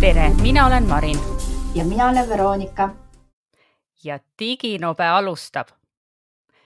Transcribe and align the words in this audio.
tere, 0.00 0.30
mina 0.42 0.66
olen 0.66 0.88
Marin. 0.88 1.18
ja 1.74 1.84
mina 1.84 2.08
olen 2.08 2.28
Veronika. 2.28 2.90
ja 4.04 4.18
Diginobe 4.38 5.04
alustab. 5.04 5.68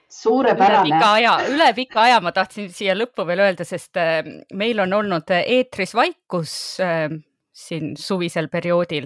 suurepärane. 0.09 0.89
üle 0.89 0.97
pika 0.97 1.13
aja, 1.13 1.39
üle 1.49 1.73
pika 1.73 2.01
aja 2.01 2.19
ma 2.21 2.31
tahtsin 2.31 2.73
siia 2.73 2.95
lõppu 2.95 3.27
veel 3.27 3.39
öelda, 3.39 3.65
sest 3.65 3.97
äh, 3.97 4.23
meil 4.53 4.79
on 4.79 4.93
olnud 4.93 5.29
eetris 5.45 5.93
vaikus 5.95 6.79
äh, 6.81 7.09
siin 7.53 7.97
suvisel 7.97 8.47
perioodil. 8.47 9.05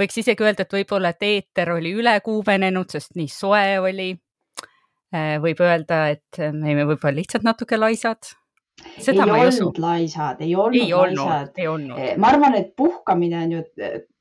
võiks 0.00 0.18
isegi 0.18 0.42
öelda, 0.42 0.62
et 0.66 0.72
võib-olla, 0.72 1.08
et 1.14 1.22
eeter 1.22 1.70
oli 1.72 1.92
ülekuumenenud, 1.92 2.90
sest 2.90 3.14
nii 3.14 3.28
soe 3.28 3.78
oli. 3.78 4.16
Äh, 5.14 5.38
võib 5.40 5.60
öelda, 5.64 6.02
et 6.12 6.36
me 6.38 6.68
olime 6.68 6.84
võib-olla 6.90 7.16
lihtsalt 7.22 7.46
natuke 7.46 7.78
laisad 7.80 8.28
seda 9.02 9.24
ei 9.26 9.46
olnud 9.46 9.78
laisad, 9.82 10.42
ei 10.44 10.52
olnud 10.54 10.78
ei 10.78 10.92
laisad. 10.92 11.60
Olnud. 11.70 11.98
Eh, 11.98 12.12
ma 12.20 12.32
arvan, 12.32 12.54
et 12.58 12.74
puhkamine 12.78 13.40
on 13.44 13.54
ju 13.56 13.62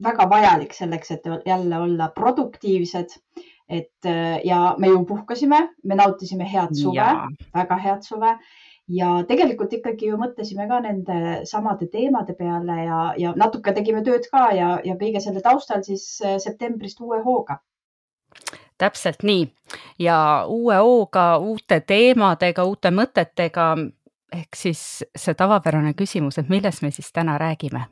väga 0.04 0.30
vajalik 0.32 0.74
selleks, 0.74 1.12
et 1.18 1.28
jälle 1.46 1.82
olla 1.82 2.12
produktiivsed. 2.16 3.20
et 3.70 4.08
ja 4.48 4.76
me 4.80 4.88
ju 4.88 5.02
puhkasime, 5.06 5.58
me 5.84 5.96
nautisime 5.96 6.46
head 6.48 6.72
suve, 6.72 7.08
väga 7.54 7.78
head 7.84 8.06
suve 8.06 8.30
ja 8.88 9.10
tegelikult 9.28 9.74
ikkagi 9.76 10.08
ju 10.08 10.16
mõtlesime 10.22 10.70
ka 10.70 10.80
nende 10.86 11.18
samade 11.44 11.90
teemade 11.92 12.34
peale 12.38 12.78
ja, 12.86 13.02
ja 13.20 13.34
natuke 13.36 13.74
tegime 13.76 14.06
tööd 14.08 14.30
ka 14.32 14.46
ja, 14.56 14.70
ja 14.88 14.96
kõige 14.96 15.20
selle 15.20 15.44
taustal 15.44 15.84
siis 15.84 16.08
septembrist 16.40 17.04
uue 17.04 17.20
hooga 17.26 17.60
täpselt 18.78 19.24
nii 19.24 19.48
ja 20.00 20.46
uue 20.48 20.76
hooga, 20.76 21.38
uute 21.38 21.80
teemadega, 21.80 22.64
uute 22.64 22.92
mõtetega 22.92 23.74
ehk 24.34 24.56
siis 24.56 24.82
see 25.16 25.34
tavapärane 25.38 25.94
küsimus, 25.94 26.38
et 26.38 26.50
millest 26.50 26.82
me 26.82 26.92
siis 26.92 27.12
täna 27.14 27.38
räägime? 27.38 27.86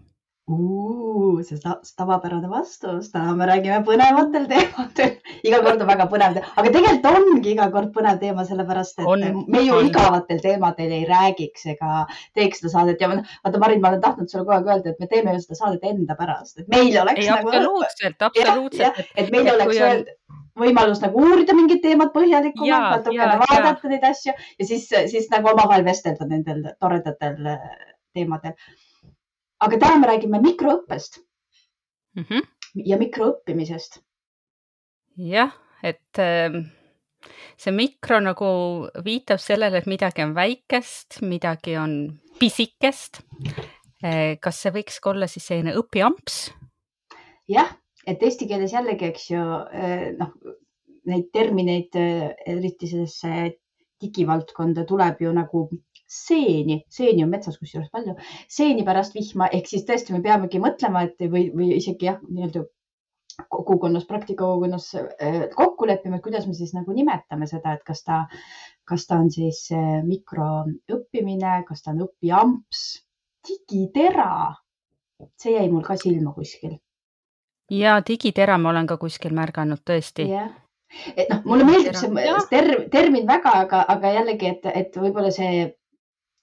See 0.46 1.58
tavapärane 1.98 2.50
vastus, 2.50 3.08
täna 3.10 3.34
me 3.34 3.48
räägime 3.50 3.80
põnevatel 3.88 4.46
teemadel. 4.52 5.16
iga 5.48 5.62
kord 5.66 5.82
on 5.82 5.90
väga 5.90 6.06
põnev, 6.12 6.38
aga 6.44 6.74
tegelikult 6.76 7.08
ongi 7.10 7.54
iga 7.56 7.66
kord 7.74 7.90
põnev 7.96 8.20
teema, 8.22 8.46
sellepärast 8.46 9.02
et 9.02 9.10
on, 9.10 9.26
me 9.50 9.64
ju 9.66 9.80
on. 9.80 9.90
igavatel 9.90 10.44
teemadel 10.44 10.94
ei 11.00 11.08
räägiks 11.10 11.66
ega 11.74 12.06
teeks 12.38 12.62
seda 12.62 12.76
saadet 12.76 13.02
ja 13.02 13.10
vaata, 13.10 13.58
Marin, 13.58 13.82
ma 13.82 13.90
olen 13.90 14.06
tahtnud 14.06 14.30
sulle 14.30 14.46
kogu 14.46 14.54
aeg 14.60 14.70
öelda, 14.70 14.94
et 14.94 15.02
me 15.02 15.10
teeme 15.16 15.34
ju 15.34 15.42
seda 15.48 15.60
saadet 15.64 15.90
enda 15.90 16.20
pärast, 16.22 16.62
et 16.62 16.70
meil 16.70 17.02
oleks. 17.02 17.26
nagu,, 17.26 17.50
absoluutselt, 17.50 18.30
absoluutselt. 18.30 19.04
et 19.16 19.34
meil 19.34 19.50
et 19.50 19.54
oleks 19.58 19.82
öelda 19.82 20.16
võimalus 20.56 21.02
nagu 21.04 21.26
uurida 21.26 21.58
mingit 21.58 21.82
teemat 21.84 22.14
põhjalikumalt, 22.14 23.02
natukene 23.02 23.42
vaadata 23.42 23.92
neid 23.92 24.06
asju 24.08 24.32
ja 24.32 24.68
siis, 24.70 24.88
siis 25.12 25.28
nagu 25.34 25.52
omavahel 25.52 25.84
vestelda 25.88 26.30
nendel 26.30 26.64
toredatel 26.80 27.50
äh, 27.58 27.70
teemadel. 28.16 28.54
Aga 29.60 29.80
täna 29.82 30.00
me 30.00 30.08
räägime 30.08 30.42
mikroõppest 30.42 31.22
mm 32.16 32.24
-hmm. 32.24 32.48
ja 32.86 32.98
mikroõppimisest. 32.98 34.02
jah, 35.18 35.52
et 35.84 36.20
äh, 36.20 36.66
see 37.58 37.72
mikro 37.72 38.20
nagu 38.20 38.90
viitab 39.06 39.40
sellele, 39.40 39.78
et 39.78 39.88
midagi 39.88 40.24
on 40.24 40.36
väikest, 40.36 41.22
midagi 41.22 41.78
on 41.78 42.20
pisikest 42.40 43.22
äh,. 44.04 44.38
kas 44.42 44.62
see 44.62 44.72
võiks 44.72 45.00
ka 45.00 45.10
olla 45.10 45.28
siis 45.28 45.48
selline 45.48 45.76
õpiamps? 45.76 46.52
jah 47.48 47.76
et 48.08 48.24
eesti 48.24 48.48
keeles 48.50 48.74
jällegi, 48.74 49.10
eks 49.12 49.30
ju, 49.32 49.44
eh, 49.74 50.08
noh, 50.20 50.34
neid 51.10 51.30
termineid, 51.34 51.96
eh, 52.00 52.34
eriti 52.56 52.90
sellesse 52.90 53.56
digivaldkonda 54.02 54.86
tuleb 54.86 55.22
ju 55.22 55.32
nagu 55.34 55.68
seeni, 56.06 56.80
seeni 56.92 57.24
on 57.26 57.32
metsas 57.34 57.58
kusjuures 57.62 57.90
palju, 57.94 58.16
seeni 58.52 58.86
pärast 58.88 59.16
vihma, 59.18 59.50
ehk 59.54 59.70
siis 59.72 59.86
tõesti 59.88 60.16
me 60.16 60.22
peamegi 60.26 60.62
mõtlema, 60.62 61.06
et 61.08 61.26
või, 61.32 61.50
või 61.56 61.72
isegi 61.80 62.10
jah, 62.10 62.20
nii-öelda 62.30 62.66
kogukonnas, 63.52 64.06
praktikakogukonnas 64.08 64.92
eh, 64.96 65.42
kokku 65.56 65.90
leppima, 65.90 66.20
et 66.20 66.26
kuidas 66.26 66.46
me 66.48 66.56
siis 66.56 66.72
nagu 66.78 66.94
nimetame 66.96 67.50
seda, 67.52 67.76
et 67.76 67.84
kas 67.88 68.06
ta, 68.06 68.22
kas 68.88 69.08
ta 69.10 69.20
on 69.20 69.32
siis 69.34 69.66
mikroõppimine, 70.06 71.58
kas 71.68 71.84
ta 71.84 71.92
on 71.96 72.06
õpiamps, 72.08 72.86
digitera. 73.46 74.56
see 75.40 75.54
jäi 75.56 75.70
mul 75.72 75.84
ka 75.84 75.96
silma 75.96 76.34
kuskil 76.36 76.76
ja 77.70 78.02
digitera 78.08 78.58
ma 78.58 78.70
olen 78.70 78.88
ka 78.88 78.98
kuskil 78.98 79.34
märganud 79.34 79.82
tõesti. 79.90 80.28
jah, 80.30 80.52
et 81.16 81.30
noh, 81.32 81.42
mulle 81.46 81.66
meeldib 81.68 81.98
see 81.98 82.28
term, 82.50 82.90
termin 82.92 83.28
väga, 83.28 83.54
aga, 83.66 83.82
aga 83.96 84.14
jällegi, 84.20 84.52
et, 84.54 84.70
et 84.74 84.98
võib-olla 84.98 85.32
see 85.34 85.52
äh, 85.64 85.74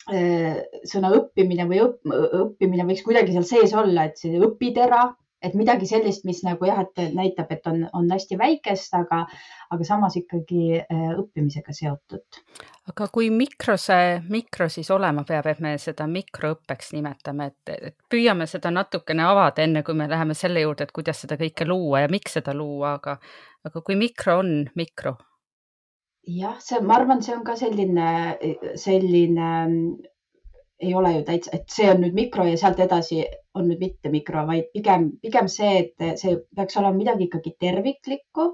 sõna 0.08 1.12
õppimine 1.14 1.66
või 1.70 1.78
õpp, 1.84 2.14
õppimine 2.42 2.86
võiks 2.88 3.04
kuidagi 3.06 3.36
seal 3.36 3.46
sees 3.46 3.74
olla, 3.78 4.08
et 4.08 4.18
see 4.18 4.40
õpitera 4.42 5.04
et 5.42 5.54
midagi 5.58 5.86
sellist, 5.90 6.24
mis 6.28 6.42
nagu 6.46 6.66
jah, 6.66 6.82
et 6.84 7.14
näitab, 7.16 7.50
et 7.52 7.66
on, 7.70 7.82
on 7.98 8.10
hästi 8.12 8.38
väikest, 8.38 8.94
aga, 8.96 9.22
aga 9.74 9.86
samas 9.86 10.16
ikkagi 10.20 10.78
äh, 10.78 11.08
õppimisega 11.18 11.74
seotud. 11.76 12.40
aga 12.90 13.08
kui 13.14 13.30
mikro 13.30 13.76
see 13.78 14.20
mikro 14.30 14.68
siis 14.72 14.90
olema 14.94 15.24
peab, 15.26 15.46
et 15.50 15.62
me 15.62 15.74
seda 15.82 16.06
mikroõppeks 16.10 16.92
nimetame, 16.96 17.50
et, 17.52 17.74
et 17.90 17.96
püüame 18.10 18.46
seda 18.50 18.72
natukene 18.74 19.26
avada, 19.26 19.66
enne 19.66 19.82
kui 19.86 19.98
me 19.98 20.08
läheme 20.10 20.34
selle 20.38 20.62
juurde, 20.64 20.86
et 20.86 20.94
kuidas 20.94 21.24
seda 21.24 21.38
kõike 21.40 21.66
luua 21.69 22.06
ja 22.06 22.12
miks 22.12 22.38
seda 22.38 22.54
luua, 22.54 22.96
aga, 23.00 23.19
aga 23.66 23.84
kui 23.84 23.98
mikro 23.98 24.40
on 24.44 24.56
mikro? 24.78 25.16
Jah, 26.26 26.58
see, 26.60 26.80
ma 26.80 26.96
arvan, 26.96 27.22
see 27.22 27.34
on 27.34 27.44
ka 27.44 27.56
selline, 27.58 28.08
selline 28.78 29.50
ei 30.82 30.94
ole 30.98 31.12
ju 31.16 31.24
täitsa, 31.26 31.52
et 31.56 31.70
see 31.70 31.88
on 31.90 32.00
nüüd 32.02 32.14
mikro 32.16 32.44
ja 32.48 32.56
sealt 32.58 32.80
edasi 32.82 33.22
on 33.58 33.68
nüüd 33.70 33.82
mitte 33.82 34.10
mikro, 34.10 34.42
vaid 34.48 34.70
pigem, 34.74 35.10
pigem 35.22 35.50
see, 35.50 35.84
et 35.84 36.18
see 36.20 36.38
peaks 36.56 36.78
olema 36.80 36.98
midagi 36.98 37.28
ikkagi 37.28 37.54
terviklikku 37.60 38.48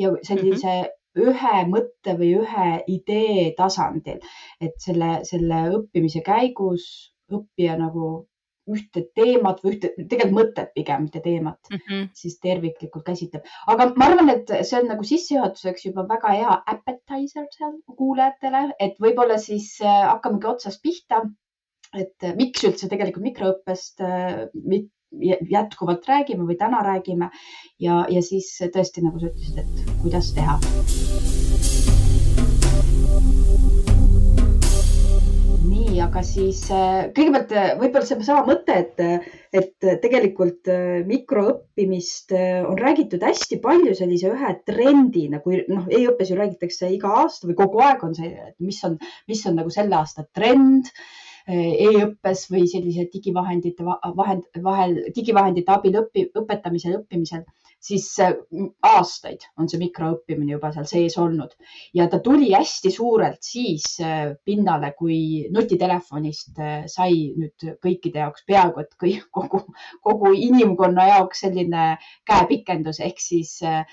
ja 0.00 0.14
sellise 0.22 0.72
mm 0.72 0.86
-hmm. 0.86 1.28
ühe 1.28 1.58
mõtte 1.74 2.16
või 2.20 2.30
ühe 2.40 2.68
idee 2.94 3.52
tasandil, 3.58 4.20
et 4.60 4.76
selle, 4.80 5.20
selle 5.28 5.62
õppimise 5.76 6.24
käigus 6.24 6.88
õppija 7.32 7.76
nagu 7.76 8.28
ühte 8.76 9.04
teemat 9.16 9.62
või 9.64 9.74
ühte, 9.74 9.92
tegelikult 9.98 10.36
mõtet 10.38 10.72
pigem, 10.76 11.06
mitte 11.06 11.22
teemat 11.24 11.72
mm, 11.72 11.82
-hmm. 11.86 12.06
siis 12.22 12.38
terviklikult 12.44 13.06
käsitleb. 13.06 13.48
aga 13.66 13.90
ma 13.96 14.10
arvan, 14.10 14.32
et 14.34 14.52
see 14.60 14.80
on 14.80 14.88
nagu 14.92 15.06
sissejuhatuseks 15.10 15.88
juba 15.88 16.06
väga 16.08 16.34
hea 16.36 16.60
appetizer 16.74 17.48
seal 17.56 17.76
kuulajatele, 17.96 18.64
et 18.78 19.00
võib-olla 19.02 19.38
siis 19.42 19.74
äh, 19.82 20.00
hakkamegi 20.12 20.52
otsast 20.52 20.82
pihta 20.82 21.24
et 21.96 22.24
äh, 22.24 22.36
miks 22.36 22.64
üldse 22.68 22.88
tegelikult 22.90 23.24
mikroõppest 23.24 24.04
äh, 24.04 24.46
jätkuvalt 25.50 26.08
räägime 26.08 26.44
või 26.44 26.58
täna 26.60 26.82
räägime 26.84 27.30
ja, 27.80 28.04
ja 28.12 28.22
siis 28.22 28.52
tõesti, 28.60 29.04
nagu 29.06 29.20
sa 29.22 29.32
ütlesid, 29.32 29.62
et 29.64 29.94
kuidas 30.02 30.34
teha. 30.36 30.58
Nii, 35.78 35.98
aga 36.02 36.22
siis 36.26 36.64
äh, 36.74 37.08
kõigepealt 37.14 37.52
võib-olla 37.80 38.06
seesama 38.06 38.44
mõte, 38.48 38.74
et, 38.82 39.28
et 39.54 39.88
tegelikult 40.02 40.70
mikroõppimist 41.08 42.34
on 42.38 42.80
räägitud 42.80 43.22
hästi 43.24 43.60
palju 43.62 43.94
sellise 43.98 44.32
ühe 44.32 44.52
trendina, 44.68 45.42
kui 45.44 45.62
noh, 45.70 45.86
e-õppes 45.86 46.32
ju 46.32 46.40
räägitakse 46.40 46.90
iga 46.94 47.14
aasta 47.22 47.48
või 47.48 47.58
kogu 47.58 47.82
aeg 47.84 48.04
on 48.08 48.18
see, 48.18 48.32
et 48.50 48.56
mis 48.64 48.80
on, 48.88 48.98
mis 49.30 49.44
on 49.48 49.58
nagu 49.60 49.72
selle 49.74 49.98
aasta 50.00 50.26
trend 50.34 50.90
e-õppes 51.48 52.44
või 52.52 52.66
sellise 52.68 53.06
digivahendite 53.12 53.86
vahend, 53.86 54.44
vahel, 54.64 54.98
digivahendite 55.16 55.72
abil 55.72 55.96
õpi, 56.02 56.26
õpetamisel, 56.36 56.98
õppimisel, 57.00 57.46
siis 57.80 58.06
aastaid 58.84 59.44
on 59.58 59.68
see 59.70 59.78
mikroõppimine 59.80 60.54
juba 60.56 60.70
seal 60.74 60.86
sees 60.90 61.16
olnud. 61.20 61.54
Ja 61.94 62.08
ta 62.10 62.18
tuli 62.24 62.50
hästi 62.52 62.90
suurelt 62.94 63.42
siis 63.46 63.86
äh, 64.02 64.34
pinnale, 64.44 64.92
kui 64.98 65.46
nutitelefonist 65.54 66.58
äh, 66.58 66.74
sai 66.90 67.30
nüüd 67.38 67.68
kõikide 67.84 68.24
jaoks 68.24 68.44
peaaegu 68.48 68.82
et 68.82 68.94
kõik, 69.00 69.28
kogu, 69.38 69.62
kogu 70.04 70.34
inimkonna 70.34 71.08
jaoks 71.12 71.44
selline 71.46 71.86
käepikendus. 72.28 73.00
Ehk 73.04 73.22
siis 73.22 73.54
äh, 73.62 73.84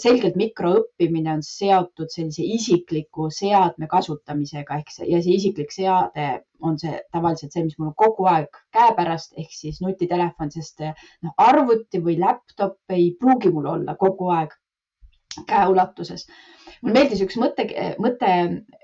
selgelt 0.00 0.38
mikroõppimine 0.40 1.36
on 1.36 1.44
seotud 1.46 2.12
sellise 2.12 2.46
isikliku 2.56 3.30
seadme 3.30 3.90
kasutamisega. 3.90 4.80
Ehk 4.80 4.94
see 4.96 5.12
ja 5.12 5.22
see 5.22 5.36
isiklik 5.36 5.74
seade 5.74 6.30
on 6.62 6.78
see 6.78 7.00
tavaliselt 7.12 7.52
see, 7.52 7.64
mis 7.64 7.78
mul 7.78 7.90
on 7.92 7.96
kogu 8.04 8.28
aeg 8.32 8.60
käepärast 8.76 9.34
ehk 9.42 9.52
siis 9.52 9.80
nutitelefon, 9.84 10.52
sest 10.54 10.80
noh, 10.82 11.34
arvuti 11.36 12.00
või 12.02 12.18
laptop 12.20 12.78
ei 12.96 13.10
pruugi 13.20 13.52
mul 13.52 13.66
olla 13.74 13.96
kogu 14.00 14.30
aeg 14.38 14.54
käeulatuses 15.48 16.26
mulle 16.82 16.96
meeldis 16.96 17.22
üks 17.24 17.36
mõte, 17.40 17.66
mõte, 18.02 18.32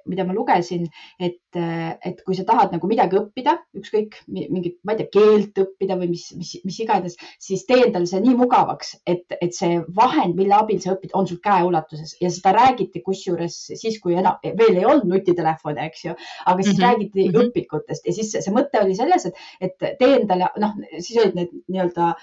mida 0.08 0.24
ma 0.26 0.34
lugesin, 0.34 0.88
et, 1.22 1.38
et 1.54 2.22
kui 2.26 2.34
sa 2.34 2.44
tahad 2.48 2.72
nagu 2.74 2.88
midagi 2.90 3.18
õppida, 3.18 3.54
ükskõik 3.78 4.18
mingit, 4.32 4.78
ma 4.86 4.94
ei 4.94 5.02
tea, 5.02 5.10
keelt 5.14 5.60
õppida 5.62 5.96
või 6.00 6.10
mis, 6.14 6.24
mis, 6.38 6.54
mis 6.66 6.80
iganes, 6.82 7.16
siis 7.42 7.62
tee 7.68 7.84
endale 7.86 8.08
see 8.10 8.22
nii 8.24 8.34
mugavaks, 8.38 8.96
et, 9.06 9.24
et 9.38 9.54
see 9.56 9.78
vahend, 9.96 10.34
mille 10.38 10.56
abil 10.56 10.80
sa 10.82 10.96
õpid, 10.96 11.14
on 11.18 11.28
sul 11.30 11.40
käeulatuses 11.44 12.16
ja 12.22 12.32
seda 12.32 12.54
räägiti 12.56 13.04
kusjuures 13.06 13.58
siis, 13.70 14.00
kui 14.02 14.18
enam, 14.18 14.40
veel 14.42 14.80
ei 14.80 14.88
olnud 14.88 15.08
nutitelefone, 15.12 15.86
eks 15.90 16.06
ju, 16.08 16.16
aga 16.46 16.58
siis 16.62 16.76
mm 16.76 16.82
-hmm. 16.82 16.88
räägiti 16.88 17.28
mm 17.28 17.32
-hmm. 17.32 17.48
õpikutest 17.48 18.06
ja 18.06 18.12
siis 18.18 18.34
see 18.38 18.54
mõte 18.54 18.82
oli 18.82 18.98
selles, 18.98 19.26
et, 19.26 19.34
et 19.60 19.98
tee 19.98 20.14
endale, 20.18 20.50
noh, 20.58 20.74
siis 20.98 21.18
olid 21.22 21.38
need 21.38 21.54
nii-öelda 21.68 22.14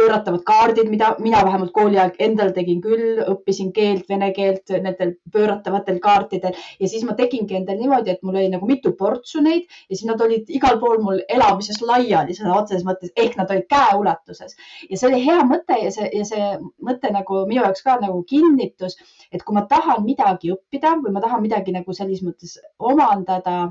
pööratavad 0.00 0.42
kaardid, 0.48 0.88
mida 0.90 1.12
mina 1.20 1.42
vähemalt 1.44 1.72
kooli 1.76 1.98
aeg 2.00 2.16
endal 2.26 2.52
tegin 2.56 2.80
küll, 2.84 3.20
õppisin 3.32 3.72
keelt, 3.76 4.06
vene 4.08 4.30
keelt 4.36 4.72
nendel 4.72 5.14
pööratavatel 5.32 6.00
kaartidel. 6.02 6.56
Ja 6.80 6.88
siis 6.88 7.04
ma 7.08 7.16
tegingi 7.18 7.58
endal 7.58 7.78
niimoodi, 7.80 8.14
et 8.14 8.22
mul 8.24 8.38
oli 8.40 8.50
nagu 8.52 8.68
mitu 8.68 8.94
portsu 8.98 9.42
neid 9.44 9.66
ja 9.66 9.96
siis 9.96 10.06
nad 10.08 10.20
olid 10.24 10.48
igal 10.56 10.80
pool 10.82 11.02
mul 11.04 11.20
elamises 11.28 11.82
laiali 11.84 12.36
sõna 12.36 12.56
otseses 12.60 12.86
mõttes 12.88 13.12
ehk 13.16 13.36
nad 13.40 13.52
olid 13.52 13.68
käeulatuses. 13.70 14.56
Ja 14.88 14.96
see 14.96 15.10
oli 15.10 15.22
hea 15.26 15.40
mõte 15.48 15.78
ja 15.84 15.92
see 15.94 16.10
ja 16.16 16.26
see 16.28 16.50
mõte 16.86 17.12
nagu 17.14 17.44
minu 17.50 17.64
jaoks 17.64 17.84
ka 17.86 17.98
nagu 18.02 18.22
kinnitus, 18.28 18.96
et 19.32 19.44
kui 19.44 19.56
ma 19.56 19.66
tahan 19.70 20.04
midagi 20.06 20.54
õppida 20.54 20.96
või 21.04 21.14
ma 21.16 21.24
tahan 21.24 21.44
midagi 21.44 21.74
nagu 21.76 21.96
selles 21.96 22.24
mõttes 22.24 22.56
omandada 22.78 23.70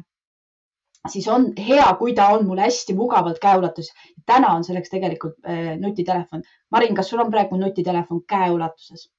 siis 1.09 1.27
on 1.27 1.51
hea, 1.67 1.85
kui 1.99 2.13
ta 2.17 2.29
on 2.35 2.45
mul 2.47 2.61
hästi 2.63 2.95
mugavalt 2.97 3.39
käeulatus. 3.39 3.91
täna 4.25 4.53
on 4.55 4.63
selleks 4.63 4.89
tegelikult 4.89 5.37
äh, 5.45 5.77
nutitelefon. 5.79 6.43
Marin, 6.71 6.95
kas 6.95 7.09
sul 7.09 7.19
on 7.19 7.31
praegu 7.31 7.57
nutitelefon 7.57 8.21
käeulatuses? 8.27 9.09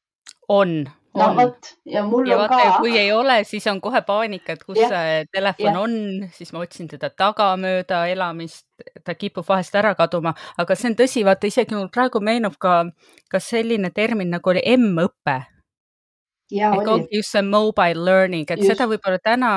on, 0.51 0.91
no 1.15 1.29
vot 1.37 1.71
ja 1.85 2.03
mul 2.07 2.27
ja 2.29 2.37
on 2.37 2.43
vaata, 2.43 2.73
ka. 2.73 2.79
kui 2.83 2.99
ei 2.99 3.13
ole, 3.13 3.41
siis 3.45 3.67
on 3.71 3.81
kohe 3.81 4.03
paanika, 4.07 4.57
et 4.57 4.65
kus 4.67 4.81
ja, 4.81 4.89
see 4.91 5.21
telefon 5.33 5.71
ja. 5.71 5.85
on, 5.85 5.95
siis 6.35 6.53
ma 6.55 6.65
otsin 6.65 6.91
teda 6.91 7.11
tagamööda 7.15 8.03
elamist, 8.11 8.67
ta 9.07 9.15
kipub 9.19 9.47
vahest 9.49 9.77
ära 9.79 9.95
kaduma, 9.99 10.35
aga 10.59 10.77
see 10.79 10.91
on 10.93 10.99
tõsi, 10.99 11.25
vaata 11.27 11.51
isegi 11.51 11.79
mul 11.79 11.91
praegu 11.95 12.23
meenub 12.25 12.59
ka, 12.61 12.83
ka 13.31 13.43
selline 13.43 13.93
termin 13.95 14.31
nagu 14.35 14.55
oli 14.55 14.65
M-õpe. 14.77 15.39
ehk 16.51 16.89
ongi 16.97 17.21
just 17.21 17.37
see 17.37 17.47
mobile 17.47 18.05
learning, 18.05 18.51
et 18.51 18.59
just. 18.59 18.73
seda 18.73 18.91
võib-olla 18.91 19.23
täna 19.23 19.55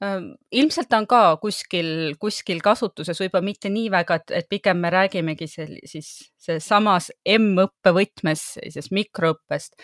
ilmselt 0.00 0.90
ta 0.90 0.98
on 1.00 1.06
ka 1.08 1.20
kuskil, 1.40 2.16
kuskil 2.20 2.60
kasutuses, 2.64 3.18
võib-olla 3.22 3.46
mitte 3.46 3.70
nii 3.72 3.90
väga, 3.92 4.18
et, 4.20 4.32
et 4.42 4.48
pigem 4.48 4.80
me 4.82 4.90
räägimegi 4.92 5.48
sel, 5.48 5.76
siis 5.88 6.10
seesamas 6.36 7.08
M-õppe 7.38 7.94
võtmes, 7.96 8.42
siis 8.60 8.90
mikroõppest, 8.92 9.78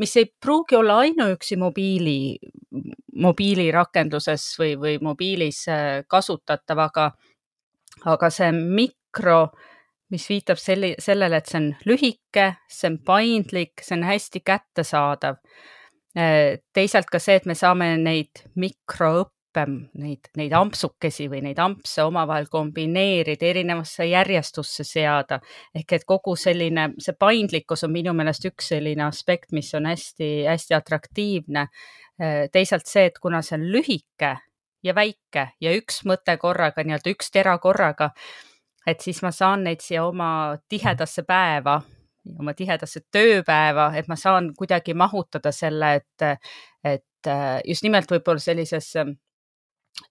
mis 0.00 0.16
ei 0.16 0.30
pruugi 0.40 0.78
olla 0.78 1.02
ainuüksi 1.04 1.58
mobiili, 1.60 2.38
mobiilirakenduses 3.20 4.46
või, 4.60 4.78
või 4.80 4.94
mobiilis 5.04 5.66
äh, 5.68 5.90
kasutatav, 6.08 6.80
aga, 6.86 7.10
aga 8.08 8.30
see 8.32 8.48
mikro, 8.56 9.50
mis 10.10 10.24
viitab 10.30 10.58
selli, 10.58 10.94
sellele, 10.98 11.36
et 11.36 11.52
see 11.52 11.60
on 11.60 11.68
lühike, 11.84 12.46
see 12.70 12.88
on 12.88 12.96
paindlik, 13.04 13.84
see 13.84 13.98
on 13.98 14.06
hästi 14.08 14.40
kättesaadav. 14.40 15.36
Äh, 16.16 16.56
teisalt 16.72 17.12
ka 17.12 17.20
see, 17.20 17.36
et 17.36 17.44
me 17.46 17.54
saame 17.54 17.92
neid 18.00 18.40
mikroõppe 18.56 19.36
neid, 19.58 20.30
neid 20.36 20.52
ampsukesi 20.56 21.28
või 21.30 21.42
neid 21.44 21.58
ampse 21.62 22.04
omavahel 22.06 22.46
kombineerida, 22.50 23.46
erinevasse 23.46 24.06
järjestusse 24.06 24.84
seada. 24.84 25.40
ehk 25.74 25.92
et 25.92 26.04
kogu 26.04 26.36
selline, 26.36 26.90
see 26.98 27.14
paindlikkus 27.18 27.84
on 27.84 27.92
minu 27.92 28.12
meelest 28.12 28.44
üks 28.44 28.68
selline 28.74 29.04
aspekt, 29.04 29.52
mis 29.52 29.74
on 29.74 29.86
hästi-hästi 29.86 30.74
atraktiivne. 30.74 31.66
teisalt 32.52 32.86
see, 32.86 33.06
et 33.06 33.18
kuna 33.18 33.42
see 33.42 33.56
on 33.56 33.64
lühike 33.72 34.36
ja 34.82 34.94
väike 34.94 35.48
ja 35.60 35.72
üks 35.76 36.04
mõte 36.04 36.36
korraga, 36.36 36.84
nii-öelda 36.84 37.10
üks 37.10 37.30
tera 37.30 37.58
korraga, 37.58 38.10
et 38.86 39.00
siis 39.00 39.22
ma 39.22 39.30
saan 39.32 39.64
neid 39.64 39.80
siia 39.80 40.04
oma 40.04 40.58
tihedasse 40.68 41.22
päeva 41.22 41.80
oma 42.38 42.52
tihedasse 42.54 43.00
tööpäeva, 43.12 43.90
et 43.96 44.08
ma 44.08 44.16
saan 44.16 44.52
kuidagi 44.56 44.94
mahutada 44.94 45.52
selle, 45.52 45.94
et, 46.00 46.44
et 46.84 47.30
just 47.66 47.84
nimelt 47.86 48.10
võib-olla 48.10 48.42
sellises 48.42 48.92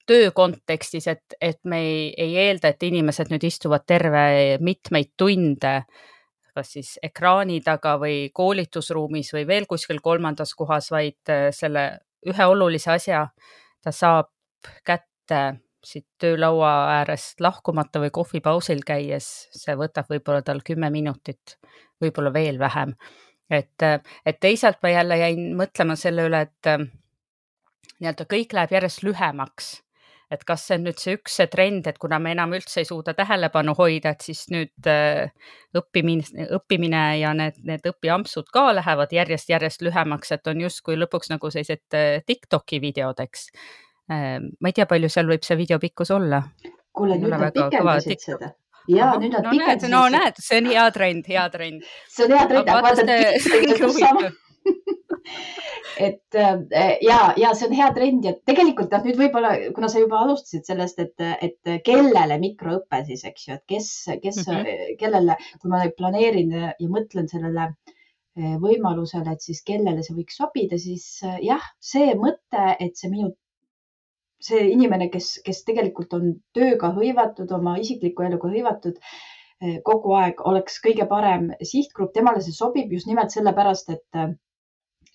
töö 0.08 0.32
kontekstis, 0.36 1.08
et, 1.08 1.36
et 1.42 1.60
me 1.64 1.80
ei, 1.82 2.14
ei 2.18 2.38
eelda, 2.48 2.74
et 2.74 2.84
inimesed 2.84 3.32
nüüd 3.34 3.46
istuvad 3.50 3.86
terve 3.88 4.58
mitmeid 4.62 5.14
tunde 5.18 5.82
kas 6.60 6.74
siis 6.76 6.96
ekraani 7.06 7.62
taga 7.64 7.96
või 8.02 8.30
koolitusruumis 8.36 9.32
või 9.36 9.46
veel 9.48 9.68
kuskil 9.70 10.02
kolmandas 10.04 10.56
kohas, 10.58 10.90
vaid 10.92 11.32
äh, 11.32 11.50
selle 11.56 11.86
ühe 12.28 12.46
olulise 12.52 12.92
asja 12.92 13.28
ta 13.84 13.94
saab 13.96 14.32
kätte 14.84 15.60
siit 15.86 16.06
töölaua 16.20 16.72
äärest 16.98 17.40
lahkumata 17.42 18.02
või 18.04 18.12
kohvipausil 18.12 18.82
käies, 18.86 19.48
see 19.56 19.76
võtab 19.80 20.10
võib-olla 20.12 20.44
tal 20.44 20.60
kümme 20.66 20.90
minutit, 20.92 21.56
võib-olla 22.04 22.34
veel 22.36 22.60
vähem. 22.60 22.96
et, 23.50 23.86
et 24.26 24.40
teisalt 24.40 24.84
ma 24.84 24.90
jälle 24.90 25.18
jäin 25.18 25.56
mõtlema 25.58 25.96
selle 25.96 26.28
üle, 26.28 26.42
et 26.42 26.90
nii-öelda 28.00 28.26
kõik 28.30 28.56
läheb 28.56 28.74
järjest 28.78 29.06
lühemaks. 29.06 29.78
et 30.30 30.44
kas 30.46 30.62
see 30.68 30.76
on 30.78 30.84
nüüd 30.86 31.00
see 31.02 31.16
üks 31.18 31.40
see 31.40 31.48
trend, 31.50 31.88
et 31.90 31.98
kuna 31.98 32.20
me 32.22 32.36
enam 32.36 32.52
üldse 32.54 32.84
ei 32.84 32.86
suuda 32.86 33.16
tähelepanu 33.18 33.74
hoida, 33.74 34.12
et 34.14 34.22
siis 34.22 34.44
nüüd 34.54 34.86
äh, 34.86 35.32
õppimine, 35.74 36.46
õppimine 36.54 37.00
ja 37.18 37.32
need, 37.34 37.58
need 37.66 37.88
õpiampsud 37.90 38.52
ka 38.54 38.68
lähevad 38.78 39.16
järjest-järjest 39.18 39.82
lühemaks, 39.88 40.30
et 40.36 40.52
on 40.52 40.62
justkui 40.62 41.00
lõpuks 41.02 41.34
nagu 41.34 41.50
sellised 41.50 41.98
äh, 41.98 42.22
Tiktoki 42.30 42.78
videod, 42.84 43.24
eks. 43.26 43.48
Äh, 44.14 44.38
ma 44.38 44.70
ei 44.70 44.78
tea, 44.78 44.86
palju 44.86 45.10
seal 45.10 45.34
võib 45.34 45.50
see 45.50 45.58
video 45.58 45.82
pikkus 45.82 46.14
olla. 46.14 46.44
kuule, 46.94 47.18
nüüd 47.18 47.34
nad 47.34 47.50
pikendasid 47.56 48.22
seda 48.22 48.54
ja 48.90 49.10
Aha, 49.10 49.18
nüüd 49.24 49.34
nad 49.34 49.48
no, 49.48 49.56
pikendasid. 49.56 49.94
no 49.96 50.04
näed, 50.14 50.38
see 50.46 50.62
on 50.62 50.70
hea 50.76 50.86
trend, 50.94 51.26
hea 51.34 51.50
trend. 51.50 51.90
see 52.10 52.30
on 52.30 52.38
hea 52.38 52.46
trend, 52.54 52.70
aga 52.70 52.86
vaata, 52.86 53.02
et 53.18 53.42
sama 53.98 54.30
et 56.00 56.36
äh, 56.36 56.98
ja, 57.04 57.18
ja 57.38 57.52
see 57.58 57.68
on 57.68 57.76
hea 57.76 57.90
trend 57.96 58.26
ja 58.28 58.32
tegelikult 58.48 58.94
noh, 58.94 59.04
nüüd 59.04 59.18
võib-olla, 59.20 59.52
kuna 59.76 59.90
sa 59.92 60.00
juba 60.02 60.22
alustasid 60.24 60.68
sellest, 60.70 61.02
et, 61.04 61.26
et 61.44 61.72
kellele 61.86 62.38
mikroõpe 62.40 63.02
siis, 63.10 63.26
eks 63.28 63.48
ju, 63.48 63.58
et 63.58 63.66
kes, 63.74 63.90
kes 64.24 64.40
mm, 64.46 64.62
-hmm. 64.62 64.96
kellele, 65.02 65.36
kui 65.60 65.74
ma 65.74 65.84
planeerin 65.98 66.56
ja 66.56 66.72
mõtlen 66.88 67.28
sellele 67.32 67.68
äh, 67.68 68.56
võimalusele, 68.64 69.36
et 69.36 69.44
siis 69.44 69.62
kellele 69.68 70.06
see 70.06 70.16
võiks 70.22 70.40
sobida, 70.40 70.80
siis 70.80 71.06
äh, 71.28 71.38
jah, 71.52 71.68
see 71.92 72.16
mõte, 72.16 72.66
et 72.80 72.96
see 72.96 73.12
minu, 73.12 73.34
see 74.40 74.70
inimene, 74.72 75.10
kes, 75.12 75.34
kes 75.44 75.66
tegelikult 75.68 76.16
on 76.16 76.32
tööga 76.56 76.94
hõivatud, 76.96 77.52
oma 77.52 77.76
isikliku 77.82 78.24
eluga 78.24 78.54
hõivatud, 78.54 79.02
kogu 79.84 80.14
aeg 80.16 80.38
oleks 80.48 80.78
kõige 80.80 81.04
parem 81.04 81.50
sihtgrupp, 81.60 82.14
temale 82.16 82.40
see 82.40 82.56
sobib 82.56 82.94
just 82.96 83.10
nimelt 83.10 83.34
sellepärast, 83.36 83.90
et 83.92 84.38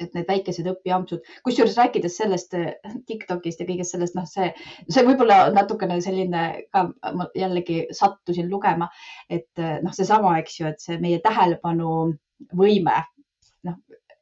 et 0.01 0.15
need 0.17 0.29
väikesed 0.29 0.69
õpiampsud, 0.71 1.25
kusjuures 1.47 1.77
rääkides 1.79 2.19
sellest 2.21 2.55
äh, 2.59 2.75
Tiktokist 3.09 3.63
ja 3.63 3.69
kõigest 3.69 3.95
sellest, 3.95 4.17
noh, 4.19 4.27
see, 4.29 4.51
see 4.89 5.05
võib-olla 5.07 5.49
natukene 5.55 6.01
selline 6.05 6.45
ka, 6.75 6.87
ma 7.17 7.29
jällegi 7.39 7.85
sattusin 7.95 8.51
lugema, 8.53 8.91
et 9.31 9.51
äh, 9.63 9.79
noh, 9.85 9.95
seesama, 9.97 10.37
eks 10.43 10.61
ju, 10.61 10.71
et 10.71 10.85
see 10.85 10.99
meie 11.03 11.21
tähelepanuvõime, 11.25 12.97
noh, 13.69 13.79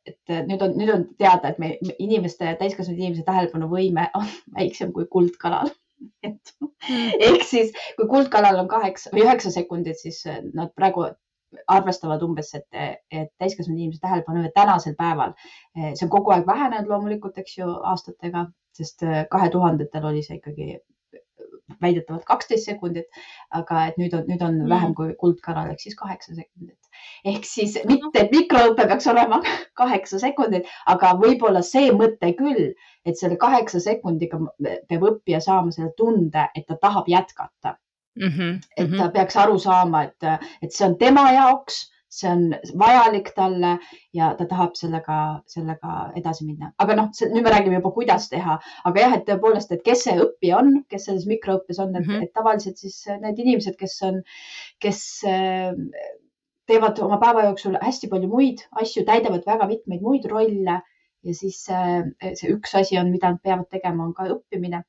et 0.08 0.34
äh, 0.34 0.42
nüüd 0.48 0.64
on, 0.66 0.76
nüüd 0.78 0.92
on 0.94 1.06
teada, 1.20 1.52
et 1.52 1.62
me 1.62 1.76
inimeste, 1.98 2.56
täiskasvanud 2.60 3.00
inimese 3.00 3.26
tähelepanuvõime 3.28 4.10
on 4.18 4.28
väiksem 4.58 4.92
kui 4.96 5.08
kuldkalal 5.10 5.72
et 6.26 6.54
mm. 6.58 7.10
ehk 7.28 7.44
siis, 7.46 7.68
kui 7.94 8.08
kuldkalal 8.10 8.58
on 8.58 8.70
kaheksa 8.70 9.12
või 9.14 9.22
üheksa 9.22 9.52
sekundit, 9.54 10.00
siis 10.02 10.24
nad 10.50 10.72
praegu 10.74 11.06
arvestavad 11.66 12.22
umbes, 12.22 12.54
et, 12.54 12.66
et 13.10 13.30
täiskasvanud 13.38 13.78
inimese 13.78 14.00
tähelepanu 14.02 14.48
tänasel 14.54 14.96
päeval, 14.98 15.34
see 15.74 16.06
on 16.06 16.12
kogu 16.12 16.32
aeg 16.34 16.46
vähenenud 16.46 16.90
loomulikult, 16.90 17.38
eks 17.42 17.58
ju, 17.58 17.68
aastatega, 17.92 18.46
sest 18.76 19.04
eh, 19.06 19.24
kahe 19.30 19.50
tuhandetel 19.52 20.08
oli 20.08 20.22
see 20.24 20.38
ikkagi 20.38 20.78
väidetavalt 21.82 22.24
kaksteist 22.28 22.68
sekundit, 22.68 23.20
aga 23.58 23.86
et 23.88 23.98
nüüd 24.00 24.14
on, 24.16 24.24
nüüd 24.28 24.42
on 24.44 24.56
mm. 24.62 24.70
vähem 24.72 24.94
kui 24.98 25.12
kuldkanal 25.20 25.70
ehk 25.72 25.84
siis 25.84 25.96
kaheksa 25.98 26.34
sekundit. 26.36 26.78
ehk 27.24 27.46
siis 27.48 27.78
mitte, 27.88 28.24
et 28.24 28.34
mikroõpe 28.34 28.86
peaks 28.90 29.08
olema 29.12 29.40
kaheksa 29.80 30.20
sekundit, 30.22 30.68
aga 30.94 31.14
võib-olla 31.20 31.62
see 31.66 31.92
mõte 31.96 32.32
küll, 32.38 32.72
et 33.06 33.20
selle 33.20 33.38
kaheksa 33.40 33.80
sekundiga 33.80 34.40
peab 34.88 35.08
õppija 35.12 35.40
saama 35.40 35.72
selle 35.74 35.92
tunde, 35.96 36.48
et 36.54 36.66
ta 36.68 36.78
tahab 36.80 37.08
jätkata 37.08 37.76
mm. 38.20 38.28
-hmm. 38.28 38.60
et 38.76 38.90
ta 38.90 39.04
mhm. 39.04 39.12
peaks 39.12 39.36
aru 39.36 39.58
saama, 39.58 40.04
et, 40.04 40.46
et 40.62 40.72
see 40.72 40.86
on 40.86 40.98
tema 40.98 41.32
jaoks, 41.32 41.88
see 42.12 42.28
on 42.28 42.42
vajalik 42.80 43.30
talle 43.36 43.72
ja 44.14 44.34
ta 44.38 44.44
tahab 44.48 44.74
sellega, 44.76 45.18
sellega 45.48 45.94
edasi 46.20 46.44
minna. 46.44 46.72
aga 46.78 46.96
noh, 46.98 47.08
nüüd 47.22 47.46
me 47.46 47.54
räägime 47.54 47.78
juba, 47.80 47.92
kuidas 47.94 48.28
teha, 48.28 48.58
aga 48.90 49.04
jah, 49.04 49.16
et 49.16 49.24
tõepoolest, 49.28 49.72
et 49.72 49.84
kes 49.86 50.04
see 50.08 50.18
õppija 50.26 50.58
on, 50.58 50.72
kes 50.92 51.08
selles 51.08 51.24
mikroõppes 51.30 51.80
on, 51.80 51.92
mm, 51.92 52.08
-hmm. 52.08 52.26
et 52.26 52.32
tavaliselt 52.34 52.76
siis 52.84 52.98
need 53.22 53.38
inimesed, 53.38 53.78
kes 53.80 53.96
on, 54.08 54.20
kes 54.84 55.02
teevad 56.68 57.00
oma 57.04 57.18
päeva 57.22 57.46
jooksul 57.48 57.80
hästi 57.80 58.08
palju 58.12 58.28
muid 58.28 58.60
asju, 58.82 59.06
täidavad 59.08 59.48
väga 59.48 59.66
mitmeid 59.70 60.04
muid 60.04 60.28
rolle 60.30 60.82
ja 61.22 61.34
siis 61.38 61.64
see 61.64 62.52
üks 62.52 62.76
asi 62.78 62.98
on, 63.00 63.10
mida 63.14 63.32
nad 63.32 63.42
peavad 63.42 63.68
tegema, 63.70 64.04
on 64.04 64.14
ka 64.14 64.28
õppimine 64.36 64.82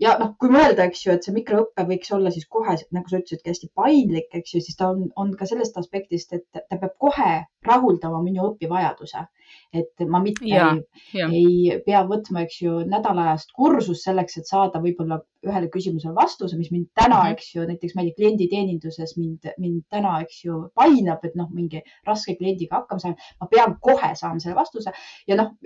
ja 0.00 0.14
noh, 0.20 0.32
kui 0.40 0.50
mõelda, 0.52 0.86
eks 0.88 1.04
ju, 1.04 1.14
et 1.14 1.26
see 1.26 1.34
mikroõpe 1.36 1.84
võiks 1.88 2.12
olla 2.16 2.32
siis 2.34 2.46
kohe, 2.50 2.76
nagu 2.96 3.10
sa 3.10 3.20
ütlesidki, 3.20 3.52
hästi 3.52 3.68
paindlik, 3.76 4.30
eks 4.38 4.54
ju, 4.54 4.62
siis 4.64 4.78
ta 4.78 4.90
on, 4.94 5.08
on 5.20 5.34
ka 5.36 5.48
sellest 5.48 5.76
aspektist, 5.80 6.32
et 6.36 6.46
ta 6.56 6.78
peab 6.80 6.96
kohe 7.04 7.32
rahuldama 7.66 8.22
minu 8.24 8.46
õpivajaduse. 8.52 9.26
et 9.74 10.02
ma 10.06 10.20
mitte 10.22 10.46
ja, 10.46 10.68
ei, 11.12 11.30
ei 11.34 11.78
pea 11.84 12.04
võtma, 12.06 12.44
eks 12.46 12.60
ju, 12.62 12.76
nädalajast 12.86 13.50
kursust 13.56 14.06
selleks, 14.06 14.38
et 14.38 14.46
saada 14.46 14.78
võib-olla 14.80 15.18
ühele 15.46 15.66
küsimusele 15.74 16.14
vastuse, 16.14 16.56
mis 16.56 16.70
mind 16.70 16.86
täna 16.94 17.16
mm, 17.16 17.26
-hmm. 17.26 17.32
eks 17.34 17.54
ju, 17.54 17.66
näiteks 17.66 17.96
ma 17.96 18.02
ei 18.02 18.10
tea, 18.10 18.18
klienditeeninduses 18.20 19.16
mind, 19.18 19.50
mind 19.58 19.82
täna, 19.90 20.20
eks 20.22 20.44
ju, 20.44 20.60
painab, 20.74 21.24
et 21.26 21.34
noh, 21.34 21.50
mingi 21.50 21.82
raske 22.06 22.36
kliendiga 22.38 22.80
hakkama 22.80 23.02
saama. 23.02 23.30
ma 23.40 23.50
pean 23.50 23.76
kohe 23.80 24.14
saama 24.14 24.38
selle 24.38 24.56
vastuse 24.56 24.94
ja 25.26 25.36
noh 25.36 25.56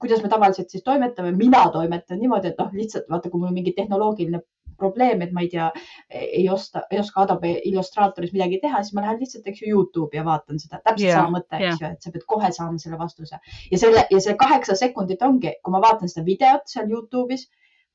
kuidas 0.00 0.22
me 0.22 0.30
tavaliselt 0.32 0.70
siis 0.70 0.84
toimetame, 0.86 1.32
mina 1.36 1.64
toimetan 1.74 2.20
niimoodi, 2.22 2.52
et 2.52 2.62
noh, 2.62 2.70
lihtsalt 2.74 3.10
vaata, 3.10 3.30
kui 3.30 3.40
mul 3.40 3.50
on 3.50 3.58
mingi 3.58 3.74
tehnoloogiline 3.76 4.42
probleem, 4.78 5.22
et 5.22 5.32
ma 5.34 5.42
ei 5.44 5.50
tea, 5.52 5.66
ei 6.10 6.46
osta, 6.52 6.84
ei 6.90 7.00
oska 7.02 7.24
Adobe 7.24 7.50
Illustratoris 7.70 8.32
midagi 8.34 8.60
teha, 8.62 8.82
siis 8.84 8.94
ma 8.96 9.04
lähen 9.04 9.18
lihtsalt, 9.22 9.46
eks 9.50 9.62
ju, 9.62 9.72
Youtube'i 9.74 10.20
ja 10.20 10.24
vaatan 10.26 10.60
seda. 10.62 10.80
täpselt 10.84 11.06
yeah, 11.08 11.18
sama 11.18 11.38
mõte, 11.38 11.58
eks 11.58 11.66
yeah. 11.66 11.80
ju, 11.82 11.90
et 11.96 12.06
sa 12.06 12.14
pead 12.14 12.26
kohe 12.34 12.50
saama 12.54 12.82
selle 12.82 13.00
vastuse 13.00 13.40
ja 13.72 13.80
selle 13.82 14.04
ja 14.14 14.20
see 14.24 14.36
kaheksa 14.38 14.78
sekundit 14.78 15.24
ongi, 15.26 15.56
kui 15.64 15.74
ma 15.74 15.82
vaatan 15.84 16.12
seda 16.12 16.24
videot 16.28 16.70
seal 16.70 16.90
Youtube'is, 16.94 17.48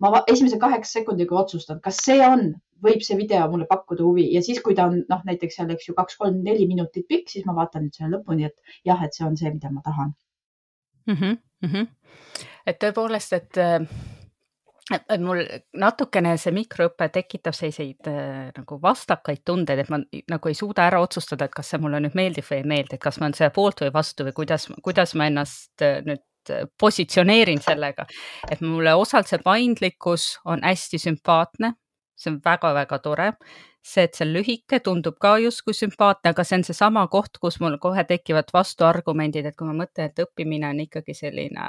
ma 0.03 0.11
esimese 0.27 0.59
kaheksa 0.59 0.99
sekundiga 0.99 1.39
otsustan, 1.39 1.79
kas 1.83 2.01
see 2.03 2.19
on, 2.27 2.49
võib 2.83 3.05
see 3.05 3.15
video 3.15 3.45
mulle 3.51 3.69
pakkuda 3.69 4.03
huvi 4.03 4.27
ja 4.33 4.43
siis, 4.43 4.59
kui 4.65 4.75
ta 4.75 4.89
on 4.91 4.99
noh, 5.07 5.23
näiteks 5.29 5.59
seal, 5.59 5.71
eks 5.71 5.87
ju, 5.87 5.95
kaks, 5.95 6.19
kolm, 6.19 6.43
neli 6.43 6.67
minutit 6.67 7.07
pikk, 7.07 7.31
siis 7.31 7.47
ma 7.47 7.55
vaatan 7.61 7.87
nüüd 7.87 7.95
selle 7.95 8.17
lõpuni, 8.17 8.51
et 8.51 8.75
jah, 8.89 8.99
et 9.05 9.15
see 9.15 9.25
on 9.27 9.39
see, 9.39 9.53
mida 9.55 9.71
ma 9.71 9.85
tahan 9.85 10.11
mm. 11.05 11.13
-hmm, 11.13 11.37
mm 11.61 11.69
-hmm. 11.69 11.87
et 12.67 12.79
tõepoolest, 12.83 13.33
et, 13.33 13.57
et 15.09 15.21
mul 15.21 15.43
natukene 15.73 16.35
see 16.37 16.53
mikroõpe 16.55 17.09
tekitab 17.09 17.55
selliseid 17.55 18.07
äh, 18.07 18.51
nagu 18.57 18.79
vastakaid 18.81 19.43
tundeid, 19.45 19.79
et 19.79 19.89
ma 19.89 19.99
nagu 20.29 20.49
ei 20.49 20.53
suuda 20.53 20.87
ära 20.87 21.01
otsustada, 21.01 21.45
et 21.45 21.55
kas 21.55 21.69
see 21.69 21.79
mulle 21.79 21.99
nüüd 21.99 22.15
meeldib 22.15 22.45
või 22.49 22.61
ei 22.61 22.69
meeldi, 22.75 22.95
et 22.95 23.03
kas 23.03 23.19
ma 23.19 23.25
olen 23.25 23.33
selle 23.33 23.49
poolt 23.55 23.81
või 23.81 23.93
vastu 23.93 24.23
või 24.23 24.33
kuidas, 24.33 24.67
kuidas 24.83 25.15
ma 25.15 25.27
ennast 25.27 25.81
äh, 25.81 26.01
nüüd 26.05 26.23
positsioneerin 26.79 27.61
sellega, 27.63 28.05
et 28.51 28.61
mulle 28.61 28.93
osalt 28.93 29.27
see 29.27 29.39
paindlikkus 29.39 30.39
on 30.45 30.59
hästi 30.63 30.99
sümpaatne, 30.99 31.69
see 32.19 32.33
on 32.33 32.41
väga-väga 32.43 32.99
tore 32.99 33.29
see, 33.83 34.03
et 34.03 34.15
see 34.15 34.25
on 34.27 34.33
lühike, 34.33 34.79
tundub 34.83 35.17
ka 35.21 35.35
justkui 35.43 35.75
sümpaatne, 35.75 36.31
aga 36.31 36.45
see 36.47 36.59
on 36.61 36.65
seesama 36.67 37.03
koht, 37.11 37.37
kus 37.41 37.59
mul 37.63 37.77
kohe 37.83 38.05
tekivad 38.07 38.53
vastuargumendid, 38.55 39.49
et 39.49 39.57
kui 39.59 39.67
ma 39.67 39.75
mõtlen, 39.83 40.09
et 40.09 40.23
õppimine 40.23 40.69
on 40.69 40.79
ikkagi 40.85 41.15
selline, 41.17 41.67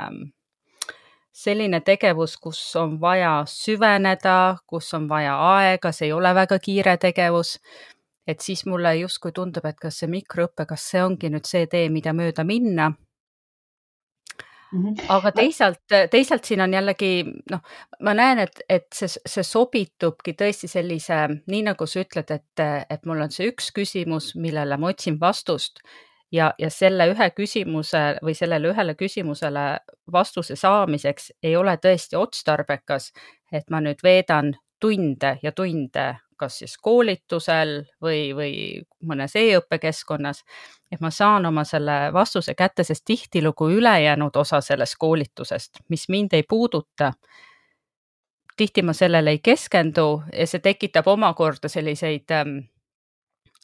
selline 1.34 1.80
tegevus, 1.86 2.36
kus 2.38 2.60
on 2.78 3.00
vaja 3.02 3.40
süveneda, 3.50 4.36
kus 4.70 4.92
on 4.94 5.08
vaja 5.10 5.34
aega, 5.56 5.92
see 5.92 6.08
ei 6.10 6.14
ole 6.14 6.34
väga 6.34 6.58
kiire 6.62 6.96
tegevus. 6.96 7.58
et 8.26 8.40
siis 8.40 8.62
mulle 8.66 8.94
justkui 8.96 9.32
tundub, 9.36 9.66
et 9.68 9.76
kas 9.76 9.98
see 10.00 10.08
mikroõpe, 10.08 10.64
kas 10.66 10.84
see 10.90 11.02
ongi 11.04 11.28
nüüd 11.28 11.44
see 11.44 11.66
tee, 11.68 11.90
mida 11.92 12.14
mööda 12.16 12.44
minna. 12.44 12.94
Aga 15.08 15.32
teisalt, 15.34 15.82
teisalt 16.10 16.44
siin 16.44 16.62
on 16.64 16.74
jällegi 16.74 17.10
noh, 17.50 17.60
ma 18.06 18.14
näen, 18.16 18.44
et, 18.44 18.62
et 18.68 18.86
see, 18.94 19.08
see 19.08 19.44
sobitubki 19.46 20.34
tõesti 20.38 20.70
sellise, 20.70 21.20
nii 21.50 21.62
nagu 21.68 21.86
sa 21.86 22.02
ütled, 22.04 22.32
et, 22.34 22.64
et 22.90 23.06
mul 23.06 23.22
on 23.24 23.32
see 23.34 23.50
üks 23.52 23.70
küsimus, 23.76 24.32
millele 24.40 24.78
ma 24.80 24.92
otsin 24.92 25.20
vastust. 25.20 25.82
Ja, 26.34 26.48
ja 26.58 26.66
selle 26.72 27.06
ühe 27.12 27.28
küsimuse 27.30 28.00
või 28.24 28.32
sellele 28.34 28.72
ühele 28.72 28.96
küsimusele 28.98 29.64
vastuse 30.10 30.56
saamiseks 30.58 31.30
ei 31.46 31.54
ole 31.56 31.76
tõesti 31.78 32.18
otstarbekas, 32.18 33.12
et 33.52 33.70
ma 33.70 33.78
nüüd 33.84 34.02
veedan 34.02 34.50
tunde 34.82 35.36
ja 35.42 35.52
tunde 35.52 36.08
kas 36.36 36.58
siis 36.58 36.76
koolitusel 36.82 37.76
või, 38.02 38.34
või 38.36 38.52
mõnes 39.06 39.36
e-õppekeskkonnas, 39.36 40.42
et 40.92 41.00
ma 41.00 41.10
saan 41.10 41.46
oma 41.46 41.64
selle 41.64 42.12
vastuse 42.12 42.54
kätte, 42.54 42.84
sest 42.84 43.04
tihtilugu 43.04 43.70
ülejäänud 43.78 44.36
osa 44.36 44.60
sellest 44.60 44.98
koolitusest, 44.98 45.84
mis 45.88 46.08
mind 46.08 46.32
ei 46.32 46.42
puuduta, 46.48 47.12
tihti 48.56 48.82
ma 48.82 48.92
sellele 48.92 49.30
ei 49.30 49.42
keskendu 49.42 50.22
ja 50.32 50.46
see 50.46 50.62
tekitab 50.62 51.08
omakorda 51.10 51.68
selliseid 51.68 52.30
ähm, 52.30 52.58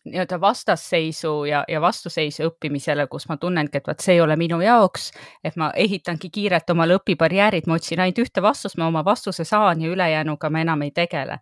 nii-öelda 0.05 0.41
vastasseisu 0.41 1.45
ja, 1.45 1.65
ja 1.69 1.81
vastuseisu 1.81 2.49
õppimisele, 2.49 3.07
kus 3.07 3.29
ma 3.29 3.37
tunnengi, 3.37 3.79
et 3.79 3.89
vot 3.89 4.01
see 4.01 4.17
ei 4.17 4.21
ole 4.25 4.37
minu 4.41 4.61
jaoks, 4.65 5.11
et 5.45 5.57
ma 5.61 5.71
ehitangi 5.77 6.31
kiirelt 6.33 6.71
omale 6.71 6.97
õpibarjäärid, 7.01 7.69
ma 7.69 7.77
otsin 7.77 8.01
ainult 8.01 8.23
ühte 8.25 8.43
vastust, 8.43 8.79
ma 8.81 8.89
oma 8.89 9.05
vastuse 9.05 9.45
saan 9.45 9.83
ja 9.85 9.93
ülejäänuga 9.93 10.51
ma 10.51 10.65
enam 10.65 10.89
ei 10.89 10.95
tegele 10.97 11.39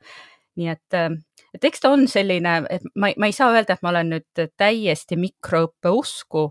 nii 0.59 0.73
et, 0.75 0.97
äh, 0.97 1.11
et 1.55 1.65
eks 1.71 1.85
ta 1.85 1.93
on 1.95 2.07
selline, 2.11 2.61
et 2.71 2.85
ma, 2.95 3.13
ma 3.17 3.31
ei 3.31 3.37
saa 3.37 3.53
öelda, 3.55 3.79
et 3.79 3.85
ma 3.87 3.95
olen 3.95 4.15
nüüd 4.17 4.47
täiesti 4.59 5.19
mikroõppe 5.21 5.93
usku, 5.95 6.49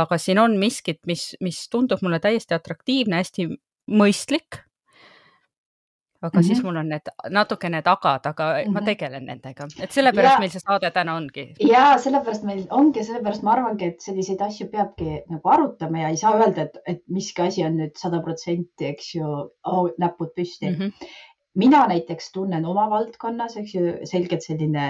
aga 0.00 0.18
siin 0.18 0.40
on 0.42 0.58
miskit, 0.60 1.02
mis, 1.06 1.32
mis 1.44 1.64
tundub 1.72 2.02
mulle 2.04 2.20
täiesti 2.22 2.56
atraktiivne, 2.56 3.20
hästi 3.22 3.48
mõistlik. 3.92 4.62
aga 6.22 6.38
mm 6.38 6.42
-hmm. 6.42 6.46
siis 6.46 6.62
mul 6.62 6.76
on 6.76 6.88
need 6.88 7.08
natukene 7.34 7.80
tagad, 7.82 8.26
aga 8.26 8.44
mm 8.44 8.58
-hmm. 8.58 8.72
ma 8.72 8.80
mhm. 8.80 8.84
tegelen 8.86 9.24
nendega, 9.26 9.66
et 9.80 9.92
sellepärast 9.92 10.34
ja, 10.34 10.38
meil 10.38 10.50
see 10.50 10.60
saade 10.60 10.90
täna 10.90 11.14
ongi. 11.14 11.54
ja 11.60 11.98
sellepärast 11.98 12.44
meil 12.44 12.62
ongi, 12.70 13.04
sellepärast 13.04 13.42
ma 13.42 13.52
arvangi, 13.52 13.84
et 13.84 14.00
selliseid 14.00 14.40
asju 14.40 14.68
peabki 14.68 15.22
nagu 15.30 15.48
arutama 15.48 15.98
ja 15.98 16.08
ei 16.08 16.16
saa 16.16 16.36
öelda, 16.38 16.62
et, 16.62 16.78
et 16.86 17.02
miski 17.08 17.42
asi 17.42 17.64
on 17.64 17.76
nüüd 17.76 17.98
sada 17.98 18.22
protsenti, 18.22 18.86
eks 18.86 19.14
ju 19.14 19.26
oh,, 19.64 19.90
näpud 19.98 20.30
püsti 20.36 20.70
mm. 20.70 20.76
-hmm 20.76 20.92
mina 21.54 21.86
näiteks 21.86 22.30
tunnen 22.32 22.66
oma 22.66 22.86
valdkonnas, 22.90 23.56
eks 23.60 23.74
ju, 23.74 23.82
selgelt 24.08 24.44
selline, 24.44 24.84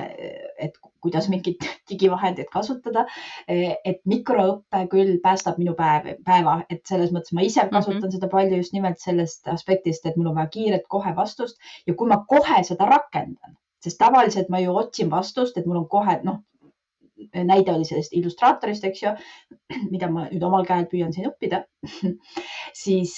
et 0.58 0.76
kuidas 1.02 1.28
mingit 1.32 1.64
digivahendit 1.90 2.50
kasutada. 2.52 3.06
et 3.48 4.00
mikroõpe 4.08 4.84
küll 4.92 5.16
päästab 5.22 5.58
minu 5.58 5.74
päev, 5.78 6.12
päeva, 6.24 6.60
et 6.70 6.86
selles 6.88 7.12
mõttes 7.14 7.34
ma 7.34 7.42
ise 7.46 7.66
kasutan 7.70 7.98
mm 7.98 8.06
-hmm. 8.06 8.14
seda 8.14 8.28
palju 8.28 8.60
just 8.62 8.72
nimelt 8.72 8.98
sellest 8.98 9.48
aspektist, 9.48 10.06
et 10.06 10.16
mul 10.16 10.30
on 10.30 10.38
vaja 10.38 10.52
kiiret 10.54 10.86
kohe 10.88 11.16
vastust 11.16 11.58
ja 11.86 11.94
kui 11.94 12.08
ma 12.08 12.24
kohe 12.28 12.62
seda 12.64 12.86
rakendan, 12.86 13.56
sest 13.82 13.98
tavaliselt 13.98 14.48
ma 14.48 14.60
ju 14.60 14.76
otsin 14.76 15.10
vastust, 15.10 15.58
et 15.58 15.66
mul 15.66 15.82
on 15.82 15.88
kohe 15.88 16.20
noh, 16.22 16.42
näide 17.34 17.72
oli 17.72 17.86
sellest 17.88 18.14
illustraatorist, 18.16 18.84
eks 18.88 19.02
ju, 19.02 19.12
mida 19.90 20.08
ma 20.12 20.26
nüüd 20.28 20.42
omal 20.46 20.66
käel 20.68 20.86
püüan 20.90 21.12
siin 21.14 21.28
õppida 21.30 21.62
siis, 22.82 23.14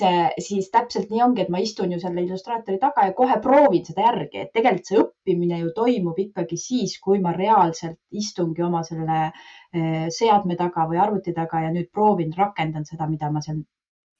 siis 0.47 0.71
täpselt 0.75 1.13
nii 1.13 1.23
ongi, 1.25 1.45
et 1.45 1.53
ma 1.53 1.61
istun 1.63 1.93
ju 1.95 2.01
selle 2.03 2.25
illustraatori 2.25 2.81
taga 2.83 3.09
ja 3.09 3.17
kohe 3.17 3.39
proovin 3.45 3.85
seda 3.87 4.07
järgi, 4.09 4.45
et 4.45 4.53
tegelikult 4.57 4.91
see 4.91 5.03
õppimine 5.03 5.61
ju 5.63 5.73
toimub 5.77 6.19
ikkagi 6.27 6.59
siis, 6.61 6.97
kui 7.05 7.21
ma 7.25 7.35
reaalselt 7.37 8.01
istungi 8.15 8.65
oma 8.65 8.83
selle 8.87 9.21
eh, 9.27 10.07
seadme 10.15 10.59
taga 10.61 10.89
või 10.91 11.01
arvuti 11.03 11.35
taga 11.37 11.65
ja 11.67 11.73
nüüd 11.75 11.91
proovin, 11.93 12.35
rakendan 12.37 12.87
seda, 12.89 13.09
mida 13.11 13.31
ma 13.33 13.43
seal 13.45 13.61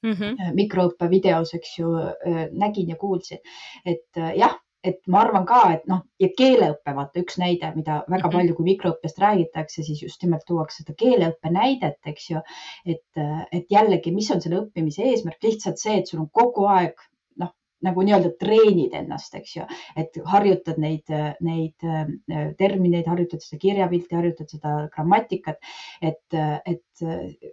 mm 0.05 0.13
-hmm. 0.13 0.53
mikroõppe 0.59 1.09
videos, 1.09 1.53
eks 1.57 1.77
ju, 1.79 1.95
eh, 1.99 2.45
nägin 2.51 2.89
ja 2.89 2.95
kuulsin. 2.95 3.39
et 3.85 4.17
eh, 4.17 4.37
jah 4.37 4.59
et 4.85 5.01
ma 5.11 5.23
arvan 5.25 5.45
ka, 5.49 5.61
et 5.75 5.87
noh, 5.89 6.03
ja 6.21 6.29
keeleõpe, 6.37 6.93
vaata 6.97 7.23
üks 7.23 7.39
näide, 7.41 7.71
mida 7.75 8.01
väga 8.05 8.27
-hmm. 8.27 8.37
palju, 8.37 8.55
kui 8.57 8.69
mikroõppest 8.69 9.19
räägitakse, 9.23 9.83
siis 9.87 10.03
just 10.03 10.23
nimelt 10.23 10.45
tuuakse 10.47 10.83
seda 10.83 10.95
keeleõppe 11.01 11.51
näidet, 11.51 11.99
eks 12.13 12.29
ju. 12.29 12.45
et, 12.85 13.25
et 13.51 13.71
jällegi, 13.71 14.13
mis 14.13 14.31
on 14.31 14.41
selle 14.41 14.61
õppimise 14.63 15.05
eesmärk, 15.11 15.41
lihtsalt 15.43 15.81
see, 15.81 15.99
et 15.99 16.07
sul 16.11 16.21
on 16.21 16.29
kogu 16.29 16.67
aeg 16.69 17.01
noh, 17.41 17.51
nagu 17.85 18.05
nii-öelda 18.05 18.31
treenid 18.39 18.93
ennast, 18.97 19.35
eks 19.35 19.55
ju, 19.57 19.67
et 19.97 20.17
harjutad 20.33 20.77
neid, 20.81 21.13
neid 21.41 21.85
äh, 21.85 22.51
termineid, 22.57 23.07
harjutad 23.07 23.43
seda 23.45 23.61
kirjapilti, 23.61 24.15
harjutad 24.15 24.49
seda 24.49 24.75
grammatikat. 24.95 25.57
et, 26.01 26.39
et 26.65 27.05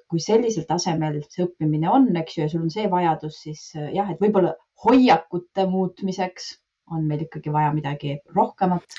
kui 0.09 0.21
sellisel 0.21 0.67
tasemel 0.69 1.23
see 1.29 1.47
õppimine 1.47 1.89
on, 1.91 2.11
eks 2.17 2.37
ju, 2.37 2.45
ja 2.45 2.53
sul 2.53 2.67
on 2.67 2.75
see 2.75 2.91
vajadus, 2.91 3.41
siis 3.47 3.71
jah, 3.75 4.11
et 4.11 4.21
võib-olla 4.21 4.57
hoiakute 4.85 5.67
muutmiseks 5.71 6.59
on 6.91 7.05
meil 7.09 7.27
ikkagi 7.27 7.53
vaja 7.53 7.73
midagi 7.75 8.17
rohkemat. 8.35 8.99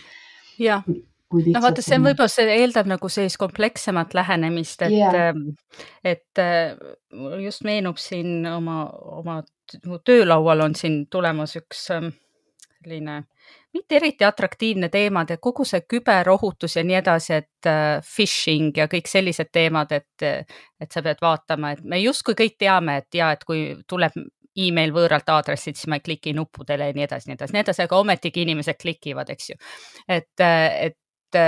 jah, 0.59 0.85
no 0.87 1.61
vaata, 1.63 1.81
see 1.81 1.97
on 1.97 2.07
võib-olla, 2.07 2.31
see 2.31 2.57
eeldab 2.59 2.89
nagu 2.89 3.09
sellist 3.11 3.39
komplekssemat 3.41 4.13
lähenemist, 4.17 4.85
et 4.87 4.95
yeah., 4.95 5.33
et 6.03 6.43
mul 7.13 7.39
just 7.43 7.65
meenub 7.67 7.97
siin 8.01 8.45
oma, 8.47 8.85
oma 9.19 9.41
töölaual 10.05 10.67
on 10.67 10.75
siin 10.77 11.05
tulemas 11.11 11.55
üks 11.59 11.87
ähm, 11.95 12.11
selline 12.83 13.23
mitte 13.73 13.95
eriti 13.95 14.25
atraktiivne 14.25 14.89
teema, 14.93 15.23
et 15.25 15.41
kogu 15.41 15.65
see 15.65 15.81
küberohutus 15.89 16.77
ja 16.77 16.83
nii 16.85 16.97
edasi, 16.99 17.39
et 17.41 17.69
äh, 17.69 18.03
phishing 18.05 18.77
ja 18.77 18.87
kõik 18.91 19.09
sellised 19.09 19.49
teemad, 19.51 19.91
et, 19.95 20.47
et 20.79 20.91
sa 20.91 21.01
pead 21.01 21.21
vaatama, 21.21 21.73
et 21.73 21.81
me 21.81 21.99
justkui 22.03 22.37
kõik 22.37 22.59
teame, 22.61 22.99
et 23.01 23.17
ja 23.17 23.31
et 23.33 23.43
kui 23.47 23.71
tuleb 23.89 24.19
email 24.57 24.93
võõralt 24.93 25.29
aadressilt, 25.29 25.77
siis 25.77 25.89
ma 25.89 25.99
ei 25.99 26.05
kliki 26.05 26.33
nuppudele 26.37 26.89
ja 26.89 26.95
nii 26.95 27.05
edasi, 27.07 27.29
nii 27.29 27.37
edasi, 27.39 27.55
nii 27.55 27.63
edasi, 27.65 27.85
aga 27.85 27.99
ometigi 27.99 28.43
inimesed 28.45 28.79
klikivad, 28.81 29.29
eks 29.33 29.49
ju. 29.49 29.55
et, 30.07 30.43
et, 30.43 31.39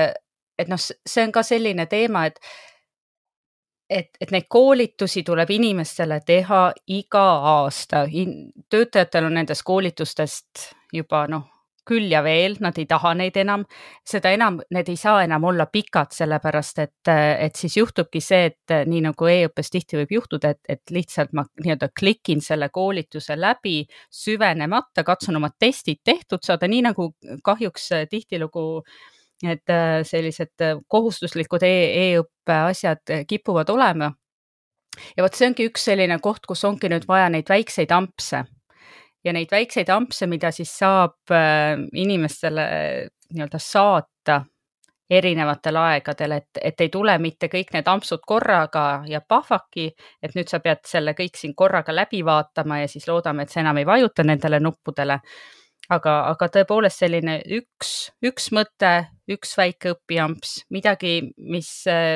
et 0.58 0.72
noh, 0.72 0.80
see 0.80 1.26
on 1.26 1.36
ka 1.36 1.44
selline 1.46 1.86
teema, 1.92 2.26
et 2.26 2.40
et, 3.90 4.10
et 4.22 4.32
neid 4.34 4.48
koolitusi 4.50 5.22
tuleb 5.24 5.50
inimestele 5.54 6.20
teha 6.26 6.62
iga 6.88 7.26
aasta. 7.56 8.06
töötajatel 8.70 9.28
on 9.28 9.38
nendest 9.38 9.62
koolitustest 9.64 10.72
juba 10.94 11.28
noh, 11.28 11.46
küll 11.88 12.10
ja 12.12 12.22
veel, 12.26 12.58
nad 12.64 12.78
ei 12.82 12.88
taha 12.90 13.14
neid 13.18 13.38
enam, 13.38 13.66
seda 14.08 14.32
enam, 14.36 14.60
need 14.74 14.90
ei 14.90 14.98
saa 15.00 15.24
enam 15.26 15.44
olla 15.50 15.68
pikad, 15.72 16.14
sellepärast 16.16 16.82
et, 16.84 17.12
et 17.12 17.56
siis 17.56 17.78
juhtubki 17.78 18.22
see, 18.24 18.52
et 18.52 18.76
nii 18.90 19.04
nagu 19.08 19.30
e-õppes 19.30 19.72
tihti 19.74 20.00
võib 20.02 20.16
juhtuda, 20.18 20.56
et, 20.56 20.62
et 20.78 20.96
lihtsalt 20.96 21.36
ma 21.38 21.46
nii-öelda 21.62 21.92
klikin 21.98 22.42
selle 22.42 22.70
koolituse 22.74 23.38
läbi 23.40 23.84
süvenemata, 24.14 25.06
katsun 25.08 25.40
oma 25.42 25.52
testid 25.60 26.02
tehtud 26.04 26.44
saada, 26.46 26.70
nii 26.72 26.86
nagu 26.90 27.12
kahjuks 27.46 27.92
tihtilugu 28.10 28.66
need 29.44 29.74
sellised 30.08 30.64
kohustuslikud 30.88 31.64
e 31.68 31.74
e-õppe 32.06 32.60
asjad 32.72 33.18
kipuvad 33.28 33.70
olema. 33.70 34.14
Ja 35.18 35.26
vot 35.26 35.36
see 35.36 35.50
ongi 35.50 35.68
üks 35.68 35.90
selline 35.90 36.18
koht, 36.24 36.46
kus 36.48 36.64
ongi 36.64 36.88
nüüd 36.90 37.04
vaja 37.10 37.28
neid 37.30 37.50
väikseid 37.52 37.92
ampse 37.92 38.46
ja 39.26 39.34
neid 39.34 39.52
väikseid 39.52 39.90
ampse, 39.90 40.28
mida 40.28 40.52
siis 40.54 40.72
saab 40.78 41.34
äh, 41.34 41.76
inimestele 41.94 42.66
nii-öelda 43.34 43.60
saata 43.62 44.44
erinevatel 45.10 45.78
aegadel, 45.78 46.32
et, 46.40 46.62
et 46.62 46.82
ei 46.82 46.90
tule 46.90 47.14
mitte 47.22 47.50
kõik 47.52 47.74
need 47.76 47.90
ampsud 47.90 48.24
korraga 48.26 49.04
ja 49.10 49.22
pahvaki, 49.22 49.92
et 50.22 50.34
nüüd 50.38 50.50
sa 50.50 50.60
pead 50.64 50.82
selle 50.90 51.14
kõik 51.18 51.38
siin 51.38 51.54
korraga 51.56 51.94
läbi 51.94 52.24
vaatama 52.26 52.80
ja 52.82 52.88
siis 52.90 53.06
loodame, 53.08 53.46
et 53.46 53.54
sa 53.54 53.62
enam 53.62 53.78
ei 53.78 53.86
vajuta 53.86 54.26
nendele 54.26 54.60
nuppudele 54.60 55.20
aga, 55.94 56.14
aga 56.32 56.48
tõepoolest 56.54 57.04
selline 57.04 57.38
üks, 57.58 57.92
üks 58.26 58.50
mõte, 58.56 58.92
üks 59.32 59.56
väike 59.58 59.96
õpiamps, 59.96 60.54
midagi, 60.74 61.16
mis, 61.38 61.70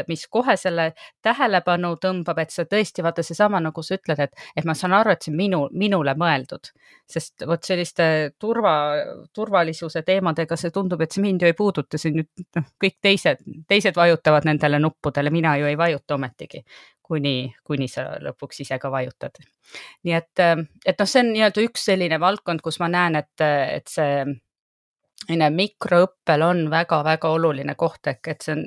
mis 0.10 0.26
kohe 0.30 0.56
selle 0.60 0.92
tähelepanu 1.26 1.96
tõmbab, 2.02 2.42
et 2.44 2.54
sa 2.54 2.66
tõesti 2.70 3.06
vaata 3.06 3.26
seesama, 3.26 3.62
nagu 3.64 3.84
sa 3.86 3.98
ütled, 3.98 4.22
et, 4.26 4.46
et 4.58 4.68
ma 4.70 4.76
saan 4.78 4.94
aru, 4.98 5.14
et 5.14 5.26
see 5.26 5.34
on 5.34 5.40
minu, 5.40 5.62
minule 5.74 6.14
mõeldud, 6.20 6.72
sest 7.10 7.46
vot 7.50 7.66
selliste 7.66 8.10
turva, 8.40 8.76
turvalisuse 9.34 10.04
teemadega 10.06 10.58
see 10.60 10.74
tundub, 10.76 11.02
et 11.02 11.16
see 11.16 11.26
mind 11.26 11.44
ju 11.46 11.50
ei 11.50 11.58
puuduta, 11.58 11.98
see 12.02 12.14
nüüd 12.16 12.46
noh, 12.60 12.70
kõik 12.82 13.00
teised, 13.02 13.44
teised 13.70 13.98
vajutavad 13.98 14.46
nendele 14.50 14.82
nuppudele, 14.82 15.34
mina 15.34 15.58
ju 15.58 15.70
ei 15.70 15.78
vajuta 15.80 16.18
ometigi 16.20 16.64
kuni, 17.10 17.50
kuni 17.66 17.88
sa 17.90 18.06
lõpuks 18.22 18.62
ise 18.66 18.78
ka 18.82 18.92
vajutad. 18.94 19.42
nii 20.06 20.14
et, 20.14 20.44
et 20.86 21.02
noh, 21.02 21.10
see 21.10 21.24
on 21.24 21.34
nii-öelda 21.34 21.66
üks 21.66 21.90
selline 21.90 22.20
valdkond, 22.22 22.62
kus 22.66 22.80
ma 22.82 22.90
näen, 22.92 23.18
et, 23.20 23.34
et 23.42 23.90
see 23.90 24.24
selline 25.30 25.50
mikroõppel 25.54 26.42
on 26.46 26.64
väga-väga 26.72 27.30
oluline 27.36 27.76
koht 27.76 28.08
ehk 28.08 28.32
et 28.32 28.46
see 28.46 28.56
on 28.56 28.64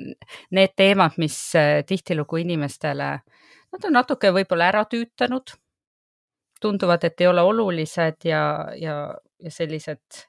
need 0.55 0.75
teemad, 0.77 1.17
mis 1.17 1.37
tihtilugu 1.87 2.39
inimestele, 2.43 3.09
nad 3.73 3.87
on 3.89 3.97
natuke 3.97 4.31
võib-olla 4.31 4.69
ära 4.71 4.83
tüütanud, 4.85 5.55
tunduvad, 6.61 7.03
et 7.03 7.21
ei 7.21 7.27
ole 7.27 7.41
olulised 7.41 8.27
ja, 8.29 8.43
ja, 8.79 8.97
ja 9.39 9.51
sellised 9.51 10.23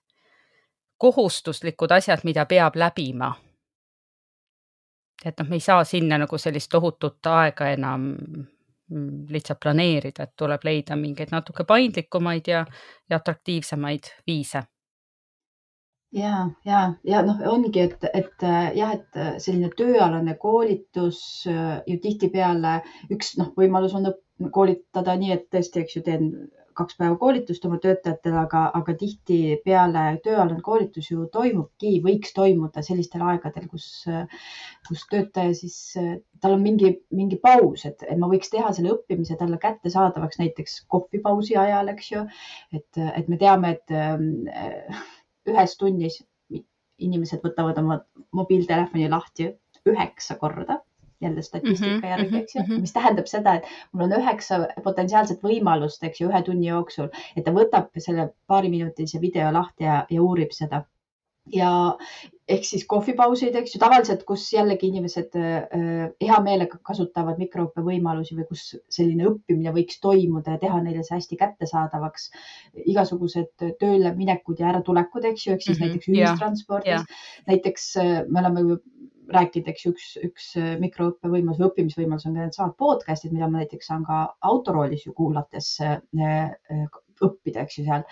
kohustuslikud 0.98 1.92
asjad, 1.92 2.24
mida 2.24 2.46
peab 2.50 2.76
läbima 2.80 3.34
et 5.24 5.40
noh, 5.40 5.48
me 5.48 5.58
ei 5.58 5.64
saa 5.64 5.84
sinna 5.84 6.18
nagu 6.20 6.38
sellist 6.38 6.70
tohutut 6.72 7.26
aega 7.30 7.70
enam 7.72 8.06
mm, 8.10 9.26
lihtsalt 9.32 9.60
planeerida, 9.62 10.28
et 10.28 10.36
tuleb 10.36 10.64
leida 10.64 10.96
mingeid 10.96 11.32
natuke 11.32 11.66
paindlikumaid 11.68 12.48
ja, 12.48 12.64
ja 13.10 13.20
atraktiivsemaid 13.20 14.10
viise. 14.26 14.64
ja, 16.14 16.48
ja, 16.64 16.82
ja 17.04 17.22
noh, 17.26 17.40
ongi, 17.50 17.80
et, 17.80 18.04
et 18.14 18.44
jah, 18.76 18.92
et 18.94 19.40
selline 19.42 19.70
tööalane 19.76 20.36
koolitus 20.38 21.46
ju 21.46 21.96
tihtipeale 22.02 22.80
üks 23.10 23.34
noh, 23.40 23.50
võimalus 23.56 23.96
on 23.98 24.12
koolitada 24.52 25.16
nii, 25.18 25.32
et 25.32 25.48
tõesti, 25.50 25.82
eks 25.82 25.96
ju, 25.96 26.02
teen 26.06 26.30
kaks 26.78 26.96
päeva 26.98 27.16
koolitust 27.20 27.64
oma 27.68 27.78
töötajatele, 27.82 28.36
aga, 28.44 28.64
aga 28.78 28.94
tihtipeale 29.00 30.04
tööalane 30.24 30.60
koolitus 30.64 31.10
ju 31.10 31.26
toimubki, 31.32 31.96
võiks 32.04 32.34
toimuda 32.36 32.82
sellistel 32.86 33.24
aegadel, 33.30 33.66
kus, 33.70 33.86
kus 34.88 35.06
töötaja 35.10 35.54
siis, 35.58 35.78
tal 36.42 36.56
on 36.56 36.62
mingi, 36.64 36.92
mingi 37.14 37.38
paus, 37.42 37.86
et, 37.90 38.04
ma 38.20 38.30
võiks 38.30 38.52
teha 38.52 38.72
selle 38.76 38.94
õppimise 38.96 39.38
talle 39.40 39.58
kättesaadavaks 39.62 40.40
näiteks 40.42 40.78
kohvipausi 40.92 41.58
ajal, 41.60 41.90
eks 41.94 42.12
ju. 42.12 42.24
et, 42.74 43.02
et 43.04 43.28
me 43.28 43.40
teame, 43.40 43.76
et 43.78 43.94
äh, 43.94 45.04
ühes 45.50 45.76
tunnis 45.80 46.22
inimesed 47.04 47.42
võtavad 47.42 47.78
oma 47.82 48.00
mobiiltelefoni 48.36 49.08
lahti 49.10 49.50
üheksa 49.88 50.36
korda 50.40 50.78
jälle 51.24 51.42
statistika 51.42 51.90
mm 51.90 52.00
-hmm, 52.00 52.08
järgi, 52.14 52.36
eks 52.38 52.54
ju 52.54 52.62
mm, 52.62 52.70
-hmm. 52.70 52.80
mis 52.86 52.92
tähendab 52.92 53.30
seda, 53.30 53.54
et 53.54 53.68
mul 53.92 54.06
on 54.06 54.16
üheksa 54.20 54.60
potentsiaalset 54.84 55.42
võimalust, 55.42 56.04
eks 56.08 56.20
ju, 56.20 56.30
ühe 56.30 56.42
tunni 56.42 56.70
jooksul, 56.70 57.08
et 57.36 57.44
ta 57.44 57.52
võtab 57.60 57.90
selle 57.98 58.30
paariminutilise 58.46 59.20
video 59.20 59.52
lahti 59.52 59.84
ja, 59.90 60.04
ja 60.10 60.22
uurib 60.22 60.52
seda 60.52 60.84
ja 61.52 61.70
ehk 62.48 62.64
siis 62.66 62.84
kohvipausid, 62.88 63.54
eks 63.56 63.74
ju, 63.74 63.80
tavaliselt, 63.80 64.24
kus 64.28 64.44
jällegi 64.52 64.88
inimesed 64.90 65.36
äh, 65.40 66.10
hea 66.20 66.38
meelega 66.44 66.78
kasutavad 66.84 67.40
mikroõppe 67.40 67.84
võimalusi 67.84 68.36
või 68.36 68.46
kus 68.48 68.64
selline 68.92 69.28
õppimine 69.30 69.72
võiks 69.76 70.00
toimuda 70.04 70.56
ja 70.56 70.62
teha 70.64 70.80
neile 70.84 71.04
see 71.04 71.16
hästi 71.16 71.40
kättesaadavaks. 71.40 72.30
igasugused 72.84 73.68
tööle 73.80 74.14
minekud 74.16 74.60
ja 74.60 74.70
äratulekud, 74.72 75.30
eks 75.32 75.46
ju, 75.46 75.56
ehk 75.56 75.64
siis 75.64 75.78
mm 75.78 75.84
-hmm, 75.84 75.94
näiteks 75.94 76.08
ühistranspordis. 76.14 77.28
näiteks 77.46 77.96
äh, 77.96 78.12
me 78.28 78.40
oleme 78.40 78.78
rääkida, 79.32 79.72
eks 79.72 79.86
üks, 79.90 80.10
üks 80.26 80.50
äh, 80.60 80.74
mikroõppevõimalus 80.82 81.60
või 81.60 81.70
õppimisvõimalus 81.70 82.26
on 82.28 82.36
ka 82.36 82.44
needsamad 82.46 82.76
podcast'id, 82.80 83.32
mida 83.34 83.48
ma 83.48 83.62
näiteks 83.62 83.90
saan 83.90 84.04
ka 84.08 84.20
autoroolis 84.44 85.06
ju 85.06 85.14
kuulates 85.16 85.74
äh, 85.84 85.98
äh, 86.20 86.86
õppida, 87.22 87.62
eks 87.62 87.78
ju 87.78 87.84
seal. 87.86 88.02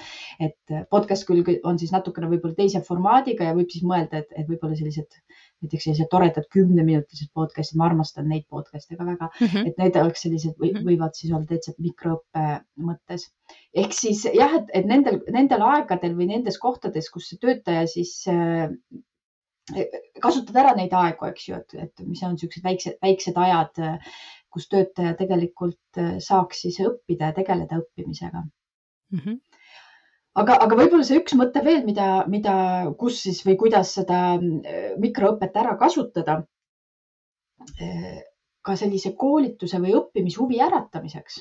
et 0.40 0.75
podcast 0.90 1.27
küll 1.27 1.42
on 1.66 1.79
siis 1.79 1.90
natukene 1.90 2.29
võib-olla 2.31 2.55
teise 2.55 2.83
formaadiga 2.87 3.48
ja 3.48 3.57
võib 3.57 3.72
siis 3.72 3.83
mõelda, 3.83 4.22
et, 4.22 4.31
et 4.38 4.46
võib-olla 4.46 4.79
sellised 4.79 5.18
näiteks 5.62 5.87
sellised 5.87 6.11
toredad 6.11 6.46
kümneminutilised 6.55 7.31
podcast'id, 7.35 7.79
ma 7.81 7.88
armastan 7.90 8.29
neid 8.31 8.46
podcast'e 8.51 8.96
ka 8.98 9.07
väga 9.07 9.29
mm, 9.29 9.46
-hmm. 9.46 9.68
et 9.68 9.79
need 9.83 9.98
oleks 10.01 10.25
sellised 10.27 10.57
või, 10.59 10.72
mhm. 10.72 10.88
võivad 10.88 11.18
siis 11.18 11.33
olla 11.33 11.46
täitsa 11.51 11.75
mikroõppe 11.79 12.46
mõttes. 12.88 13.29
ehk 13.75 13.94
siis 13.96 14.25
jah, 14.35 14.55
et, 14.61 14.70
et 14.81 14.87
nendel, 14.87 15.20
nendel 15.31 15.62
aegadel 15.66 16.16
või 16.18 16.31
nendes 16.35 16.59
kohtades, 16.59 17.11
kus 17.11 17.31
see 17.31 17.42
töötaja 17.42 17.87
siis 17.90 18.20
kasutad 20.22 20.57
ära 20.59 20.75
neid 20.77 20.92
aegu, 20.96 21.29
eks 21.29 21.48
ju, 21.48 21.59
et, 21.61 21.75
et 21.79 22.05
mis 22.07 22.22
on 22.27 22.35
niisugused 22.35 22.64
väiksed, 22.66 22.96
väiksed 23.03 23.38
ajad, 23.38 23.79
kus 24.53 24.68
töötaja 24.68 25.14
tegelikult 25.18 26.01
äh, 26.01 26.16
saaks 26.20 26.64
siis 26.66 26.81
õppida 26.85 27.31
ja 27.31 27.37
tegeleda 27.37 27.79
õppimisega 27.81 28.42
mm. 28.42 29.20
-hmm. 29.20 29.38
aga, 30.42 30.59
aga 30.66 30.79
võib-olla 30.81 31.07
see 31.09 31.20
üks 31.22 31.37
mõte 31.38 31.62
veel, 31.64 31.85
mida, 31.88 32.09
mida, 32.33 32.57
kus 33.01 33.22
siis 33.25 33.40
või 33.46 33.57
kuidas 33.64 33.94
seda 34.01 34.20
äh, 34.35 34.92
mikroõpet 35.01 35.57
ära 35.62 35.79
kasutada. 35.81 36.42
Äh, 37.81 38.20
ka 38.62 38.77
sellise 38.79 39.14
koolituse 39.18 39.81
või 39.83 39.94
õppimishuvi 39.98 40.61
äratamiseks. 40.62 41.40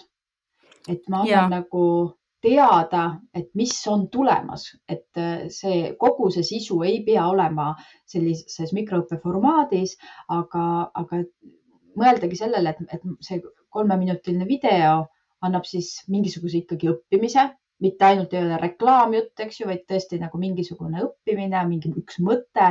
et 0.89 1.03
ma 1.09 1.19
annan 1.21 1.29
ja. 1.29 1.41
nagu 1.49 1.81
teada, 2.41 3.05
et 3.37 3.49
mis 3.55 3.73
on 3.91 4.07
tulemas, 4.13 4.65
et 4.89 5.21
äh, 5.21 5.47
see 5.53 5.93
kogu 6.01 6.31
see 6.33 6.45
sisu 6.47 6.81
ei 6.87 7.01
pea 7.05 7.27
olema 7.29 7.71
sellises 8.09 8.73
mikroõppe 8.77 9.21
formaadis, 9.23 9.97
aga, 10.33 10.65
aga 11.03 11.23
mõeldagi 12.01 12.39
sellele, 12.39 12.75
et, 12.75 12.97
et 12.97 13.25
see 13.25 13.41
kolmeminutiline 13.71 14.47
video 14.49 15.05
annab 15.45 15.65
siis 15.65 15.95
mingisuguse 16.11 16.61
ikkagi 16.61 16.89
õppimise, 16.91 17.47
mitte 17.81 18.05
ainult 18.05 18.33
ei 18.35 18.43
ole 18.45 18.57
reklaamjutt, 18.61 19.33
eks 19.41 19.61
ju, 19.61 19.67
vaid 19.69 19.83
tõesti 19.89 20.19
nagu 20.21 20.37
mingisugune 20.41 21.01
õppimine, 21.01 21.63
mingi 21.69 21.89
üks 21.97 22.19
mõte. 22.21 22.67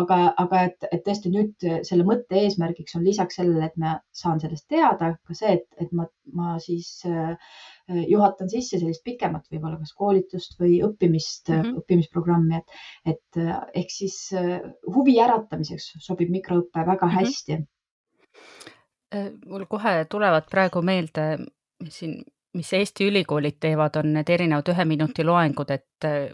aga, 0.00 0.18
aga 0.44 0.62
et, 0.70 0.86
et 0.90 1.04
tõesti 1.04 1.32
nüüd 1.32 1.66
selle 1.88 2.06
mõtte 2.08 2.40
eesmärgiks 2.40 2.96
on 2.96 3.04
lisaks 3.04 3.36
sellele, 3.40 3.68
et 3.68 3.76
ma 3.82 3.96
saan 4.16 4.40
sellest 4.40 4.68
teada, 4.72 5.12
ka 5.28 5.36
see, 5.36 5.58
et, 5.58 5.66
et 5.84 5.92
ma, 5.92 6.08
ma 6.32 6.56
siis 6.62 6.88
äh, 7.08 7.34
juhatan 7.88 8.50
sisse 8.50 8.80
sellist 8.80 9.04
pikemat 9.06 9.46
võib-olla 9.52 9.78
kas 9.78 9.92
koolitust 9.94 10.56
või 10.60 10.80
õppimist 10.82 11.48
mm, 11.52 11.60
-hmm. 11.62 11.76
õppimisprogrammi, 11.82 12.60
et, 12.60 12.68
et 13.14 13.40
äh, 13.42 13.60
ehk 13.82 13.90
siis 13.94 14.16
äh, 14.34 14.60
huvi 14.94 15.18
äratamiseks 15.22 15.92
sobib 16.02 16.30
mikroõpe 16.34 16.86
väga 16.86 17.06
mm 17.06 17.12
-hmm. 17.12 17.18
hästi. 17.20 17.64
mul 19.46 19.64
kohe 19.70 20.04
tulevad 20.10 20.50
praegu 20.50 20.82
meelde 20.82 21.38
siin 21.88 22.24
mis 22.56 22.72
Eesti 22.72 23.06
ülikoolid 23.08 23.58
teevad, 23.60 23.96
on 24.00 24.12
need 24.16 24.28
erinevad 24.32 24.68
ühe 24.72 24.84
minuti 24.88 25.24
loengud, 25.24 25.70
et 25.70 26.04
äh, 26.08 26.32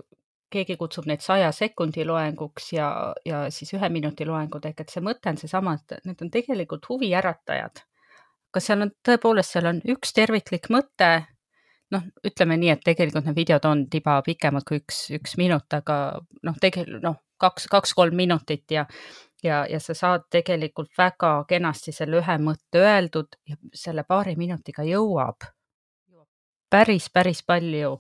keegi 0.53 0.77
kutsub 0.81 1.09
neid 1.09 1.25
saja 1.25 1.51
sekundi 1.57 2.05
loenguks 2.07 2.73
ja, 2.77 2.89
ja 3.25 3.45
siis 3.51 3.73
ühe 3.77 3.89
minuti 3.93 4.27
loengud, 4.29 4.65
ehk 4.69 4.85
et 4.85 4.93
see 4.93 5.05
mõte 5.05 5.33
on 5.33 5.41
seesama, 5.41 5.75
et 5.79 6.05
need 6.09 6.23
on 6.25 6.31
tegelikult 6.31 6.89
huviäratajad. 6.93 7.85
kas 8.53 8.67
seal 8.69 8.85
on 8.85 8.91
tõepoolest, 9.09 9.55
seal 9.55 9.71
on 9.71 9.79
üks 9.95 10.13
terviklik 10.13 10.69
mõte, 10.71 11.13
noh, 11.93 12.07
ütleme 12.27 12.57
nii, 12.61 12.73
et 12.75 12.85
tegelikult 12.85 13.27
need 13.29 13.37
videod 13.37 13.67
on 13.69 13.87
tiba 13.93 14.19
pikemad 14.27 14.65
kui 14.69 14.81
üks, 14.83 15.05
üks 15.19 15.37
minut, 15.41 15.69
aga 15.77 15.99
noh, 16.47 16.57
tegelikult 16.61 17.05
noh, 17.05 17.21
kaks, 17.43 17.69
kaks-kolm 17.73 18.17
minutit 18.17 18.71
ja 18.71 18.87
ja, 19.43 19.65
ja 19.71 19.81
sa 19.83 19.95
saad 19.99 20.29
tegelikult 20.31 20.93
väga 20.99 21.33
kenasti 21.49 21.93
selle 21.95 22.21
ühe 22.21 22.37
mõtte 22.43 22.83
öeldud 22.83 23.39
ja 23.49 23.59
selle 23.75 24.05
paari 24.09 24.37
minutiga 24.39 24.85
jõuab 24.87 25.49
päris, 26.71 27.09
päris 27.13 27.43
palju 27.47 27.97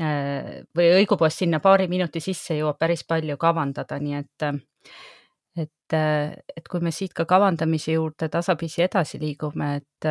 äh, 0.00 0.60
või 0.76 0.92
õigupoolest 1.00 1.44
sinna 1.44 1.62
paari 1.64 1.88
minuti 1.90 2.20
sisse 2.20 2.58
jõuab 2.58 2.78
päris 2.78 3.06
palju 3.08 3.38
kavandada, 3.40 3.98
nii 3.98 4.20
et 4.20 4.46
et, 5.62 5.94
et 6.56 6.68
kui 6.70 6.80
me 6.80 6.90
siit 6.94 7.12
ka 7.12 7.26
kavandamise 7.28 7.92
juurde 7.92 8.28
tasapisi 8.32 8.86
edasi 8.86 9.20
liigume, 9.20 9.74
et 9.82 10.08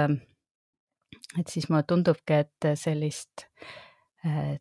et 1.40 1.48
siis 1.48 1.70
mulle 1.70 1.84
tundubki, 1.88 2.42
et 2.44 2.70
sellist 2.76 3.46
äh, 4.26 4.58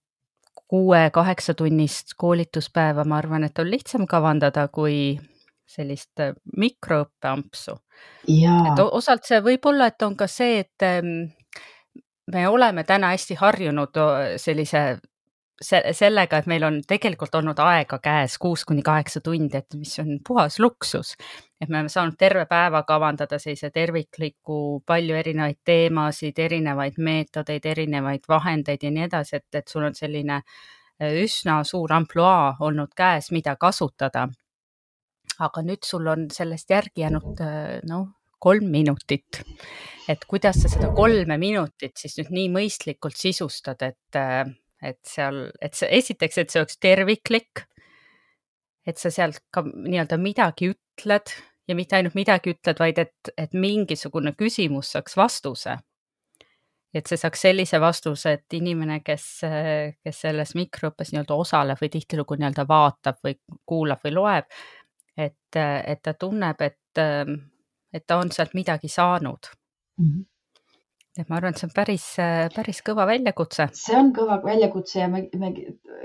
kuue-kaheksatunnist 0.71 2.15
koolituspäeva, 2.17 3.05
ma 3.05 3.19
arvan, 3.19 3.45
et 3.45 3.59
on 3.59 3.71
lihtsam 3.71 4.07
kavandada 4.07 4.69
kui 4.69 5.19
sellist 5.71 6.21
äh, 6.21 6.35
mikroõppeampsu. 6.57 7.77
et 8.73 8.83
osalt 8.87 9.27
see 9.27 9.41
võib 9.45 9.67
olla, 9.73 9.91
et 9.91 10.03
on 10.03 10.17
ka 10.17 10.27
see, 10.31 10.61
et 10.65 10.87
ähm, 10.87 11.31
me 12.31 12.49
oleme 12.49 12.85
täna 12.85 13.13
hästi 13.15 13.39
harjunud 13.41 13.99
sellise 14.39 14.85
sellega, 15.61 16.39
et 16.39 16.49
meil 16.49 16.65
on 16.65 16.81
tegelikult 16.89 17.35
olnud 17.37 17.59
aega 17.61 17.99
käes 18.03 18.39
kuus 18.41 18.65
kuni 18.65 18.83
kaheksa 18.83 19.21
tundi, 19.21 19.57
et 19.57 19.77
mis 19.77 19.93
on 20.01 20.19
puhas 20.27 20.59
luksus. 20.59 21.15
Et 21.61 21.69
me 21.69 21.77
oleme 21.77 21.93
saanud 21.93 22.17
terve 22.19 22.47
päeva 22.49 22.83
kavandada 22.89 23.39
sellise 23.39 23.71
tervikliku, 23.71 24.83
palju 24.87 25.17
erinevaid 25.17 25.59
teemasid, 25.65 26.39
erinevaid 26.39 26.97
meetodeid, 26.99 27.67
erinevaid 27.69 28.29
vahendeid 28.29 28.87
ja 28.87 28.93
nii 28.95 29.09
edasi, 29.09 29.41
et, 29.41 29.49
et 29.61 29.69
sul 29.69 29.85
on 29.85 29.97
selline 29.97 30.41
äh, 30.41 31.19
üsna 31.25 31.61
suur 31.69 31.93
ampluaa 31.93 32.57
olnud 32.61 32.95
käes, 32.97 33.31
mida 33.37 33.57
kasutada. 33.57 34.29
aga 35.41 35.63
nüüd 35.65 35.87
sul 35.89 36.07
on 36.07 36.27
sellest 36.33 36.71
järgi 36.71 37.01
jäänud 37.05 37.41
äh, 37.41 37.79
noh, 37.89 38.09
kolm 38.39 38.71
minutit. 38.73 39.43
et 40.09 40.25
kuidas 40.27 40.63
sa 40.63 40.69
seda 40.69 40.91
kolme 40.97 41.37
minutit 41.39 41.97
siis 41.97 42.17
nüüd 42.19 42.33
nii 42.35 42.49
mõistlikult 42.57 43.17
sisustad, 43.17 43.83
et 43.83 44.17
äh, 44.17 44.49
et 44.83 44.99
seal, 45.05 45.51
et 45.61 45.77
see 45.77 45.89
esiteks, 46.01 46.41
et 46.41 46.53
see 46.53 46.63
oleks 46.63 46.81
terviklik. 46.81 47.67
et 48.89 48.97
sa 48.99 49.11
sealt 49.13 49.43
ka 49.53 49.61
nii-öelda 49.63 50.17
midagi 50.19 50.71
ütled 50.73 51.35
ja 51.71 51.77
mitte 51.79 51.97
ainult 51.97 52.17
midagi 52.19 52.55
ütled, 52.55 52.81
vaid 52.83 52.99
et, 52.99 53.33
et 53.39 53.55
mingisugune 53.55 54.35
küsimus 54.39 54.93
saaks 54.97 55.17
vastuse. 55.17 55.79
et 56.95 57.07
see 57.07 57.21
saaks 57.21 57.45
sellise 57.47 57.79
vastuse, 57.79 58.33
et 58.35 58.55
inimene, 58.59 58.97
kes, 59.07 59.25
kes 60.03 60.17
selles 60.25 60.57
mikroõppes 60.59 61.13
nii-öelda 61.13 61.37
osaleb 61.39 61.79
või 61.79 61.89
tihtilugu 61.93 62.35
nii-öelda 62.35 62.65
vaatab 62.67 63.21
või 63.23 63.37
kuulab 63.67 64.03
või 64.03 64.15
loeb, 64.17 64.49
et, 65.15 65.59
et 65.61 66.03
ta 66.03 66.15
tunneb, 66.19 66.65
et, 66.67 67.03
et 67.95 68.07
ta 68.07 68.19
on 68.19 68.35
sealt 68.35 68.59
midagi 68.59 68.91
saanud 68.91 69.53
mm. 69.55 70.05
-hmm 70.07 70.30
et 71.19 71.29
ma 71.29 71.39
arvan, 71.41 71.51
et 71.51 71.59
see 71.59 71.67
on 71.67 71.73
päris, 71.75 72.05
päris 72.55 72.81
kõva 72.87 73.07
väljakutse. 73.09 73.67
see 73.75 73.97
on 73.99 74.13
kõva 74.15 74.39
väljakutse 74.45 75.01
ja 75.01 75.09
me, 75.11 75.25
me 75.43 75.51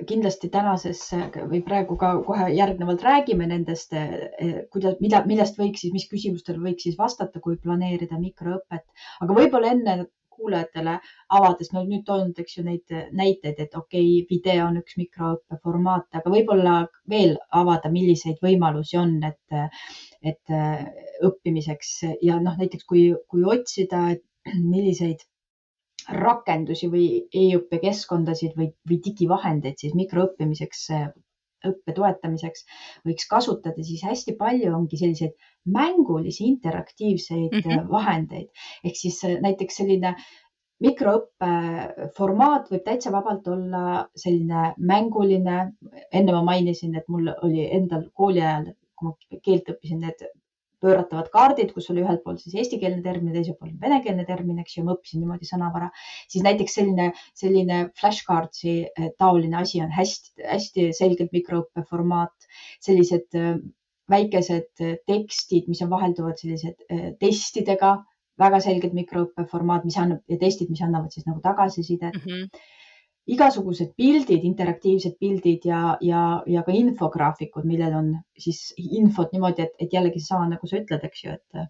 kindlasti 0.10 0.50
tänases 0.54 1.04
või 1.52 1.62
praegu 1.68 1.98
ka 2.02 2.16
kohe 2.26 2.50
järgnevalt 2.56 3.06
räägime 3.06 3.48
nendest, 3.52 3.94
eh, 3.94 4.66
kuidas, 4.74 4.98
mida, 5.06 5.22
millest 5.30 5.62
võiks 5.62 5.86
siis, 5.86 5.94
mis 5.94 6.10
küsimustele 6.10 6.62
võiks 6.64 6.88
siis 6.88 6.98
vastata, 6.98 7.40
kui 7.40 7.60
planeerida 7.62 8.18
mikroõpet. 8.18 8.86
aga 9.22 9.40
võib-olla 9.42 9.74
enne 9.78 9.98
kuulajatele 10.36 10.98
avades, 11.38 11.70
no 11.72 11.86
nüüd 11.86 12.04
toonud, 12.08 12.40
eks 12.42 12.58
ju, 12.58 12.66
neid 12.66 12.92
näiteid, 13.16 13.60
et 13.62 13.78
okei 13.78 14.08
okay,, 14.18 14.26
video 14.34 14.66
on 14.68 14.82
üks 14.82 14.98
mikroõppe 15.00 15.62
formaat, 15.64 16.10
aga 16.20 16.34
võib-olla 16.34 16.76
veel 17.10 17.38
avada, 17.56 17.92
milliseid 17.94 18.42
võimalusi 18.44 19.00
on, 19.00 19.16
et, 19.24 19.80
et 20.34 20.56
õppimiseks 21.24 21.94
ja 22.26 22.42
noh, 22.44 22.58
näiteks 22.60 22.84
kui, 22.90 23.08
kui 23.32 23.46
otsida, 23.48 24.10
et 24.18 24.26
milliseid 24.74 25.26
rakendusi 26.10 26.90
või 26.92 27.06
e-õppekeskkondasid 27.34 28.58
või, 28.60 28.70
või 28.90 29.00
digivahendeid 29.06 29.80
siis 29.82 29.96
mikroõppimiseks, 29.98 30.88
õppe 31.66 31.96
toetamiseks 31.98 32.66
võiks 33.08 33.26
kasutada, 33.30 33.84
siis 33.84 34.04
hästi 34.06 34.36
palju 34.38 34.74
ongi 34.76 35.00
selliseid 35.02 35.34
mängulisi 35.66 36.46
interaktiivseid 36.46 37.52
mm 37.52 37.62
-hmm. 37.64 37.88
vahendeid. 37.90 38.50
ehk 38.84 38.96
siis 38.96 39.22
näiteks 39.42 39.82
selline 39.82 40.16
mikroõppe 40.84 41.52
formaat 42.18 42.72
võib 42.72 42.84
täitsa 42.86 43.12
vabalt 43.12 43.48
olla 43.48 43.84
selline 44.16 44.74
mänguline. 44.78 45.72
enne 46.14 46.32
ma 46.32 46.44
mainisin, 46.44 46.96
et 46.96 47.08
mul 47.08 47.32
oli 47.42 47.68
endal 47.72 48.10
kooli 48.14 48.42
ajal, 48.42 48.74
kui 48.96 49.08
ma 49.10 49.40
keelt 49.44 49.70
õppisin, 49.70 50.00
need 50.00 50.28
pööratavad 50.84 51.30
kaardid, 51.34 51.72
kus 51.76 51.90
oli 51.94 52.04
ühelt 52.04 52.24
poolt 52.24 52.42
siis 52.44 52.56
eestikeelne 52.62 53.04
termin, 53.06 53.34
teiselt 53.36 53.60
poolt 53.60 53.78
venekeelne 53.82 54.26
termin, 54.28 54.60
eks 54.64 54.78
ju, 54.78 54.86
ma 54.86 54.96
õppisin 54.96 55.24
niimoodi 55.24 55.50
sõnavara, 55.50 55.90
siis 56.32 56.44
näiteks 56.46 56.78
selline, 56.80 57.10
selline 57.38 57.80
flashcardsi 58.00 58.76
eh, 58.86 59.10
taoline 59.22 59.62
asi 59.62 59.82
on 59.86 59.94
hästi-hästi 59.96 60.90
selgelt 60.98 61.36
mikroõppe 61.36 61.86
formaat, 61.90 62.50
sellised 62.86 63.40
eh, 63.40 63.56
väikesed 64.12 64.86
eh, 64.86 64.98
tekstid, 65.10 65.70
mis 65.72 65.82
on 65.86 65.92
vahelduvad 65.94 66.42
sellised 66.42 66.86
testidega, 67.22 67.96
väga 68.40 68.60
selgelt 68.64 68.96
mikroõppe 68.98 69.48
formaat, 69.52 69.86
mis 69.88 69.98
annab 70.02 70.24
ja 70.32 70.40
testid, 70.42 70.70
mis 70.70 70.84
annavad 70.84 71.14
siis 71.16 71.28
nagu 71.30 71.40
tagasisidet. 71.44 72.18
Mm. 72.24 72.32
-hmm 72.32 72.74
igasugused 73.26 73.96
pildid, 73.98 74.44
interaktiivsed 74.46 75.16
pildid 75.20 75.66
ja, 75.66 75.98
ja, 76.02 76.22
ja 76.46 76.62
ka 76.66 76.74
infograafikud, 76.76 77.66
millel 77.66 77.96
on 77.98 78.12
siis 78.38 78.68
infot 78.78 79.34
niimoodi, 79.34 79.66
et, 79.66 79.74
et 79.82 79.96
jällegi 79.98 80.22
seesama, 80.22 80.52
nagu 80.52 80.70
sa 80.70 80.78
ütled, 80.78 81.08
eks 81.08 81.24
ju, 81.24 81.34
et 81.34 81.66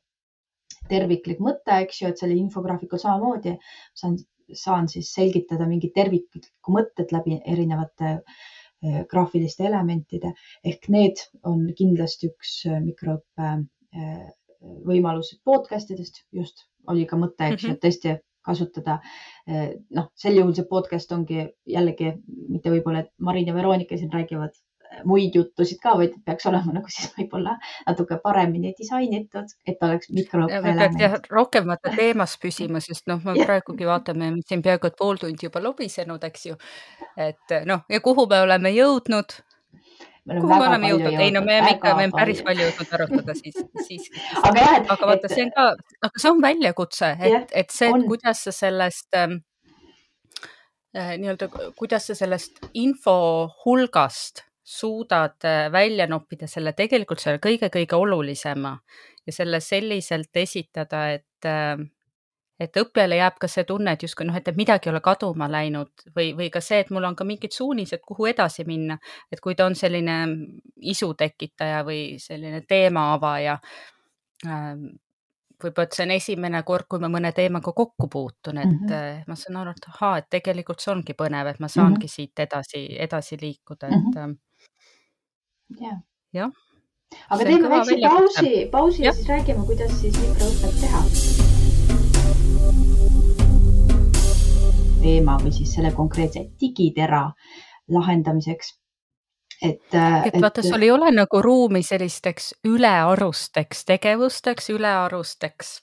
terviklik 0.89 1.41
mõte, 1.43 1.79
eks 1.85 2.01
ju, 2.01 2.11
et 2.11 2.21
selle 2.21 2.37
infograafikul 2.37 3.01
samamoodi 3.01 3.55
saan, 3.97 4.17
saan 4.53 4.89
siis 4.91 5.11
selgitada 5.15 5.67
mingit 5.69 5.95
terviklikku 5.95 6.75
mõtet 6.75 7.13
läbi 7.15 7.39
erinevate 7.53 8.11
äh, 8.11 9.01
graafiliste 9.11 9.65
elementide 9.69 10.33
ehk 10.63 10.89
need 10.93 11.23
on 11.43 11.65
kindlasti 11.77 12.29
üks 12.31 12.57
äh, 12.69 12.81
mikroõppe 12.83 13.51
äh, 13.95 14.23
võimalus 14.85 15.33
podcast 15.45 15.91
idest 15.93 16.23
just 16.33 16.65
oli 16.89 17.05
ka 17.09 17.17
mõte, 17.17 17.49
eks 17.49 17.63
ju 17.63 17.69
mm 17.69 17.71
-hmm., 17.71 17.77
et 17.77 17.83
tõesti 17.85 18.15
kasutada. 18.45 18.99
Eh, 19.47 19.73
noh, 19.95 20.11
sel 20.17 20.39
juhul 20.39 20.53
see 20.57 20.67
podcast 20.69 21.11
ongi 21.15 21.47
jällegi 21.69 22.13
mitte 22.49 22.71
võib-olla, 22.73 23.05
et 23.05 23.11
Marin 23.19 23.49
ja 23.49 23.55
Veronika 23.55 23.97
siin 23.97 24.13
räägivad 24.13 24.53
eh, 24.55 25.01
muid 25.09 25.35
juttusid 25.37 25.81
ka, 25.83 25.95
vaid 25.99 26.17
peaks 26.25 26.47
olema 26.49 26.73
nagu 26.77 26.91
siis 26.93 27.11
võib-olla 27.17 27.57
natuke 27.87 28.19
paremini 28.23 28.73
disainitud, 28.77 29.55
et 29.67 29.83
oleks 29.89 30.11
mikroõppe. 30.15 31.21
rohkem 31.31 31.67
vaata 31.71 31.95
teemas 31.97 32.37
püsima, 32.41 32.81
sest 32.83 33.09
noh, 33.11 33.21
me 33.25 33.37
praegugi 33.45 33.89
vaatame 33.89 34.35
siin 34.45 34.65
peaaegu 34.65 34.91
et 34.91 34.97
pool 34.99 35.21
tundi 35.21 35.49
juba 35.49 35.63
lobisenud, 35.63 36.23
eks 36.31 36.47
ju. 36.51 36.57
et 37.17 37.59
noh, 37.69 37.85
ja 37.89 38.01
kuhu 38.03 38.27
me 38.31 38.41
oleme 38.47 38.73
jõudnud 38.75 39.39
kuhu 40.25 40.49
me 40.49 40.67
oleme 40.67 40.89
jõudnud? 40.89 41.17
ei 41.21 41.33
no 41.33 41.41
me 41.45 41.57
oleme 41.57 41.73
ikka, 41.75 41.91
me 41.93 42.05
oleme 42.05 42.17
päris 42.17 42.41
palju 42.45 42.65
jõudnud 42.67 42.95
arutada 42.97 43.35
siis, 43.37 43.59
siiski. 43.87 44.23
aga 44.41 44.63
jah, 44.63 44.77
et. 44.79 44.89
aga 44.95 45.11
vaata, 45.11 45.31
see 45.31 45.45
on 45.45 45.53
ka, 45.55 45.67
aga 46.09 46.23
see 46.23 46.31
on 46.31 46.41
väljakutse, 46.45 47.11
et, 47.29 47.53
et 47.63 47.75
see, 47.75 47.91
kuidas 48.09 48.41
sa 48.47 48.55
sellest 48.55 49.19
ähm, 49.21 49.39
äh, 50.97 51.15
nii-öelda, 51.21 51.49
kuidas 51.77 52.09
sa 52.09 52.17
sellest 52.17 52.63
info 52.73 53.17
hulgast 53.65 54.45
suudad 54.65 55.45
äh, 55.45 55.67
välja 55.71 56.07
noppida 56.09 56.49
selle 56.49 56.73
tegelikult 56.73 57.21
selle 57.21 57.41
kõige-kõige 57.43 57.97
olulisema 57.99 58.73
ja 59.25 59.33
selle 59.33 59.61
selliselt 59.61 60.41
esitada, 60.41 61.07
et 61.19 61.49
äh, 61.49 61.77
et 62.59 62.77
õppijale 62.79 63.19
jääb 63.19 63.39
ka 63.41 63.47
see 63.51 63.65
tunne, 63.67 63.91
et 63.95 64.03
justkui 64.03 64.27
noh, 64.27 64.35
et 64.35 64.51
midagi 64.55 64.89
ei 64.89 64.93
ole 64.93 65.01
kaduma 65.03 65.49
läinud 65.51 66.05
või, 66.15 66.31
või 66.37 66.49
ka 66.53 66.61
see, 66.63 66.79
et 66.85 66.91
mul 66.95 67.03
on 67.03 67.15
ka 67.15 67.27
mingid 67.27 67.51
suunised, 67.55 68.03
kuhu 68.07 68.29
edasi 68.31 68.65
minna. 68.67 68.97
et 69.31 69.41
kui 69.43 69.55
ta 69.55 69.65
on 69.65 69.75
selline 69.75 70.19
isu 70.77 71.13
tekitaja 71.13 71.83
või 71.83 72.19
selline 72.19 72.61
teema 72.67 73.13
avaja 73.13 73.59
ähm,, 74.47 74.87
võib-olla, 75.63 75.87
et 75.87 75.93
see 75.95 76.05
on 76.05 76.15
esimene 76.15 76.63
kord, 76.63 76.87
kui 76.89 76.99
ma 76.99 77.09
mõne 77.11 77.31
teemaga 77.35 77.71
kokku 77.71 78.07
puutun, 78.11 78.57
et 78.57 78.71
mm 78.71 78.87
-hmm. 78.87 79.23
ma 79.27 79.35
saan 79.35 79.61
aru, 79.61 79.71
et 79.71 79.87
ahaa, 79.93 80.17
et 80.17 80.27
tegelikult 80.29 80.79
see 80.79 80.91
ongi 80.91 81.13
põnev, 81.13 81.47
et 81.47 81.59
ma 81.59 81.67
saangi 81.67 81.95
mm 81.99 82.01
-hmm. 82.03 82.15
siit 82.15 82.39
edasi, 82.39 82.87
edasi 82.99 83.37
liikuda, 83.41 83.87
et 83.87 83.93
mm. 83.93 84.11
-hmm. 84.15 84.35
jah 85.81 86.03
ja. 86.35 86.51
aga 87.29 87.43
teeme 87.43 87.69
väikse 87.69 87.99
pausi, 88.07 88.53
pausi 88.71 89.03
ja. 89.03 89.09
ja 89.09 89.17
siis 89.17 89.33
räägime, 89.33 89.65
kuidas 89.65 89.99
siis 90.01 90.21
mikroõpet 90.21 90.79
teha 90.83 91.44
teema 95.05 95.37
või 95.43 95.53
siis 95.53 95.77
selle 95.77 95.93
konkreetse 95.95 96.47
digitera 96.61 97.27
lahendamiseks 97.93 98.73
et, 99.61 99.81
et, 99.93 100.33
et 100.33 100.41
vaata, 100.41 100.63
sul 100.65 100.83
ei 100.83 100.91
ole 100.91 101.11
nagu 101.15 101.41
ruumi 101.41 101.83
sellisteks 101.85 102.53
ülearusteks 102.67 103.85
tegevusteks, 103.87 104.69
ülearusteks 104.73 105.75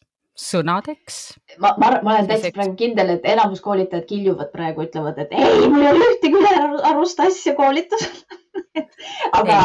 sõnadeks. 0.43 1.19
ma, 1.61 1.75
ma, 1.79 1.91
ma 2.03 2.15
olen 2.17 2.29
täitsa 2.31 2.53
praegu 2.55 2.77
kindel, 2.79 3.17
et 3.17 3.27
enamus 3.29 3.61
koolitajad 3.65 4.07
kiljuvad 4.09 4.53
praegu, 4.53 4.87
ütlevad, 4.87 5.19
et 5.25 5.35
ei, 5.37 5.67
mul 5.69 5.85
ei 5.85 5.91
ole 5.93 6.13
ühtegi 6.15 6.41
ülearust 6.41 7.21
asja 7.21 7.55
koolitusel 7.59 8.23
aga 9.39 9.59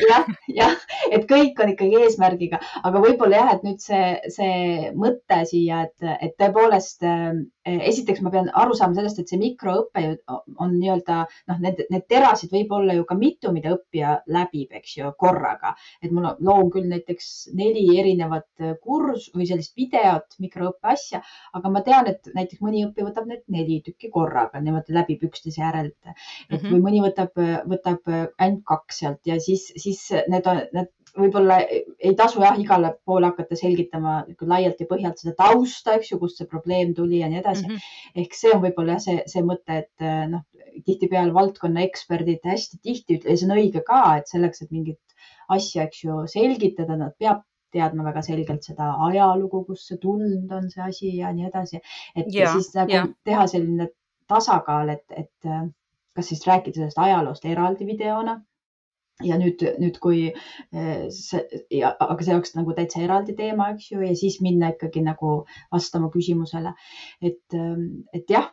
jah, 0.10 0.30
jah, 0.52 0.76
et 1.10 1.26
kõik 1.30 1.60
on 1.62 1.72
ikkagi 1.74 2.02
eesmärgiga, 2.06 2.60
aga 2.82 3.02
võib-olla 3.04 3.42
jah, 3.42 3.52
et 3.56 3.66
nüüd 3.66 3.82
see, 3.82 4.16
see 4.32 4.92
mõte 4.96 5.42
siia, 5.50 5.84
et, 5.88 6.08
et 6.20 6.36
tõepoolest 6.40 7.06
äh, 7.06 7.34
esiteks 7.66 8.22
ma 8.22 8.30
pean 8.34 8.50
aru 8.54 8.76
saama 8.78 8.96
sellest, 8.98 9.20
et 9.20 9.30
see 9.30 9.40
mikroõpe 9.40 10.02
on 10.30 10.76
nii-öelda 10.76 11.18
noh, 11.26 11.60
need, 11.62 11.82
need 11.90 12.06
terasid 12.10 12.52
võib 12.54 12.72
olla 12.78 12.94
ju 12.96 13.06
ka 13.08 13.16
mitu, 13.18 13.52
mida 13.54 13.74
õppija 13.74 14.20
läbib, 14.32 14.74
eks 14.78 14.96
ju, 15.00 15.10
korraga. 15.18 15.74
et 16.02 16.12
mul 16.14 16.28
loon 16.46 16.70
küll 16.74 16.86
näiteks 16.90 17.50
neli 17.58 17.86
erinevat 17.98 18.66
kurs 18.82 19.30
või 19.34 19.48
sellist 19.50 19.74
videot 19.78 20.38
mikroõppe 20.42 20.92
asja, 20.94 21.22
aga 21.56 21.72
ma 21.72 21.82
tean, 21.86 22.10
et 22.10 22.30
näiteks 22.34 22.62
mõni 22.62 22.84
õppija 22.86 23.08
võtab 23.08 23.28
need 23.30 23.42
neli 23.52 23.80
tükki 23.86 24.10
korraga, 24.14 24.60
niimoodi 24.62 24.94
läbib 24.96 25.26
üksteise 25.26 25.62
järelt. 25.62 25.96
et 26.06 26.14
mm 26.50 26.56
-hmm. 26.56 26.72
või 26.72 26.82
mõni 26.86 27.02
võtab, 27.02 27.42
võtab 27.66 28.25
ainult 28.38 28.64
kaks 28.68 29.02
sealt 29.02 29.28
ja 29.28 29.38
siis, 29.42 29.68
siis 29.80 30.02
need 30.32 30.46
on, 30.50 30.62
need 30.74 30.92
võib-olla 31.16 31.58
ei 31.64 32.12
tasu 32.18 32.42
jah, 32.42 32.58
igale 32.60 32.92
poole 33.08 33.30
hakata 33.30 33.56
selgitama 33.58 34.18
laialt 34.48 34.80
ja 34.82 34.88
põhjalt 34.90 35.22
seda 35.22 35.34
tausta, 35.38 35.96
eks 35.96 36.12
ju, 36.12 36.20
kust 36.20 36.40
see 36.40 36.50
probleem 36.50 36.92
tuli 36.96 37.22
ja 37.22 37.30
nii 37.32 37.40
edasi 37.40 37.64
mm. 37.64 37.72
-hmm. 37.72 38.20
ehk 38.22 38.36
see 38.36 38.52
on 38.52 38.62
võib-olla 38.64 38.98
see, 39.02 39.22
see 39.30 39.44
mõte, 39.46 39.80
et 39.84 40.06
noh, 40.32 40.44
tihtipeale 40.84 41.34
valdkonna 41.34 41.84
eksperdid 41.86 42.44
hästi 42.44 42.80
tihti 42.82 43.18
ütlevad 43.18 43.32
ja 43.32 43.40
see 43.40 43.48
on 43.48 43.56
õige 43.56 43.84
ka, 43.86 44.02
et 44.20 44.32
selleks, 44.32 44.62
et 44.62 44.72
mingit 44.76 45.00
asja, 45.56 45.86
eks 45.86 46.04
ju, 46.04 46.22
selgitada, 46.30 46.98
nad 47.00 47.14
peab 47.18 47.44
teadma 47.76 48.06
väga 48.06 48.22
selgelt 48.24 48.66
seda 48.66 48.92
ajalugu, 49.08 49.64
kust 49.68 49.90
see 49.90 49.98
tulnud 50.02 50.52
on, 50.52 50.68
see 50.72 50.84
asi 50.84 51.14
ja 51.16 51.32
nii 51.34 51.48
edasi. 51.48 51.80
et 52.16 52.28
ja, 52.34 52.52
siis 52.52 52.72
nagu 52.76 52.92
ja. 52.92 53.06
teha 53.24 53.46
selline 53.52 53.90
tasakaal, 54.30 54.94
et, 54.96 55.04
et 55.10 55.50
kas 56.16 56.32
siis 56.32 56.46
rääkida 56.48 56.80
sellest 56.80 56.98
ajaloost 57.06 57.44
eraldi 57.44 57.86
videona 57.86 58.40
ja 59.24 59.36
nüüd, 59.40 59.62
nüüd 59.80 59.98
kui 60.02 60.26
eh, 60.28 61.06
see, 61.14 61.42
aga 61.86 62.18
see 62.20 62.34
oleks 62.34 62.56
nagu 62.56 62.74
täitsa 62.76 63.00
eraldi 63.04 63.36
teema, 63.38 63.70
eks 63.74 63.90
ju, 63.92 64.00
ja 64.04 64.16
siis 64.18 64.40
minna 64.44 64.72
ikkagi 64.74 65.02
nagu 65.06 65.38
vastama 65.72 66.10
küsimusele. 66.12 66.74
et, 67.22 67.44
ehm, 67.54 67.86
et 68.12 68.28
jah, 68.30 68.50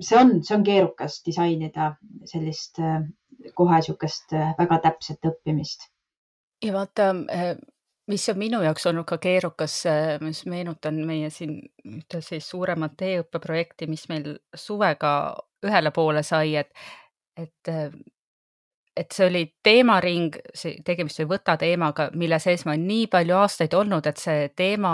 see 0.00 0.20
on, 0.20 0.38
see 0.44 0.56
on 0.56 0.64
keerukas 0.64 1.20
disainida 1.26 1.94
sellist 2.30 2.80
eh, 2.80 3.02
kohe 3.56 3.80
niisugust 3.80 4.32
eh, 4.36 4.54
väga 4.58 4.80
täpset 4.86 5.28
õppimist. 5.32 5.90
ja 6.64 6.72
vaata, 6.76 7.12
mis 8.10 8.24
on 8.32 8.40
minu 8.40 8.62
jaoks 8.64 8.88
olnud 8.88 9.08
ka 9.08 9.20
keerukas, 9.20 9.82
ma 10.20 10.32
just 10.32 10.48
meenutan 10.48 10.96
meie 11.06 11.28
siin 11.32 11.60
ühte 11.84 12.20
siis 12.24 12.48
suuremat 12.48 13.00
e-õppeprojekti, 13.04 13.88
mis 13.88 14.08
meil 14.08 14.34
suvega 14.56 15.12
ühele 15.66 15.90
poole 15.94 16.22
sai, 16.22 16.56
et, 16.56 16.72
et 17.36 17.74
et 19.00 19.14
see 19.14 19.26
oli 19.30 19.44
teemaring, 19.64 20.34
see 20.54 20.80
tegemist 20.84 21.20
oli 21.22 21.30
võta 21.30 21.54
teemaga, 21.60 22.10
mille 22.18 22.38
sees 22.42 22.66
ma 22.68 22.74
nii 22.76 23.06
palju 23.12 23.36
aastaid 23.38 23.74
olnud, 23.78 24.06
et 24.10 24.20
see 24.20 24.50
teema, 24.56 24.92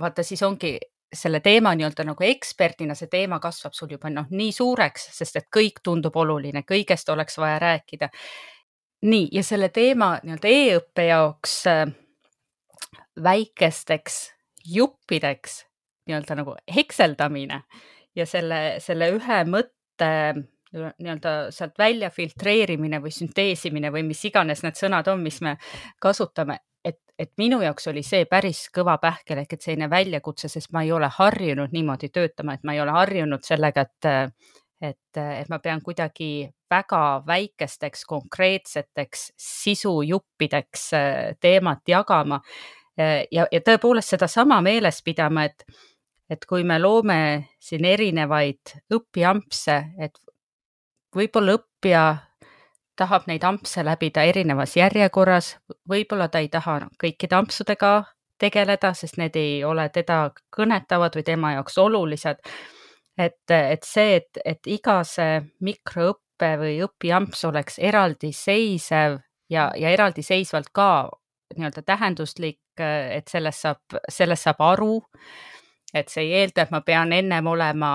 vaata 0.00 0.24
siis 0.26 0.42
ongi 0.44 0.74
selle 1.14 1.40
teema 1.40 1.72
nii-öelda 1.78 2.04
nagu 2.04 2.24
eksperdina, 2.26 2.96
see 2.98 3.08
teema 3.08 3.38
kasvab 3.40 3.76
sul 3.76 3.94
juba 3.94 4.10
noh, 4.12 4.26
nii 4.30 4.50
suureks, 4.52 5.08
sest 5.16 5.40
et 5.40 5.48
kõik 5.56 5.80
tundub 5.84 6.16
oluline, 6.18 6.64
kõigest 6.66 7.08
oleks 7.12 7.38
vaja 7.38 7.58
rääkida. 7.62 8.10
nii, 9.06 9.28
ja 9.32 9.42
selle 9.44 9.68
teema 9.68 10.16
nii-öelda 10.24 10.48
e-õppe 10.50 11.06
jaoks 11.06 11.56
äh, 11.70 11.86
väikesteks 13.22 14.32
juppideks 14.66 15.62
nii-öelda 16.06 16.34
nagu 16.42 16.56
hekseldamine 16.74 17.62
ja 18.16 18.26
selle, 18.26 18.80
selle 18.80 19.10
ühe 19.14 19.44
mõtte 19.44 19.75
nii-öelda 20.02 21.34
sealt 21.54 21.78
välja 21.78 22.10
filtreerimine 22.10 23.00
või 23.02 23.12
sünteesimine 23.14 23.92
või 23.94 24.02
mis 24.08 24.24
iganes 24.28 24.62
need 24.64 24.78
sõnad 24.78 25.08
on, 25.08 25.22
mis 25.22 25.40
me 25.44 25.56
kasutame, 26.02 26.58
et, 26.84 26.98
et 27.18 27.32
minu 27.40 27.60
jaoks 27.64 27.88
oli 27.92 28.02
see 28.06 28.26
päris 28.30 28.66
kõva 28.74 28.98
pähkel 29.02 29.40
ehk 29.42 29.56
et 29.56 29.64
selline 29.64 29.88
väljakutse, 29.90 30.50
sest 30.52 30.72
ma 30.76 30.84
ei 30.84 30.92
ole 30.92 31.08
harjunud 31.18 31.72
niimoodi 31.72 32.10
töötama, 32.12 32.54
et 32.56 32.64
ma 32.64 32.76
ei 32.76 32.82
ole 32.84 32.94
harjunud 32.98 33.46
sellega, 33.46 33.86
et 33.86 34.10
et, 34.82 35.16
et 35.16 35.48
ma 35.48 35.58
pean 35.58 35.80
kuidagi 35.80 36.48
väga 36.70 37.22
väikesteks 37.26 38.04
konkreetseteks 38.04 39.30
sisujuppideks 39.40 40.90
teemat 41.40 41.88
jagama. 41.88 42.40
Ja, 42.96 43.46
ja 43.52 43.60
tõepoolest 43.64 44.12
sedasama 44.12 44.60
meeles 44.64 45.02
pidama, 45.04 45.46
et 45.48 45.64
et 46.30 46.46
kui 46.48 46.64
me 46.64 46.78
loome 46.78 47.18
siin 47.62 47.84
erinevaid 47.84 48.76
õpiampse, 48.94 49.76
et 49.98 50.18
võib-olla 51.16 51.56
õppija 51.58 52.06
tahab 52.96 53.26
neid 53.28 53.44
ampse 53.44 53.84
läbida 53.84 54.24
erinevas 54.24 54.76
järjekorras, 54.76 55.56
võib-olla 55.88 56.28
ta 56.32 56.40
ei 56.40 56.48
taha 56.48 56.80
kõikide 57.00 57.36
ampsudega 57.38 57.92
tegeleda, 58.40 58.92
sest 58.94 59.18
need 59.20 59.36
ei 59.36 59.60
ole 59.64 59.88
teda 59.92 60.30
kõnetavad 60.56 61.16
või 61.16 61.24
tema 61.24 61.52
jaoks 61.56 61.78
olulised. 61.78 62.40
et, 63.18 63.50
et 63.50 63.84
see, 63.84 64.16
et, 64.16 64.40
et 64.44 64.66
iga 64.66 65.02
see 65.04 65.40
mikroõppe 65.60 66.50
või 66.60 66.80
õpiamps 66.84 67.44
oleks 67.48 67.78
eraldiseisev 67.78 69.20
ja, 69.50 69.70
ja 69.76 69.90
eraldiseisvalt 69.90 70.68
ka 70.72 71.08
nii-öelda 71.56 71.82
tähenduslik, 71.86 72.60
et 72.76 73.28
sellest 73.28 73.64
saab, 73.64 74.00
sellest 74.12 74.48
saab 74.48 74.60
aru. 74.60 75.00
Et 75.96 76.12
see 76.12 76.26
ei 76.26 76.40
eelda, 76.42 76.66
et 76.66 76.72
ma 76.74 76.82
pean 76.84 77.12
ennem 77.16 77.46
olema 77.50 77.90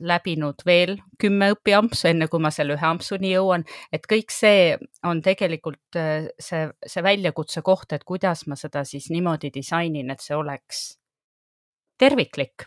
läbinud 0.00 0.60
veel 0.66 0.96
kümme 1.20 1.50
õpiampsu, 1.54 2.10
enne 2.10 2.28
kui 2.28 2.40
ma 2.42 2.50
selle 2.52 2.76
ühe 2.76 2.86
ampsuni 2.86 3.32
jõuan, 3.32 3.64
et 3.92 4.04
kõik 4.08 4.32
see 4.34 4.76
on 5.08 5.22
tegelikult 5.24 5.96
äh, 5.96 6.28
see, 6.38 6.66
see 6.84 7.04
väljakutse 7.04 7.62
koht, 7.64 7.92
et 7.96 8.04
kuidas 8.04 8.46
ma 8.46 8.58
seda 8.60 8.84
siis 8.84 9.08
niimoodi 9.10 9.50
disainin, 9.54 10.10
et 10.12 10.24
see 10.24 10.36
oleks 10.36 10.84
terviklik, 11.98 12.66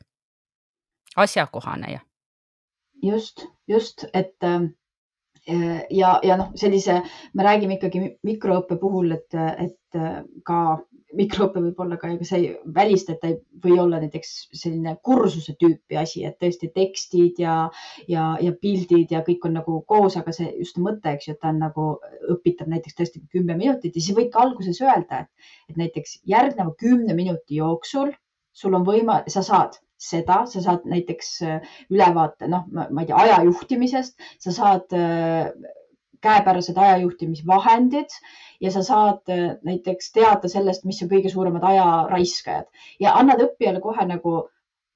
asjakohane 1.18 1.94
ja. 1.94 2.02
just, 3.04 3.46
just, 3.70 4.08
et 4.14 4.50
äh, 4.50 4.66
ja, 5.94 6.16
ja 6.26 6.38
noh, 6.38 6.50
sellise, 6.58 7.02
me 7.34 7.46
räägime 7.46 7.78
ikkagi 7.78 8.02
mikroõppe 8.26 8.80
puhul, 8.82 9.14
et, 9.14 9.38
et 9.38 10.02
ka 10.46 10.62
mikroõpe 11.18 11.62
võib 11.64 11.80
olla 11.82 11.98
ka, 11.98 12.12
ega 12.14 12.28
see 12.28 12.40
ei 12.40 12.50
välista, 12.76 13.16
et 13.16 13.22
ta 13.24 13.32
või 13.64 13.80
olla 13.82 14.00
näiteks 14.02 14.34
selline 14.54 14.96
kursuse 15.06 15.56
tüüpi 15.60 15.98
asi, 16.00 16.24
et 16.28 16.38
tõesti 16.42 16.70
tekstid 16.76 17.42
ja, 17.42 17.56
ja, 18.12 18.30
ja 18.42 18.54
pildid 18.62 19.14
ja 19.16 19.24
kõik 19.26 19.50
on 19.50 19.58
nagu 19.60 19.80
koos, 19.90 20.18
aga 20.20 20.34
see 20.36 20.52
just 20.60 20.80
mõte, 20.82 21.16
eks 21.16 21.30
ju, 21.30 21.36
et 21.36 21.42
ta 21.42 21.54
on 21.54 21.62
nagu 21.66 21.90
õpitab 22.36 22.70
näiteks 22.72 22.98
tõesti 23.00 23.24
kümme 23.34 23.58
minutit 23.60 23.96
ja 23.96 24.06
siis 24.06 24.18
võidki 24.18 24.40
alguses 24.40 24.82
öelda, 24.86 25.26
et, 25.26 25.54
et 25.72 25.82
näiteks 25.82 26.20
järgneva 26.30 26.74
kümne 26.80 27.18
minuti 27.18 27.60
jooksul 27.62 28.14
sul 28.54 28.76
on 28.78 28.86
võima-, 28.88 29.24
sa 29.32 29.44
saad 29.46 29.80
seda, 30.00 30.44
sa 30.48 30.62
saad 30.64 30.86
näiteks 30.88 31.34
ülevaate, 31.92 32.48
noh, 32.52 32.68
ma 32.72 32.88
ei 33.02 33.10
tea, 33.10 33.20
aja 33.20 33.42
juhtimisest, 33.48 34.16
sa 34.40 34.54
saad 34.56 34.96
käepärased 36.22 36.78
ajajuhtimisvahendid 36.78 38.16
ja 38.62 38.72
sa 38.72 38.84
saad 38.84 39.34
äh, 39.34 39.58
näiteks 39.64 40.12
teada 40.12 40.52
sellest, 40.52 40.86
mis 40.86 41.02
on 41.04 41.12
kõige 41.12 41.32
suuremad 41.32 41.64
ajaraiskajad 41.64 42.68
ja 43.00 43.16
annad 43.20 43.44
õppijale 43.48 43.82
kohe 43.84 44.06
nagu 44.10 44.40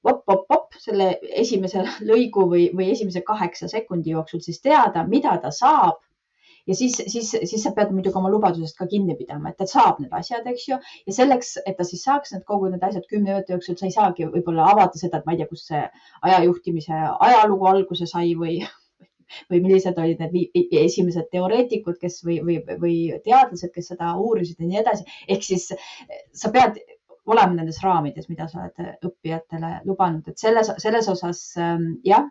op-op-op 0.03 0.75
selle 0.83 1.13
esimese 1.43 1.83
lõigu 2.09 2.47
või, 2.51 2.65
või 2.75 2.91
esimese 2.95 3.23
kaheksa 3.25 3.69
sekundi 3.71 4.15
jooksul 4.15 4.43
siis 4.43 4.61
teada, 4.61 5.05
mida 5.07 5.37
ta 5.41 5.51
saab. 5.51 6.01
ja 6.67 6.75
siis, 6.79 6.93
siis, 7.11 7.29
siis 7.49 7.63
sa 7.63 7.73
pead 7.75 7.89
muidugi 7.91 8.15
oma 8.15 8.29
lubadusest 8.31 8.77
ka 8.77 8.85
kinni 8.87 9.17
pidama, 9.19 9.49
et 9.51 9.57
ta 9.59 9.65
saab 9.67 9.97
need 9.99 10.13
asjad, 10.15 10.45
eks 10.47 10.67
ju, 10.69 10.77
ja 11.07 11.15
selleks, 11.15 11.57
et 11.67 11.75
ta 11.75 11.83
siis 11.83 12.05
saaks 12.07 12.31
need 12.31 12.45
kogu 12.47 12.69
need 12.71 12.85
asjad 12.87 13.03
kümne 13.09 13.33
minuti 13.33 13.51
jooksul, 13.51 13.75
sa 13.79 13.89
ei 13.89 13.95
saagi 13.95 14.29
võib-olla 14.31 14.69
avada 14.71 14.99
seda, 15.01 15.19
et 15.19 15.27
ma 15.27 15.35
ei 15.35 15.41
tea, 15.41 15.49
kust 15.49 15.67
see 15.71 15.81
ajajuhtimise 16.29 17.01
ajalugu 17.27 17.67
alguse 17.67 18.07
sai 18.07 18.31
või 18.39 18.61
või 19.51 19.61
millised 19.65 19.99
olid 19.99 20.21
need 20.23 20.65
esimesed 20.83 21.29
teoreetikud, 21.31 21.99
kes 22.01 22.21
või, 22.27 22.39
või, 22.45 22.59
või 22.81 22.97
teadlased, 23.25 23.71
kes 23.73 23.93
seda 23.93 24.15
uurisid 24.19 24.61
ja 24.61 24.69
nii 24.69 24.81
edasi. 24.83 25.07
ehk 25.27 25.45
siis 25.45 25.69
sa 26.33 26.51
pead 26.53 26.79
olema 27.25 27.55
nendes 27.55 27.79
raamides, 27.83 28.29
mida 28.31 28.47
sa 28.51 28.63
oled 28.63 29.03
õppijatele 29.07 29.75
lubanud, 29.87 30.27
et 30.27 30.39
selles, 30.39 30.71
selles 30.83 31.07
osas 31.11 31.43
ähm, 31.59 31.93
jah, 32.03 32.25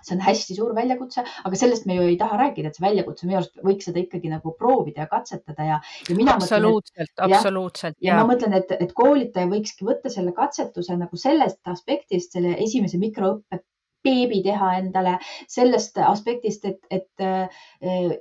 see 0.00 0.14
on 0.16 0.22
hästi 0.24 0.56
suur 0.56 0.74
väljakutse, 0.76 1.24
aga 1.44 1.58
sellest 1.58 1.86
me 1.88 1.96
ju 1.98 2.06
ei 2.08 2.16
taha 2.20 2.38
rääkida, 2.40 2.70
et 2.70 2.78
see 2.78 2.84
väljakutse 2.86 3.26
minu 3.26 3.40
arust 3.40 3.58
võiks 3.66 3.88
seda 3.88 4.00
ikkagi 4.02 4.30
nagu 4.32 4.54
proovida 4.58 5.04
ja 5.04 5.08
katsetada 5.10 5.66
ja, 5.66 5.80
ja 6.08 6.18
absoluutselt, 6.34 7.12
absoluutselt. 7.26 7.98
ja 8.04 8.16
ma 8.20 8.28
mõtlen, 8.30 8.56
et, 8.60 8.72
et 8.78 8.94
koolitaja 8.96 9.50
võikski 9.50 9.88
võtta 9.88 10.12
selle 10.12 10.32
katsetuse 10.36 10.96
nagu 11.00 11.20
sellest 11.20 11.60
aspektist, 11.74 12.32
selle 12.36 12.56
esimese 12.64 13.00
mikroõppe 13.02 13.60
beebi 14.04 14.42
teha 14.42 14.74
endale 14.78 15.18
sellest 15.48 15.98
aspektist, 16.06 16.64
et, 16.64 16.80
et 16.90 17.24
äh, 17.24 18.16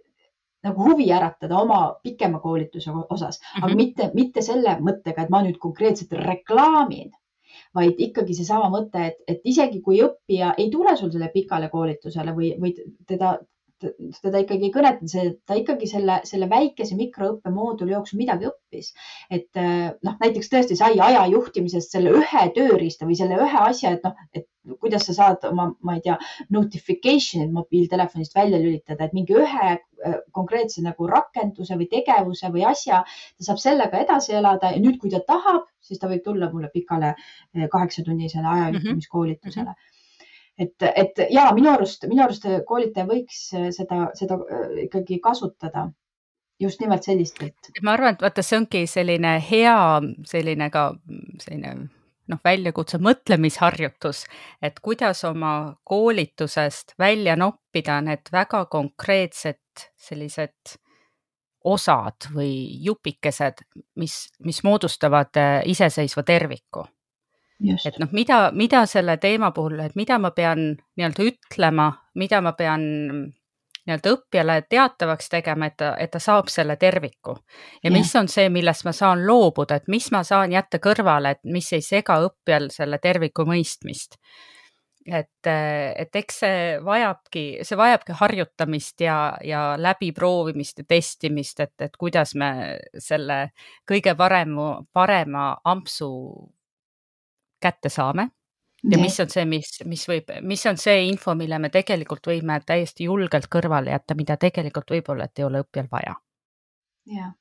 nagu 0.64 0.90
huvi 0.90 1.08
äratada 1.16 1.58
oma 1.58 1.80
pikema 2.04 2.40
koolituse 2.40 2.92
osas 3.10 3.40
mm, 3.40 3.46
-hmm. 3.46 3.66
aga 3.66 3.76
mitte, 3.76 4.12
mitte 4.14 4.42
selle 4.42 4.76
mõttega, 4.80 5.24
et 5.24 5.30
ma 5.30 5.42
nüüd 5.44 5.58
konkreetselt 5.58 6.12
reklaamin, 6.12 7.12
vaid 7.76 8.02
ikkagi 8.08 8.34
seesama 8.34 8.70
mõte, 8.74 9.06
et, 9.12 9.22
et 9.28 9.42
isegi 9.44 9.82
kui 9.82 10.02
õppija 10.04 10.54
ei 10.58 10.70
tule 10.72 10.96
sul 10.98 11.12
selle 11.12 11.30
pikale 11.34 11.70
koolitusele 11.70 12.36
või, 12.36 12.54
või 12.62 12.76
teda 13.08 13.38
teda 13.80 14.42
ikkagi 14.44 14.68
ei 14.68 14.74
kõneta 14.74 15.08
see, 15.12 15.34
ta 15.48 15.58
ikkagi 15.60 15.88
selle, 15.90 16.20
selle 16.28 16.50
väikese 16.52 16.98
mikroõppemooduli 17.00 17.96
jooksul 17.96 18.20
midagi 18.20 18.50
õppis. 18.50 18.94
et 19.32 19.60
noh, 19.60 20.16
näiteks 20.20 20.52
tõesti 20.52 20.78
sai 20.80 21.00
aja 21.00 21.26
juhtimisest 21.32 21.96
selle 21.96 22.14
ühe 22.22 22.46
tööriista 22.56 23.08
või 23.10 23.18
selle 23.20 23.40
ühe 23.40 23.66
asja, 23.66 23.96
et 23.96 24.04
noh, 24.04 24.16
et 24.36 24.48
kuidas 24.80 25.06
sa 25.08 25.16
saad 25.16 25.46
oma, 25.50 25.70
ma 25.86 25.96
ei 25.98 26.04
tea, 26.06 26.18
notification'id 26.54 27.54
mobiiltelefonist 27.56 28.36
välja 28.36 28.60
lülitada, 28.62 29.08
et 29.08 29.16
mingi 29.18 29.38
ühe 29.38 29.78
konkreetse 30.36 30.84
nagu 30.86 31.08
rakenduse 31.10 31.78
või 31.80 31.90
tegevuse 31.92 32.52
või 32.54 32.66
asja, 32.70 33.04
ta 33.38 33.48
saab 33.50 33.62
sellega 33.64 34.04
edasi 34.04 34.36
elada 34.40 34.74
ja 34.74 34.82
nüüd, 34.84 35.00
kui 35.02 35.12
ta 35.14 35.22
tahab, 35.28 35.68
siis 35.84 36.00
ta 36.00 36.12
võib 36.12 36.24
tulla 36.26 36.52
mulle 36.54 36.70
pikale 36.74 37.16
kaheksatunnisele 37.72 38.54
ajajuhtimiskoolitusele 38.56 39.70
mm. 39.70 39.78
-hmm 39.78 39.98
et, 40.60 40.88
et 40.96 41.24
ja 41.32 41.50
minu 41.56 41.72
arust, 41.72 42.06
minu 42.10 42.24
arust 42.26 42.46
koolitaja 42.68 43.08
võiks 43.10 43.46
seda, 43.76 44.10
seda 44.18 44.40
äh, 44.44 44.66
ikkagi 44.86 45.20
kasutada 45.24 45.90
just 46.60 46.82
nimelt 46.84 47.06
sellist, 47.08 47.40
et. 47.44 47.72
ma 47.82 47.96
arvan, 47.96 48.18
et 48.18 48.26
vaata, 48.26 48.44
see 48.44 48.60
ongi 48.60 48.84
selline 48.90 49.38
hea, 49.44 49.78
selline 50.28 50.68
ka 50.74 50.90
selline 51.40 51.72
noh, 52.30 52.42
väljakutse 52.44 53.00
mõtlemisharjutus, 53.02 54.26
et 54.62 54.78
kuidas 54.84 55.24
oma 55.28 55.54
koolitusest 55.88 56.94
välja 57.00 57.38
noppida 57.40 58.02
need 58.06 58.30
väga 58.32 58.66
konkreetsed 58.72 59.88
sellised 59.98 60.78
osad 61.70 62.30
või 62.36 62.54
jupikesed, 62.86 63.66
mis, 64.00 64.22
mis 64.46 64.62
moodustavad 64.64 65.40
äh, 65.40 65.60
iseseisva 65.68 66.24
terviku 66.28 66.86
et 67.60 68.00
noh, 68.00 68.12
mida, 68.16 68.52
mida 68.56 68.86
selle 68.88 69.18
teema 69.20 69.52
puhul, 69.56 69.80
et 69.84 69.96
mida 70.00 70.20
ma 70.20 70.32
pean 70.32 70.62
nii-öelda 70.98 71.26
ütlema, 71.28 71.92
mida 72.16 72.42
ma 72.42 72.54
pean 72.58 72.86
nii-öelda 73.90 74.14
õppijale 74.14 74.56
teatavaks 74.70 75.32
tegema, 75.32 75.70
et 75.70 75.78
ta, 75.80 75.94
et 76.00 76.12
ta 76.12 76.22
saab 76.24 76.50
selle 76.52 76.76
terviku. 76.80 77.38
ja 77.84 77.92
mis 77.92 78.14
on 78.16 78.28
see, 78.28 78.50
millest 78.50 78.86
ma 78.86 78.94
saan 78.94 79.26
loobuda, 79.28 79.80
et 79.80 79.88
mis 79.88 80.12
ma 80.12 80.24
saan 80.24 80.54
jätta 80.54 80.80
kõrvale, 80.84 81.36
et 81.36 81.44
mis 81.44 81.74
ei 81.74 81.82
sega 81.82 82.20
õppijal 82.28 82.70
selle 82.72 83.00
terviku 83.00 83.46
mõistmist. 83.50 84.20
et, 85.10 85.48
et 85.48 86.16
eks 86.16 86.40
see 86.44 86.78
vajabki, 86.86 87.44
see 87.66 87.78
vajabki 87.78 88.14
harjutamist 88.20 89.02
ja, 89.02 89.38
ja 89.44 89.74
läbiproovimist 89.78 90.84
ja 90.84 90.86
testimist, 90.88 91.60
et, 91.60 91.76
et 91.82 91.98
kuidas 91.98 92.36
me 92.36 92.78
selle 92.98 93.50
kõige 93.90 94.14
parema, 94.16 94.84
parema 94.94 95.56
ampsu 95.66 96.10
kätte 97.62 97.90
saame. 97.90 98.30
Ja 98.84 98.98
mis 98.98 99.20
on 99.20 99.28
see, 99.28 99.44
mis, 99.44 99.74
mis 99.86 100.06
võib, 100.08 100.30
mis 100.48 100.62
on 100.70 100.78
see 100.80 101.02
info, 101.10 101.34
mille 101.36 101.58
me 101.60 101.68
tegelikult 101.74 102.30
võime 102.32 102.62
täiesti 102.66 103.10
julgelt 103.10 103.50
kõrvale 103.52 103.92
jätta, 103.92 104.16
mida 104.16 104.38
tegelikult 104.40 104.94
võib-olla, 104.96 105.28
et 105.28 105.42
ei 105.42 105.48
ole 105.48 105.66
õppijal 105.66 105.90
vaja. 105.92 106.16
ja, 107.12 107.34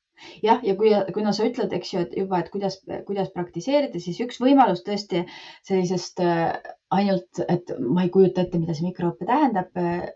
jah, 0.43 0.65
ja 0.67 0.75
kui, 0.79 0.91
kuna 1.15 1.33
sa 1.37 1.47
ütled, 1.47 1.73
eks 1.79 1.93
ju, 1.95 2.03
et 2.07 2.17
juba, 2.19 2.41
et 2.43 2.51
kuidas, 2.51 2.81
kuidas 3.07 3.31
praktiseerida, 3.35 4.03
siis 4.03 4.19
üks 4.25 4.41
võimalus 4.43 4.83
tõesti 4.87 5.23
sellisest 5.69 6.25
äh, 6.25 6.59
ainult, 6.95 7.45
et 7.47 7.71
ma 7.79 8.07
ei 8.07 8.11
kujuta 8.15 8.43
ette, 8.43 8.59
mida 8.59 8.75
see 8.75 8.89
mikroõpe 8.89 9.29
tähendab 9.29 9.79
äh, 9.79 10.09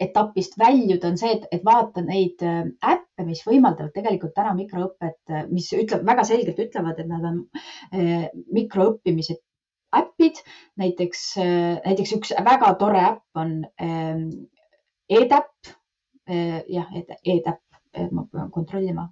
etapist 0.00 0.58
väljuda, 0.58 1.12
on 1.12 1.18
see, 1.20 1.32
et, 1.36 1.48
et 1.54 1.64
vaata 1.66 2.02
neid 2.02 2.42
äh, 2.42 2.64
äppe, 2.82 3.26
mis 3.26 3.44
võimaldavad 3.46 3.94
tegelikult 3.94 4.34
täna 4.34 4.54
mikroõpet, 4.58 5.34
mis 5.52 5.70
ütleb, 5.76 6.02
väga 6.06 6.24
selgelt 6.26 6.58
ütlevad, 6.58 6.98
et 6.98 7.10
nad 7.10 7.28
on 7.28 7.42
mikroõppimise 8.56 9.36
äpid, 9.94 10.40
näiteks, 10.80 11.20
näiteks 11.38 12.16
üks 12.16 12.32
väga 12.42 12.72
tore 12.80 13.04
äpp 13.12 13.38
on 13.38 13.60
ähm, 13.82 14.26
EDAP. 15.08 15.50
Äh, 16.30 16.62
jah, 16.68 16.88
EDAP, 17.24 17.60
äh, 17.92 18.08
ma 18.10 18.24
pean 18.32 18.50
kontrollima 18.50 19.10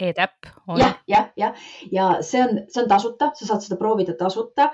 on. 0.00 0.53
Jah, 0.80 0.94
jah, 1.10 1.30
jah, 1.36 1.64
ja 1.92 2.08
see 2.22 2.42
on, 2.42 2.60
see 2.72 2.82
on 2.82 2.90
tasuta, 2.90 3.30
sa 3.38 3.48
saad 3.50 3.64
seda 3.66 3.78
proovida 3.80 4.16
tasuta. 4.18 4.70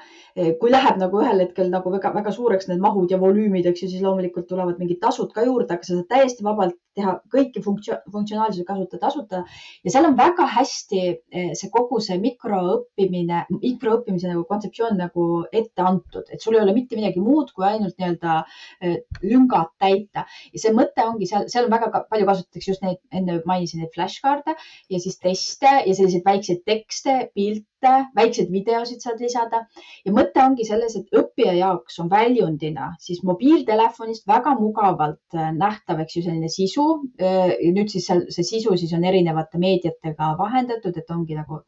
kui 0.60 0.70
läheb 0.70 0.96
nagu 1.00 1.18
ühel 1.20 1.42
hetkel 1.42 1.72
nagu 1.72 1.90
väga-väga 1.90 2.32
suureks 2.32 2.68
need 2.70 2.78
mahud 2.80 3.10
ja 3.10 3.18
volüümid, 3.18 3.66
eks 3.66 3.82
ju, 3.82 3.88
siis 3.90 4.04
loomulikult 4.04 4.46
tulevad 4.48 4.78
mingid 4.78 5.00
tasud 5.02 5.32
ka 5.34 5.42
juurde, 5.44 5.74
aga 5.74 5.86
sa 5.86 5.96
saad 5.96 6.06
täiesti 6.12 6.46
vabalt 6.46 6.78
teha 6.98 7.14
kõiki 7.32 7.62
funktsioon, 7.64 8.02
funktsionaalsusi 8.12 8.66
kasutada 8.66 9.00
tasuta. 9.04 9.42
ja 9.84 9.92
seal 9.92 10.08
on 10.08 10.16
väga 10.18 10.46
hästi 10.56 11.00
eh, 11.10 11.50
see 11.58 11.70
kogu 11.72 12.00
see 12.04 12.18
mikroõppimine, 12.22 13.44
mikroõppimise 13.54 14.30
nagu 14.30 14.44
kontseptsioon 14.48 14.98
nagu 14.98 15.26
ette 15.52 15.84
antud, 15.86 16.26
et 16.30 16.42
sul 16.42 16.56
ei 16.56 16.62
ole 16.64 16.74
mitte 16.76 16.98
midagi 16.98 17.22
muud, 17.22 17.52
kui 17.54 17.66
ainult 17.68 17.96
nii-öelda 17.98 18.40
eh, 18.82 18.98
lüngad 19.22 19.72
täita. 19.78 20.26
ja 20.52 20.62
see 20.64 20.74
mõte 20.76 21.06
ongi 21.06 21.30
seal, 21.30 21.46
seal 21.52 21.68
on 21.68 21.74
väga 21.76 22.04
palju 22.10 22.28
kasutatakse 22.30 22.72
just 22.72 22.84
neid, 22.86 23.00
enne 23.14 23.40
mainisin 23.46 23.84
neid 23.84 23.94
flashcard'e 23.94 24.56
ja 24.90 25.02
siis 25.02 25.18
teste 25.22 25.74
ja 25.86 25.94
selliseid 25.94 26.24
väikseid 26.26 26.62
tekste, 26.66 27.16
pilte, 27.34 27.92
väikseid 28.16 28.50
videosid 28.52 29.02
saad 29.04 29.20
lisada. 29.22 29.62
ja 30.04 30.12
mõte 30.16 30.42
ongi 30.44 30.66
selles, 30.68 30.96
et 30.96 31.20
õppija 31.20 31.54
jaoks 31.58 31.98
on 32.02 32.10
väljundina 32.10 32.90
siis 33.00 33.22
mobiiltelefonist 33.26 34.26
väga 34.28 34.54
mugavalt 34.60 35.38
äh, 35.38 35.52
nähtav, 35.56 36.02
eks 36.04 36.16
ju, 36.16 36.24
selline 36.26 36.50
sisu. 36.52 36.86
Äh, 37.20 37.56
nüüd 37.74 37.92
siis 37.92 38.06
seal 38.10 38.26
see 38.30 38.46
sisu 38.46 38.76
siis 38.80 38.92
on 38.96 39.04
erinevate 39.04 39.60
meediatega 39.62 40.34
vahendatud, 40.38 40.96
et 40.96 41.16
ongi 41.16 41.38
nagu 41.38 41.62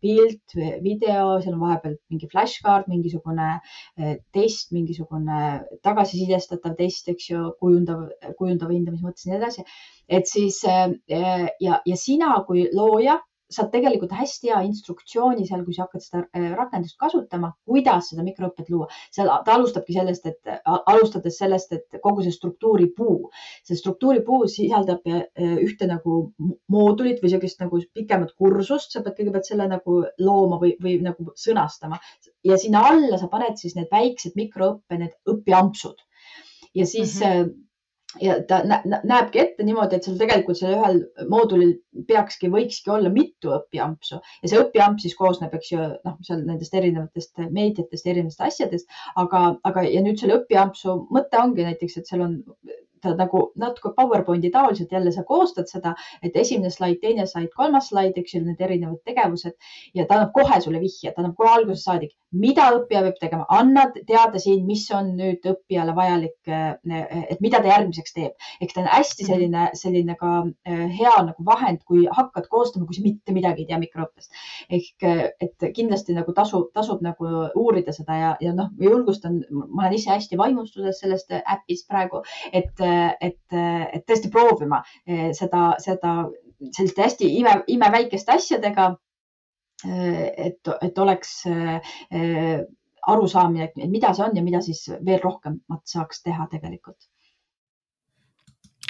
pilt, 0.00 0.54
video, 0.84 1.40
seal 1.40 1.54
on 1.54 1.62
vahepeal 1.62 1.94
mingi 2.12 2.28
flashcard, 2.30 2.88
mingisugune 2.92 3.50
test, 4.34 4.72
mingisugune 4.76 5.38
tagasisidestatav 5.86 6.76
test, 6.78 7.08
eks 7.12 7.30
ju, 7.30 7.44
kujundav, 7.60 8.06
kujundava 8.38 8.76
hindamise 8.76 9.06
mõttes 9.06 9.24
ja 9.24 9.32
nii 9.32 9.40
edasi. 9.40 9.64
Et 10.08 10.28
siis 10.28 10.60
äh, 10.68 10.96
ja, 11.08 11.80
ja 11.84 11.96
sina 11.96 12.34
kui 12.46 12.66
looja 12.76 13.18
saad 13.56 13.70
tegelikult 13.72 14.12
hästi 14.14 14.50
hea 14.50 14.60
instruktsiooni 14.68 15.46
seal, 15.48 15.64
kui 15.66 15.76
sa 15.76 15.86
hakkad 15.86 16.04
seda 16.04 16.22
äh, 16.36 16.50
rakendust 16.58 16.98
kasutama, 17.00 17.52
kuidas 17.68 18.10
seda 18.12 18.24
mikroõpet 18.26 18.70
luua. 18.72 18.88
seal 19.14 19.30
ta 19.46 19.56
alustabki 19.56 19.96
sellest, 19.96 20.26
et 20.30 20.52
alustades 20.92 21.38
sellest, 21.40 21.72
et 21.76 21.98
kogu 22.02 22.24
see 22.24 22.34
struktuuripuu, 22.34 23.16
see 23.66 23.78
struktuuripuu 23.80 24.44
sisaldab 24.50 25.06
äh, 25.10 25.24
ühte 25.64 25.88
nagu 25.90 26.20
moodulit 26.72 27.22
või 27.22 27.34
sellist 27.34 27.62
nagu 27.62 27.82
pikemat 27.94 28.34
kursust, 28.38 28.94
sa 28.94 29.02
pead 29.04 29.18
kõigepealt 29.18 29.50
selle 29.50 29.68
nagu 29.70 30.00
looma 30.18 30.60
või, 30.62 30.74
või 30.82 30.98
nagu 31.04 31.32
sõnastama. 31.38 32.00
Ja 32.44 32.58
sinna 32.60 32.84
alla 32.90 33.18
sa 33.20 33.30
paned 33.32 33.60
siis 33.60 33.76
need 33.78 33.90
väiksed 33.92 34.36
mikroõppe, 34.38 34.98
need 35.00 35.14
õpiampsud. 35.30 36.02
Ja 36.74 36.86
siis 36.90 37.20
mm 37.20 37.30
-hmm 37.30 37.63
ja 38.22 38.36
ta 38.48 38.60
näebki 38.64 39.40
ette 39.42 39.66
niimoodi, 39.66 39.96
et 39.96 40.06
seal 40.06 40.18
tegelikult 40.20 40.58
seal 40.58 40.76
ühel 40.76 41.00
moodulil 41.30 41.74
peakski, 42.08 42.50
võikski 42.52 42.92
olla 42.94 43.10
mitu 43.12 43.52
õpiampsu. 43.56 44.20
Ja 44.42 44.50
see 44.50 44.60
õpiamp 44.60 45.02
siis 45.02 45.16
koosneb, 45.18 45.54
eks 45.56 45.72
ju, 45.72 45.88
noh, 46.06 46.16
seal 46.26 46.44
nendest 46.46 46.74
erinevatest 46.74 47.44
meediatest, 47.50 48.06
erinevatest 48.06 48.46
asjadest, 48.48 48.98
aga, 49.20 49.44
aga 49.70 49.86
ja 49.88 50.02
nüüd 50.04 50.20
selle 50.20 50.40
õpiampsu 50.42 50.98
mõte 51.14 51.40
ongi 51.40 51.66
näiteks, 51.66 51.98
et 52.00 52.10
seal 52.10 52.26
on 52.26 52.40
ta 53.04 53.14
nagu 53.18 53.44
natuke 53.60 53.94
PowerPointi 53.96 54.50
taoliselt 54.54 54.92
jälle 54.92 55.12
sa 55.12 55.24
koostad 55.28 55.70
seda, 55.70 55.94
et 56.22 56.36
esimene 56.36 56.72
slaid, 56.72 57.00
teine 57.02 57.26
slaid, 57.30 57.52
kolmas 57.56 57.90
slaid, 57.92 58.18
eks 58.20 58.36
ju, 58.36 58.42
need 58.44 58.60
erinevad 58.64 59.00
tegevused 59.06 59.56
ja 59.94 60.06
ta 60.06 60.18
annab 60.18 60.34
kohe 60.36 60.60
sulle 60.64 60.80
vihje, 60.82 61.12
ta 61.12 61.22
annab 61.22 61.36
kohe 61.38 61.52
algusest 61.54 61.88
saadik, 61.88 62.14
mida 62.34 62.66
õppija 62.78 63.02
peab 63.04 63.18
tegema, 63.20 63.46
anna 63.52 63.86
teada 63.94 64.40
siin, 64.42 64.64
mis 64.66 64.84
on 64.94 65.12
nüüd 65.18 65.44
õppijale 65.50 65.94
vajalik, 65.96 66.36
et 66.48 67.42
mida 67.44 67.60
ta 67.62 67.70
järgmiseks 67.70 68.16
teeb. 68.16 68.34
eks 68.60 68.74
ta 68.74 68.82
on 68.82 68.90
hästi 68.90 69.24
mhm. 69.24 69.30
selline, 69.32 69.66
selline 69.78 70.16
ka 70.20 70.32
hea 70.98 71.14
nagu 71.28 71.46
vahend, 71.46 71.82
kui 71.88 72.06
hakkad 72.10 72.48
koostama, 72.50 72.86
kui 72.88 72.98
sa 72.98 73.04
mitte 73.04 73.34
midagi 73.36 73.64
ei 73.64 73.70
tea 73.70 73.80
mikroõppest. 73.82 74.30
ehk 74.70 75.08
et 75.44 75.68
kindlasti 75.76 76.16
nagu 76.16 76.32
tasub, 76.36 76.70
tasub 76.74 77.02
nagu 77.04 77.30
uurida 77.60 77.92
seda 77.92 78.18
ja, 78.18 78.32
ja 78.40 78.54
noh, 78.56 78.70
julgustan, 78.80 79.42
ma 79.50 79.84
olen 79.84 79.98
ise 79.98 80.10
hästi 80.12 80.38
vaimustuses 80.40 81.00
sellest 81.02 81.32
äpist 81.38 81.88
praegu, 81.90 82.22
et 82.52 82.80
et, 83.20 83.40
et 83.54 84.04
tõesti 84.06 84.30
proovima 84.32 84.82
eh, 85.06 85.30
seda, 85.36 85.74
seda 85.82 86.14
selliste 86.70 87.02
hästi 87.02 87.30
ime, 87.40 87.56
imeväikeste 87.66 88.36
asjadega. 88.38 88.92
Eh, 89.84 90.20
et, 90.46 90.70
et 90.82 90.98
oleks 90.98 91.32
eh, 91.50 92.60
arusaamine, 93.06 93.64
et 93.68 93.90
mida 93.90 94.14
see 94.14 94.24
on 94.24 94.36
ja 94.36 94.42
mida 94.42 94.62
siis 94.64 94.86
veel 95.04 95.20
rohkemat 95.22 95.82
saaks 95.84 96.22
teha 96.24 96.46
tegelikult 96.52 97.10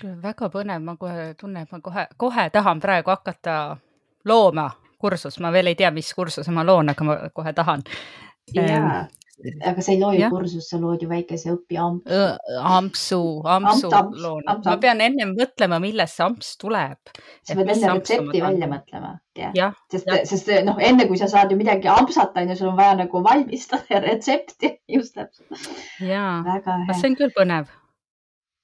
väga 0.05 0.49
põnev, 0.53 0.83
ma 0.83 0.97
kohe 1.01 1.35
tunnen, 1.39 1.65
et 1.65 1.73
ma 1.73 1.79
kohe, 1.81 2.07
kohe 2.19 2.49
tahan 2.53 2.81
praegu 2.83 3.13
hakata 3.13 3.77
looma 4.29 4.69
kursust, 5.05 5.41
ma 5.41 5.53
veel 5.53 5.73
ei 5.73 5.79
tea, 5.79 5.91
mis 5.95 6.13
kursuse 6.17 6.53
ma 6.55 6.65
loon, 6.67 6.93
aga 6.93 7.07
ma 7.07 7.17
kohe 7.35 7.53
tahan. 7.57 7.85
jaa, 8.55 9.05
aga 9.71 9.83
sa 9.83 9.93
ei 9.93 10.01
loo 10.01 10.13
ju 10.15 10.29
kursust, 10.33 10.71
sa 10.71 10.79
lood 10.81 11.03
ju 11.03 11.09
väikese 11.11 11.53
õpiampsu. 11.55 12.23
ampsu, 12.71 13.21
ampsu 13.57 13.91
amps, 13.91 14.23
loon. 14.23 14.43
ma 14.47 14.77
pean 14.83 15.03
ennem 15.05 15.35
mõtlema, 15.37 15.81
millest 15.83 16.19
see 16.19 16.27
amps 16.27 16.55
tuleb. 16.61 17.13
sa 17.43 17.57
pead 17.59 17.73
enne 17.75 17.93
retsepti 17.93 18.43
välja 18.45 18.71
mõtlema, 18.71 19.15
sest, 19.93 20.11
sest 20.31 20.53
noh, 20.67 20.81
enne 20.91 21.09
kui 21.11 21.21
sa 21.21 21.31
saad 21.31 21.53
ju 21.53 21.61
midagi 21.61 21.91
ampsata, 21.93 22.45
on 22.45 22.55
ju, 22.55 22.59
sul 22.61 22.73
on 22.73 22.81
vaja 22.81 22.99
nagu 23.05 23.25
valmistada 23.25 24.01
retsepti, 24.07 24.77
just 24.99 25.17
täpselt. 25.19 25.73
jaa, 26.01 26.61
see 26.95 27.11
on 27.11 27.19
küll 27.19 27.35
põnev 27.35 27.73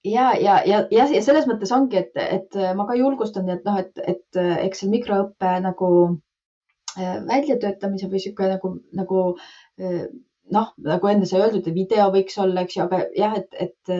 ja, 0.04 0.32
ja, 0.38 0.60
ja, 0.64 0.84
ja, 0.90 1.06
ja 1.12 1.22
selles 1.24 1.46
mõttes 1.50 1.72
ongi, 1.76 2.00
et, 2.00 2.16
et 2.16 2.58
ma 2.76 2.86
ka 2.88 2.96
julgustan, 2.98 3.48
et 3.52 3.66
noh, 3.66 3.78
et, 3.80 3.92
et 4.08 4.40
eks 4.66 4.84
see 4.84 4.92
mikroõpe 4.92 5.52
nagu 5.64 5.90
äh, 6.96 7.18
väljatöötamise 7.26 8.08
või 8.12 8.22
sihuke 8.22 8.48
nagu, 8.54 8.74
nagu 8.96 9.24
äh, 9.80 10.06
noh, 10.54 10.72
nagu 10.86 11.10
enne 11.10 11.28
sai 11.28 11.42
öeldud, 11.44 11.68
video 11.74 12.08
võiks 12.14 12.38
olla, 12.42 12.64
eks 12.64 12.76
ju, 12.76 12.84
aga 12.86 13.00
jah, 13.16 13.36
et, 13.38 13.48
et, 13.66 13.94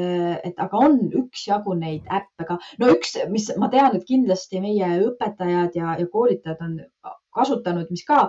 et 0.50 0.62
aga 0.66 0.82
on 0.88 0.98
üksjagu 1.22 1.76
neid 1.78 2.06
äppe 2.20 2.46
ka. 2.48 2.58
no 2.82 2.90
üks, 2.94 3.16
mis 3.32 3.50
ma 3.60 3.70
tean, 3.72 3.96
et 3.96 4.06
kindlasti 4.08 4.62
meie 4.62 4.92
õpetajad 5.06 5.78
ja, 5.78 5.96
ja 6.00 6.10
koolitajad 6.10 6.62
on 6.66 6.78
kasutanud, 7.34 7.90
mis 7.94 8.02
ka 8.06 8.24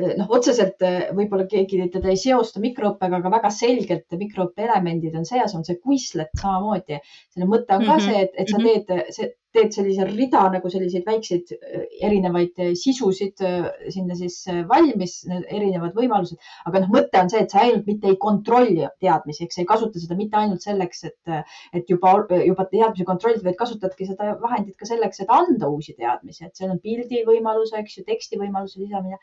noh, 0.00 0.28
otseselt 0.32 0.80
võib-olla 1.16 1.46
keegi 1.50 1.88
teda 1.92 2.12
ei 2.12 2.20
seosta 2.20 2.62
mikroõppega, 2.62 3.20
aga 3.20 3.32
väga 3.36 3.50
selgelt 3.52 4.16
mikroõppe 4.16 4.64
elemendid 4.64 5.16
on 5.18 5.28
sees, 5.28 5.54
on 5.56 5.66
see 5.66 5.76
Quizlet 5.82 6.32
samamoodi. 6.40 7.00
selle 7.34 7.50
mõte 7.50 7.76
on 7.76 7.84
ka 7.84 7.98
mm 7.98 7.98
-hmm. 7.98 8.06
see, 8.06 8.22
et, 8.22 8.32
et 8.40 8.48
sa 8.48 8.58
mhm. 8.58 8.66
teed, 8.66 9.12
see, 9.18 9.32
teed 9.56 9.74
sellise 9.74 10.06
rida 10.08 10.42
nagu 10.52 10.70
selliseid 10.72 11.06
väikseid 11.08 11.52
äh, 11.56 11.86
erinevaid 12.08 12.62
äh, 12.62 12.72
sisusid 12.78 13.42
äh, 13.44 13.68
sinna 13.92 14.16
siis 14.18 14.38
valmis, 14.70 15.18
erinevad 15.28 15.96
võimalused. 15.96 16.40
aga 16.68 16.82
noh, 16.84 16.92
mõte 16.94 17.20
on 17.22 17.32
see, 17.32 17.42
et 17.44 17.52
sa 17.52 17.64
ainult 17.64 17.88
mitte 17.90 18.10
ei 18.12 18.18
kontrolli 18.22 18.86
teadmisi, 19.02 19.46
eks 19.46 19.58
sa 19.58 19.64
ei 19.64 19.68
kasuta 19.72 20.02
seda 20.02 20.18
mitte 20.18 20.38
ainult 20.40 20.64
selleks, 20.64 21.04
et, 21.10 21.34
et 21.76 21.92
juba, 21.92 22.16
juba 22.44 22.68
teadmisi 22.70 23.08
kontrollida, 23.08 23.44
vaid 23.46 23.58
kasutadki 23.60 24.08
seda 24.08 24.34
vahendit 24.42 24.76
ka 24.80 24.88
selleks, 24.88 25.22
et 25.24 25.32
anda 25.32 25.70
uusi 25.72 25.96
teadmisi, 25.96 26.46
et 26.46 26.58
seal 26.58 26.72
on 26.74 26.82
pildi 26.82 27.24
võimalus, 27.28 27.74
eks 27.76 28.00
ju, 28.00 28.06
teksti 28.08 28.40
võimaluse 28.40 28.82
lisamine 28.82 29.20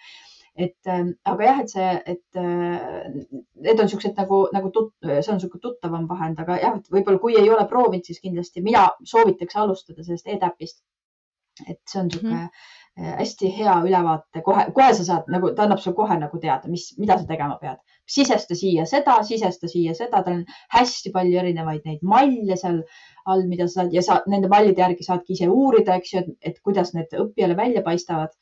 et 0.55 0.87
äh, 0.87 1.05
aga 1.25 1.47
jah, 1.47 1.61
et 1.63 1.71
see, 1.71 1.89
et 2.13 2.37
äh, 2.37 3.07
need 3.65 3.79
on 3.81 3.89
siuksed 3.89 4.17
nagu, 4.19 4.43
nagu 4.53 4.69
tut-, 4.75 4.93
see 5.01 5.31
on 5.33 5.39
niisugune 5.39 5.63
tuttavam 5.63 6.05
vahend, 6.09 6.41
aga 6.43 6.59
jah, 6.61 6.75
et 6.77 6.91
võib-olla 6.93 7.21
kui 7.23 7.37
ei 7.39 7.49
ole 7.49 7.65
proovinud, 7.69 8.05
siis 8.05 8.21
kindlasti 8.21 8.61
mina 8.65 8.85
soovitaks 9.09 9.57
alustada 9.63 10.05
sellest 10.05 10.29
EDAP-ist. 10.35 10.83
et 11.69 11.77
see 11.85 11.99
on 12.01 12.07
niisugune 12.09 12.35
mm 12.35 12.45
-hmm. 12.45 13.17
hästi 13.19 13.49
hea 13.57 13.73
ülevaate, 13.85 14.41
kohe, 14.45 14.63
kohe 14.73 14.93
sa 14.93 15.03
saad 15.05 15.27
nagu, 15.29 15.51
ta 15.55 15.63
annab 15.63 15.79
sulle 15.79 15.95
kohe 15.95 16.17
nagu 16.19 16.39
teada, 16.39 16.69
mis, 16.69 16.85
mida 16.97 17.17
sa 17.17 17.27
tegema 17.29 17.57
pead. 17.61 17.77
sisesta 18.09 18.55
siia 18.55 18.85
seda, 18.85 19.23
sisesta 19.23 19.67
siia 19.67 19.93
seda, 19.93 20.23
tal 20.23 20.33
on 20.33 20.45
hästi 20.73 21.11
palju 21.11 21.39
erinevaid 21.39 21.85
neid 21.85 22.01
malle 22.01 22.57
seal 22.57 22.81
all, 23.25 23.45
mida 23.47 23.67
sa 23.67 23.81
saad 23.81 23.93
ja 23.93 24.01
sa 24.01 24.21
nende 24.27 24.49
mallide 24.49 24.81
järgi 24.81 25.03
saadki 25.03 25.33
ise 25.33 25.49
uurida, 25.49 25.95
eks 25.95 26.13
ju, 26.13 26.23
et 26.41 26.59
kuidas 26.61 26.93
need 26.93 27.13
õppijale 27.25 27.57
välja 27.57 27.81
paistavad 27.81 28.33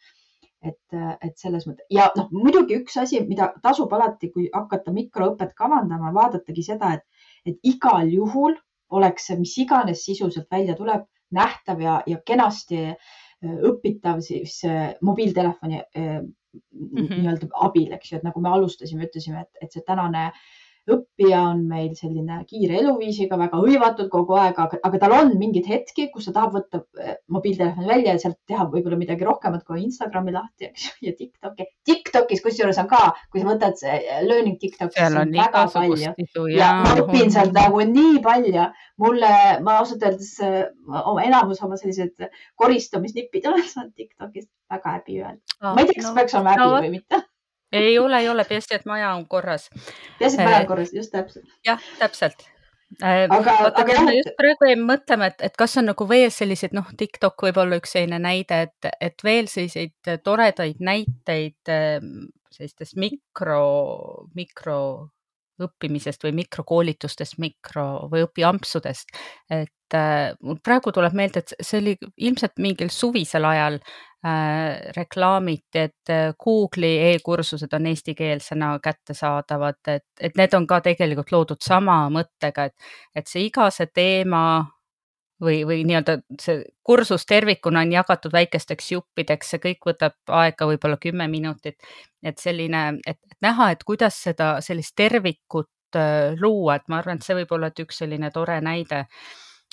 et, 0.62 0.98
et 1.26 1.38
selles 1.42 1.66
mõttes 1.68 1.88
ja 1.94 2.10
noh, 2.18 2.28
muidugi 2.34 2.78
üks 2.82 2.98
asi, 3.02 3.22
mida 3.28 3.52
tasub 3.64 3.94
alati, 3.98 4.30
kui 4.34 4.50
hakata 4.54 4.94
mikroõpet 4.96 5.56
kavandama, 5.58 6.14
vaadatagi 6.16 6.66
seda, 6.66 6.94
et, 6.98 7.32
et 7.46 7.74
igal 7.74 8.10
juhul 8.12 8.58
oleks 8.92 9.30
see, 9.30 9.40
mis 9.40 9.56
iganes 9.64 10.06
sisu 10.06 10.30
sealt 10.30 10.52
välja 10.52 10.76
tuleb, 10.78 11.08
nähtav 11.32 11.82
ja, 11.82 12.00
ja 12.08 12.20
kenasti 12.28 12.82
äh, 12.92 13.20
õpitav 13.70 14.20
siis 14.26 14.60
äh, 14.68 14.92
mobiiltelefoni 15.02 15.80
mm 15.96 16.26
-hmm. 16.98 17.14
nii-öelda 17.16 17.48
abil, 17.68 17.94
eks 17.96 18.12
ju, 18.12 18.18
et 18.18 18.28
nagu 18.28 18.42
me 18.42 18.50
alustasime, 18.50 19.08
ütlesime, 19.08 19.46
et, 19.48 19.64
et 19.64 19.72
see 19.72 19.84
tänane 19.88 20.26
äh, 20.26 20.42
õppija 20.92 21.42
on 21.52 21.64
meil 21.70 21.92
selline 21.98 22.40
kiire 22.50 22.80
eluviisiga, 22.82 23.38
väga 23.40 23.60
hõivatud 23.62 24.10
kogu 24.12 24.36
aeg, 24.40 24.60
aga, 24.60 25.00
tal 25.02 25.16
on 25.16 25.34
mingeid 25.40 25.68
hetki, 25.70 26.08
kus 26.14 26.28
ta 26.28 26.36
tahab 26.38 26.56
võtta 26.58 26.82
eh, 27.02 27.18
mobiiltelefoni 27.32 27.90
välja 27.90 28.16
ja 28.16 28.22
sealt 28.24 28.40
teha 28.50 28.66
võib-olla 28.72 29.00
midagi 29.00 29.28
rohkemat 29.28 29.64
kui 29.68 29.84
Instagrami 29.86 30.36
lahti, 30.36 30.70
eks 30.70 30.88
ju, 30.88 30.94
ja 31.08 31.16
Tiktoki. 31.18 31.68
Tiktokis 31.88 32.44
kusjuures 32.46 32.80
on 32.82 32.90
ka, 32.92 33.02
kui 33.32 33.44
sa 33.44 33.50
võtad 33.50 33.84
eh, 33.88 34.22
learning 34.28 34.60
Tiktokis. 34.62 34.98
seal 35.00 35.20
on 35.22 35.36
igasugust 35.38 36.22
sisu 36.22 36.48
ja, 36.54 36.74
ma 36.84 36.96
õpin 37.06 37.34
sealt 37.34 37.56
nagu 37.58 37.84
nii 37.92 38.22
palju. 38.26 38.68
mulle, 39.02 39.34
ma 39.66 39.80
ausalt 39.82 40.04
öeldes 40.06 40.34
eh, 40.46 40.66
enamus 41.26 41.62
oma 41.66 41.78
sellised 41.80 42.28
koristamisnipid 42.60 43.48
olen 43.50 43.66
saanud 43.66 43.96
Tiktokist 43.98 44.52
väga 44.72 44.98
häbi 44.98 45.22
öelda 45.22 45.58
oh,. 45.62 45.74
ma 45.74 45.82
ei 45.82 45.90
tea, 45.90 46.02
kas 46.02 46.10
no, 46.10 46.16
peaks 46.20 46.38
olema 46.38 46.56
häbi 46.56 46.68
no, 46.68 46.82
või 46.86 46.96
mitte 47.00 47.22
ei 47.72 48.00
ole, 48.00 48.20
ei 48.20 48.30
ole, 48.30 48.46
peaasi, 48.48 48.76
et 48.76 48.88
maja 48.90 49.14
on 49.16 49.28
korras. 49.28 49.70
peaasi, 50.20 50.38
et 50.38 50.44
maja 50.44 50.58
on 50.58 50.64
äh, 50.64 50.68
korras, 50.68 50.94
just 50.94 51.12
täpselt. 51.12 51.46
jah, 51.66 51.82
täpselt 52.00 52.44
äh, 53.04 53.24
aga, 53.30 53.56
aga 53.70 53.96
jah, 53.96 54.12
just 54.18 54.36
praegu 54.40 54.70
jäin 54.70 54.84
mõtlema, 54.88 55.32
et, 55.32 55.42
et 55.50 55.58
kas 55.60 55.78
on 55.82 55.90
nagu 55.92 56.08
veel 56.10 56.30
selliseid, 56.34 56.76
noh, 56.78 56.92
TikTok 56.98 57.48
võib 57.48 57.62
olla 57.64 57.80
üks 57.82 57.96
selline 57.96 58.20
näide, 58.22 58.62
et, 58.68 58.92
et 59.00 59.26
veel 59.26 59.50
selliseid 59.52 60.14
toredaid 60.26 60.84
näiteid 60.84 61.72
ähm, 61.72 62.30
sellistest 62.52 63.00
mikro, 63.00 63.64
mikro 64.36 64.80
õppimisest 65.62 66.24
või 66.26 66.34
mikrokoolitustest, 66.42 67.38
mikro 67.42 68.08
või 68.12 68.26
õpiampsudest. 68.26 69.14
et 69.54 69.96
äh, 69.98 70.32
mul 70.42 70.58
praegu 70.64 70.92
tuleb 70.96 71.14
meelde, 71.18 71.44
et 71.44 71.54
see 71.62 71.80
oli 71.82 71.98
ilmselt 72.18 72.58
mingil 72.60 72.90
suvisel 72.94 73.46
ajal 73.46 73.78
äh, 73.78 74.00
reklaamiti, 74.96 75.80
et 75.80 76.10
äh, 76.10 76.34
Google'i 76.44 77.14
e-kursused 77.16 77.74
on 77.74 77.88
eestikeelsena 77.90 78.76
kättesaadavad, 78.84 79.80
et, 79.88 80.06
et 80.22 80.38
need 80.38 80.54
on 80.54 80.68
ka 80.70 80.82
tegelikult 80.86 81.34
loodud 81.34 81.66
sama 81.66 82.04
mõttega, 82.14 82.68
et, 82.70 82.94
et 83.16 83.28
see 83.28 83.48
iga 83.48 83.70
see 83.74 83.90
teema 83.90 84.44
või, 85.42 85.64
või 85.66 85.82
nii-öelda 85.90 86.20
see 86.42 86.62
kursus 86.86 87.26
tervikuna 87.26 87.82
on 87.82 87.98
jagatud 87.98 88.34
väikesteks 88.34 88.92
juppideks, 88.94 89.56
see 89.56 89.64
kõik 89.66 89.90
võtab 89.90 90.18
aega 90.44 90.70
võib-olla 90.70 91.02
kümme 91.02 91.28
minutit. 91.28 91.78
et 92.24 92.38
selline, 92.38 93.00
et 93.08 93.18
näha, 93.42 93.72
et 93.72 93.84
kuidas 93.84 94.22
seda 94.24 94.60
sellist 94.62 94.94
tervikut 94.96 95.98
äh, 95.98 96.38
luua, 96.40 96.76
et 96.76 96.86
ma 96.88 97.02
arvan, 97.02 97.18
et 97.18 97.26
see 97.26 97.42
võib 97.42 97.58
olla 97.58 97.72
üks 97.74 98.04
selline 98.04 98.30
tore 98.32 98.62
näide 98.62 99.08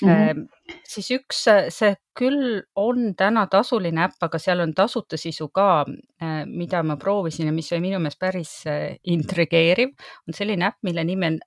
Mm 0.03 0.09
-hmm. 0.09 0.49
siis 0.87 1.11
üks, 1.11 1.45
see 1.75 1.95
küll 2.19 2.63
on 2.77 3.15
täna 3.17 3.47
tasuline 3.47 4.05
äpp, 4.05 4.23
aga 4.23 4.39
seal 4.39 4.61
on 4.61 4.75
tasuta 4.75 5.17
sisu 5.17 5.49
ka, 5.49 5.85
äh, 6.23 6.47
mida 6.47 6.83
ma 6.83 6.97
proovisin 6.97 7.47
ja 7.47 7.53
mis 7.53 7.73
oli 7.73 7.81
minu 7.81 7.99
meelest 7.99 8.19
päris 8.19 8.67
äh, 8.67 8.97
intrigeeriv, 9.05 9.89
on 10.29 10.35
selline 10.35 10.67
äpp, 10.67 10.79
mille 10.83 11.05
nimi 11.05 11.27
on 11.27 11.41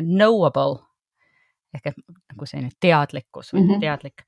Knowable 0.00 0.86
ehk 1.76 1.90
et 1.90 1.98
nagu 2.32 2.48
selline 2.48 2.72
teadlikkus 2.80 3.52
või 3.52 3.62
mm 3.62 3.68
-hmm. 3.70 3.80
teadlik. 3.80 4.24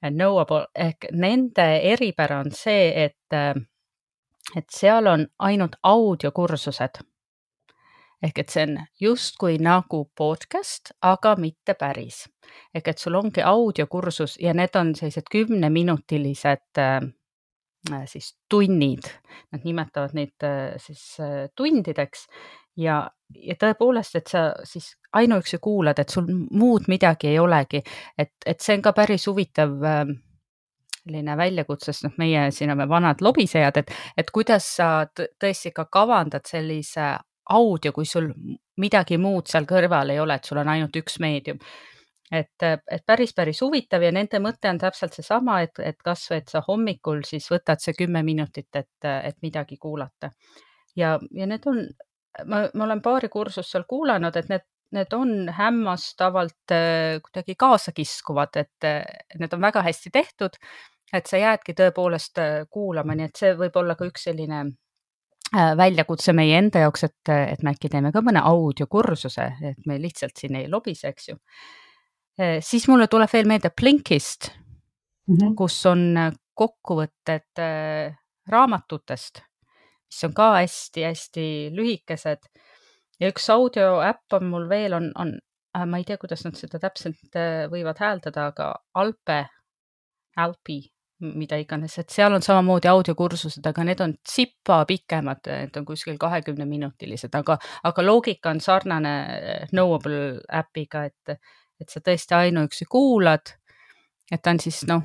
Knowable 0.00 0.66
ehk 0.74 1.10
nende 1.12 1.66
eripära 1.92 2.40
on 2.40 2.50
see, 2.56 3.04
et, 3.04 3.36
et 4.56 4.66
seal 4.72 5.06
on 5.06 5.26
ainult 5.38 5.76
audiokursused. 5.82 7.02
Ehk 8.22 8.38
et 8.42 8.52
see 8.52 8.66
on 8.66 8.76
justkui 9.00 9.58
nagu 9.62 10.04
podcast, 10.16 10.92
aga 11.02 11.34
mitte 11.40 11.74
päris. 11.74 12.26
ehk 12.74 12.88
et 12.88 12.98
sul 12.98 13.14
ongi 13.14 13.42
audiokursus 13.42 14.36
ja 14.40 14.54
need 14.54 14.76
on 14.76 14.94
sellised 14.94 15.30
kümneminutilised 15.30 16.78
äh, 16.78 17.00
siis 18.06 18.36
tunnid, 18.48 19.08
nad 19.52 19.64
nimetavad 19.64 20.14
neid 20.14 20.44
äh, 20.44 20.74
siis 20.78 21.16
äh, 21.20 21.48
tundideks. 21.56 22.26
Ja, 22.76 23.10
ja 23.34 23.54
tõepoolest, 23.60 24.14
et 24.16 24.30
sa 24.30 24.52
siis 24.64 24.94
ainuüksi 25.12 25.58
kuulad, 25.60 25.98
et 25.98 26.08
sul 26.08 26.28
muud 26.50 26.86
midagi 26.88 27.28
ei 27.28 27.38
olegi, 27.38 27.82
et, 28.18 28.32
et 28.46 28.60
see 28.60 28.76
on 28.78 28.84
ka 28.84 28.92
päris 28.96 29.26
huvitav 29.28 29.74
ähm, 29.84 30.12
selline 31.00 31.36
väljakutse, 31.36 31.90
sest 31.90 32.06
noh, 32.06 32.14
meie 32.20 32.46
siin 32.54 32.70
oleme 32.70 32.86
vanad 32.88 33.24
lobisejad, 33.24 33.82
et, 33.82 33.90
et 34.16 34.30
kuidas 34.30 34.68
sa 34.76 34.90
tõesti 35.10 35.72
ka 35.74 35.86
kavandad 35.92 36.46
sellise 36.48 37.10
audio, 37.50 37.92
kui 37.92 38.06
sul 38.06 38.30
midagi 38.80 39.18
muud 39.20 39.48
seal 39.50 39.66
kõrval 39.68 40.12
ei 40.14 40.20
ole, 40.22 40.36
et 40.38 40.48
sul 40.48 40.60
on 40.62 40.68
ainult 40.72 40.96
üks 40.96 41.18
meedium. 41.22 41.58
et, 42.30 42.62
et 42.62 43.02
päris, 43.06 43.32
päris 43.34 43.60
huvitav 43.64 44.02
ja 44.06 44.12
nende 44.14 44.38
mõte 44.38 44.70
on 44.70 44.78
täpselt 44.78 45.16
seesama, 45.18 45.60
et, 45.66 45.78
et 45.82 45.96
kasvõi, 45.98 46.38
et 46.38 46.48
sa 46.48 46.62
hommikul 46.66 47.24
siis 47.26 47.48
võtad 47.50 47.82
see 47.82 47.96
kümme 47.98 48.22
minutit, 48.22 48.68
et, 48.74 49.08
et 49.10 49.36
midagi 49.42 49.76
kuulata. 49.76 50.30
ja, 50.96 51.18
ja 51.30 51.46
need 51.46 51.66
on 51.66 51.82
ma, 52.46 52.68
ma 52.74 52.84
olen 52.84 53.02
paari 53.02 53.28
kursust 53.28 53.74
seal 53.74 53.84
kuulanud, 53.88 54.36
et 54.36 54.48
need, 54.48 54.66
need 54.94 55.16
on 55.18 55.50
hämmastavalt 55.56 56.74
äh, 56.76 57.18
kuidagi 57.24 57.56
kaasakiskuvad, 57.58 58.62
et 58.62 58.90
need 59.38 59.58
on 59.58 59.66
väga 59.66 59.82
hästi 59.82 60.10
tehtud. 60.10 60.62
et 61.12 61.26
sa 61.26 61.36
jäädki 61.36 61.74
tõepoolest 61.74 62.38
äh, 62.38 62.52
kuulama, 62.70 63.16
nii 63.18 63.26
et 63.26 63.38
see 63.42 63.56
võib 63.58 63.74
olla 63.80 63.96
ka 63.98 64.06
üks 64.06 64.28
selline 64.28 64.60
äh, 64.60 64.74
väljakutse 65.52 66.32
meie 66.36 66.58
enda 66.58 66.84
jaoks, 66.84 67.04
et, 67.08 67.30
et 67.32 67.62
me 67.66 67.72
äkki 67.74 67.88
teeme 67.90 68.12
ka 68.14 68.22
mõne 68.22 68.42
audiokursuse, 68.46 69.46
et 69.72 69.86
me 69.86 69.98
lihtsalt 69.98 70.36
siin 70.38 70.54
ei 70.60 70.68
lobise, 70.70 71.10
eks 71.10 71.28
ju. 71.32 71.36
siis 72.62 72.86
mulle 72.88 73.08
tuleb 73.10 73.32
veel 73.32 73.48
meelde 73.50 73.72
Blinkist 73.74 74.52
mm, 74.52 75.34
-hmm. 75.34 75.54
kus 75.58 75.80
on 75.90 76.04
kokkuvõtted 76.54 77.64
raamatutest 78.48 79.42
mis 80.10 80.24
on 80.26 80.34
ka 80.34 80.48
hästi-hästi 80.58 81.46
lühikesed. 81.74 82.50
ja 83.20 83.28
üks 83.28 83.50
audioäpp 83.52 84.32
on 84.32 84.46
mul 84.50 84.68
veel, 84.68 84.94
on, 84.96 85.10
on, 85.14 85.34
äh, 85.76 85.86
ma 85.86 86.00
ei 86.00 86.06
tea, 86.08 86.18
kuidas 86.18 86.42
nad 86.46 86.56
seda 86.58 86.80
täpselt 86.82 87.36
äh, 87.36 87.66
võivad 87.70 88.00
hääldada, 88.00 88.48
aga 88.50 88.70
Alpe, 88.94 89.44
Alpi, 90.36 90.80
mida 91.20 91.58
iganes, 91.60 91.98
et 92.00 92.10
seal 92.12 92.32
on 92.32 92.42
samamoodi 92.44 92.88
audiokursused, 92.88 93.64
aga 93.66 93.84
need 93.84 94.00
on 94.00 94.14
tsipa 94.24 94.82
pikemad, 94.88 95.44
need 95.50 95.76
on 95.76 95.86
kuskil 95.88 96.18
kahekümneminutilised, 96.20 97.34
aga, 97.36 97.58
aga 97.84 98.04
loogika 98.06 98.54
on 98.54 98.60
sarnane 98.64 99.14
äh, 99.20 99.64
Knowable 99.72 100.40
äpiga, 100.62 101.04
et, 101.10 101.40
et 101.80 101.88
sa 101.92 102.02
tõesti 102.04 102.36
ainuüksi 102.38 102.88
kuulad. 102.90 103.56
et 104.30 104.42
ta 104.42 104.54
on 104.54 104.60
siis 104.62 104.84
noh, 104.86 105.02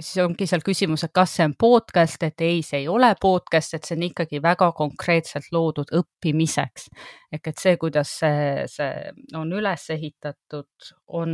siis 0.00 0.22
ongi 0.22 0.46
seal 0.46 0.62
küsimus, 0.66 1.04
et 1.06 1.12
kas 1.14 1.34
see 1.38 1.46
on 1.46 1.54
podcast, 1.58 2.22
et 2.26 2.44
ei, 2.44 2.60
see 2.66 2.82
ei 2.82 2.88
ole 2.90 3.10
podcast, 3.20 3.74
et 3.74 3.86
see 3.86 3.96
on 3.96 4.04
ikkagi 4.08 4.42
väga 4.42 4.70
konkreetselt 4.76 5.50
loodud 5.54 5.92
õppimiseks. 6.00 6.88
ehk 7.32 7.52
et 7.52 7.58
see, 7.58 7.76
kuidas 7.80 8.12
see, 8.20 8.68
see 8.70 8.92
on 9.38 9.52
üles 9.52 9.88
ehitatud, 9.94 10.92
on, 11.08 11.32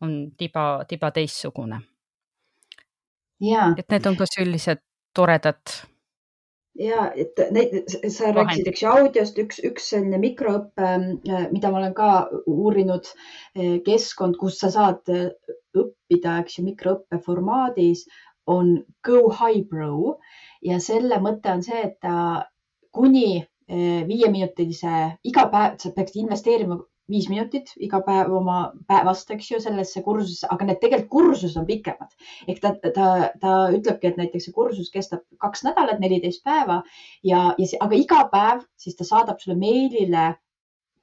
on 0.00 0.18
tiba, 0.38 0.84
tiba 0.88 1.10
teistsugune. 1.14 1.80
Et 3.78 3.88
need 3.88 4.06
on 4.06 4.18
ka 4.18 4.28
sellised 4.28 4.82
toredad 5.16 5.80
ja 6.80 7.10
et 7.18 7.40
neid, 7.54 7.74
sa 8.12 8.30
rääkisid, 8.34 8.70
ju, 8.80 8.88
audiost, 8.90 9.38
üks, 9.42 9.60
üks 9.66 9.90
selline 9.92 10.20
mikroõpe, 10.22 10.88
äh, 11.28 11.46
mida 11.52 11.70
ma 11.72 11.80
olen 11.82 11.94
ka 11.96 12.10
uurinud, 12.50 13.10
äh, 13.56 13.78
keskkond, 13.86 14.38
kus 14.40 14.60
sa 14.62 14.70
saad 14.74 15.12
äh, 15.12 15.28
õppida, 15.76 16.38
eks 16.44 16.58
ju, 16.58 16.66
mikroõppe 16.68 17.20
formaadis 17.26 18.06
on 18.50 18.78
Go 19.06 19.28
Highbrow 19.28 20.16
ja 20.66 20.80
selle 20.82 21.20
mõte 21.22 21.52
on 21.52 21.62
see, 21.62 21.84
et 21.90 21.98
ta 22.02 22.46
kuni 22.90 23.44
viieminutilise 23.70 24.92
iga 25.30 25.44
päev, 25.52 25.76
sa 25.78 25.92
peaksid 25.94 26.24
investeerima 26.24 26.80
viis 27.10 27.28
minutit 27.30 27.72
iga 27.82 28.00
päev 28.06 28.32
oma 28.40 28.58
päevast, 28.90 29.30
eks 29.34 29.50
ju, 29.50 29.60
sellesse 29.62 30.02
kursusesse, 30.06 30.48
aga 30.50 30.68
need 30.68 30.80
tegelikult 30.82 31.10
kursused 31.10 31.56
on 31.60 31.66
pikemad. 31.68 32.12
ehk 32.48 32.60
ta, 32.62 32.74
ta, 32.98 33.08
ta 33.40 33.56
ütlebki, 33.76 34.12
et 34.12 34.20
näiteks 34.20 34.48
see 34.48 34.56
kursus 34.56 34.92
kestab 34.94 35.24
kaks 35.42 35.64
nädalat, 35.66 36.00
neliteist 36.02 36.44
päeva 36.44 36.82
ja, 37.22 37.50
ja, 37.58 37.72
aga 37.80 37.98
iga 37.98 38.22
päev 38.32 38.64
siis 38.76 38.96
ta 38.96 39.08
saadab 39.08 39.42
sulle 39.42 39.58
meilile 39.58 40.30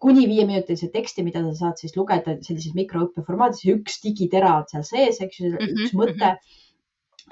kuni 0.01 0.27
viieminutilise 0.29 0.91
teksti, 0.93 1.25
mida 1.25 1.41
sa 1.47 1.53
saad 1.57 1.81
siis 1.81 1.95
lugeda 1.97 2.37
sellises 2.45 2.75
mikroõppe 2.77 3.23
formaadis, 3.25 3.63
üks 3.73 3.97
digitera 4.03 4.53
on 4.59 4.67
seal 4.69 4.85
sees, 4.85 5.21
eks 5.25 5.39
ju, 5.41 5.51
üks 5.55 5.65
mm 5.65 5.87
-hmm. 5.87 6.01
mõte 6.03 6.35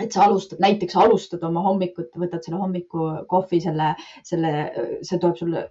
et 0.04 0.16
sa 0.16 0.26
alustad, 0.26 0.60
näiteks 0.64 0.98
alustad 1.00 1.44
oma 1.48 1.64
hommikut, 1.66 2.10
võtad 2.20 2.44
selle 2.44 2.60
hommikukohvi, 2.60 3.62
selle, 3.64 3.94
selle, 4.28 4.52
see 5.08 5.22
tuleb 5.22 5.40
sulle 5.40 5.66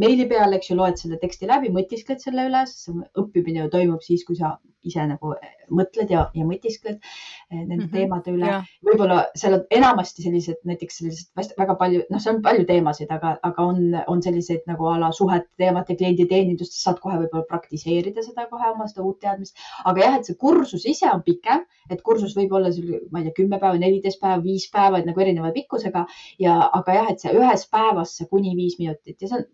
meili 0.00 0.28
peale, 0.30 0.56
eks 0.56 0.72
ju, 0.72 0.78
loed 0.78 0.96
selle 1.00 1.20
teksti 1.20 1.50
läbi, 1.50 1.72
mõtiskled 1.74 2.22
selle 2.24 2.48
üle, 2.48 2.64
sest 2.70 3.20
õppimine 3.20 3.64
ju 3.64 3.72
toimub 3.74 4.04
siis, 4.04 4.24
kui 4.28 4.38
sa 4.38 4.56
ise 4.86 5.04
nagu 5.08 5.34
mõtled 5.74 6.10
ja, 6.12 6.24
ja 6.36 6.44
mõtiskled 6.48 6.96
eh, 6.96 7.58
nende 7.58 7.74
mm 7.74 7.80
-hmm. 7.82 7.92
teemade 7.92 8.32
üle. 8.32 8.52
võib-olla 8.86 9.18
seal 9.36 9.58
on 9.58 9.64
enamasti 9.78 10.24
sellised, 10.24 10.60
näiteks 10.68 11.00
sellised 11.00 11.58
väga 11.58 11.74
palju, 11.80 12.04
noh, 12.10 12.22
seal 12.22 12.36
on 12.36 12.42
palju 12.42 12.64
teemasid, 12.68 13.10
aga, 13.14 13.34
aga 13.42 13.66
on, 13.72 13.82
on 14.06 14.22
selliseid 14.24 14.64
nagu 14.70 14.88
a 14.88 14.96
la 15.02 15.10
suhete 15.12 15.48
teemat 15.60 15.90
ja 15.90 15.96
klienditeenindust, 15.96 16.72
sa 16.72 16.90
saad 16.90 17.02
kohe 17.04 17.18
võib-olla 17.18 17.44
praktiseerida 17.50 18.24
seda 18.24 18.46
kohe 18.50 18.70
oma 18.72 18.88
seda 18.88 19.04
uut 19.04 19.20
teadmist. 19.20 19.56
aga 19.84 20.04
jah, 20.04 20.18
et 20.18 20.30
see 20.30 20.38
kursus 20.46 20.86
ise 20.86 21.10
on 21.12 21.22
pikem, 21.22 21.66
et 21.90 22.02
kursus 22.02 22.36
võib 22.36 22.52
olla 22.52 22.72
ma 23.10 23.20
ei 23.20 23.28
tea, 23.28 23.36
kümme 23.42 23.57
päeva, 23.62 23.78
neliteist 23.80 24.20
päeva, 24.22 24.40
viis 24.42 24.68
päeva, 24.72 24.98
et 24.98 25.06
nagu 25.08 25.20
erineva 25.20 25.52
pikkusega 25.54 26.06
ja, 26.42 26.58
aga 26.80 26.98
jah, 27.00 27.12
et 27.12 27.24
see 27.24 27.36
ühes 27.36 27.68
päevas 27.72 28.16
see 28.18 28.28
kuni 28.30 28.56
viis 28.58 28.78
minutit 28.82 29.22
ja 29.22 29.28
see 29.30 29.40
on 29.40 29.46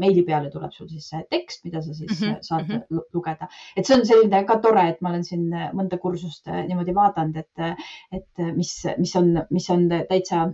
meili 0.00 0.22
peale 0.26 0.50
tuleb 0.52 0.72
sul 0.72 0.88
siis 0.90 1.08
see 1.10 1.22
tekst, 1.30 1.64
mida 1.66 1.82
sa 1.84 1.94
siis 1.94 2.12
mm 2.20 2.26
-hmm. 2.26 2.38
saad 2.40 2.68
mm 2.68 2.74
-hmm. 2.76 3.00
lugeda. 3.14 3.48
et 3.76 3.86
see 3.86 3.96
on 3.98 4.06
selline 4.06 4.44
ka 4.44 4.58
tore, 4.58 4.88
et 4.88 5.00
ma 5.00 5.08
olen 5.08 5.24
siin 5.24 5.50
mõnda 5.50 5.98
kursust 5.98 6.48
äh, 6.48 6.66
niimoodi 6.66 6.94
vaadanud, 6.94 7.36
et, 7.36 7.78
et 8.12 8.54
mis, 8.56 8.72
mis 8.98 9.16
on, 9.16 9.46
mis 9.50 9.70
on 9.70 9.88
täitsa, 10.08 10.50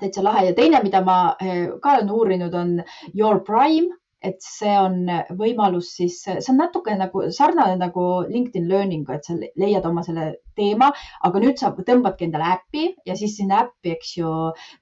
täitsa 0.00 0.24
lahe 0.24 0.46
ja 0.46 0.54
teine, 0.54 0.82
mida 0.82 1.04
ma 1.04 1.36
äh, 1.42 1.80
ka 1.82 1.96
olen 1.96 2.10
uurinud, 2.10 2.54
on 2.54 2.82
Your 3.14 3.40
Prime 3.44 3.96
et 4.22 4.42
see 4.42 4.74
on 4.78 5.06
võimalus 5.38 5.92
siis, 5.96 6.22
see 6.24 6.52
on 6.52 6.56
natuke 6.58 6.94
nagu 6.98 7.30
sarnane 7.30 7.76
nagu 7.76 8.06
LinkedIn 8.28 8.68
Learning, 8.68 9.10
et 9.10 9.24
sa 9.24 9.36
leiad 9.56 9.86
oma 9.86 10.02
selle 10.02 10.32
teema, 10.58 10.90
aga 11.24 11.42
nüüd 11.42 11.60
sa 11.60 11.72
tõmbadki 11.76 12.26
endale 12.28 12.50
äppi 12.56 12.84
ja 13.06 13.16
siis 13.18 13.36
sinna 13.38 13.62
äppi, 13.64 13.94
eks 13.94 14.14
ju, 14.18 14.32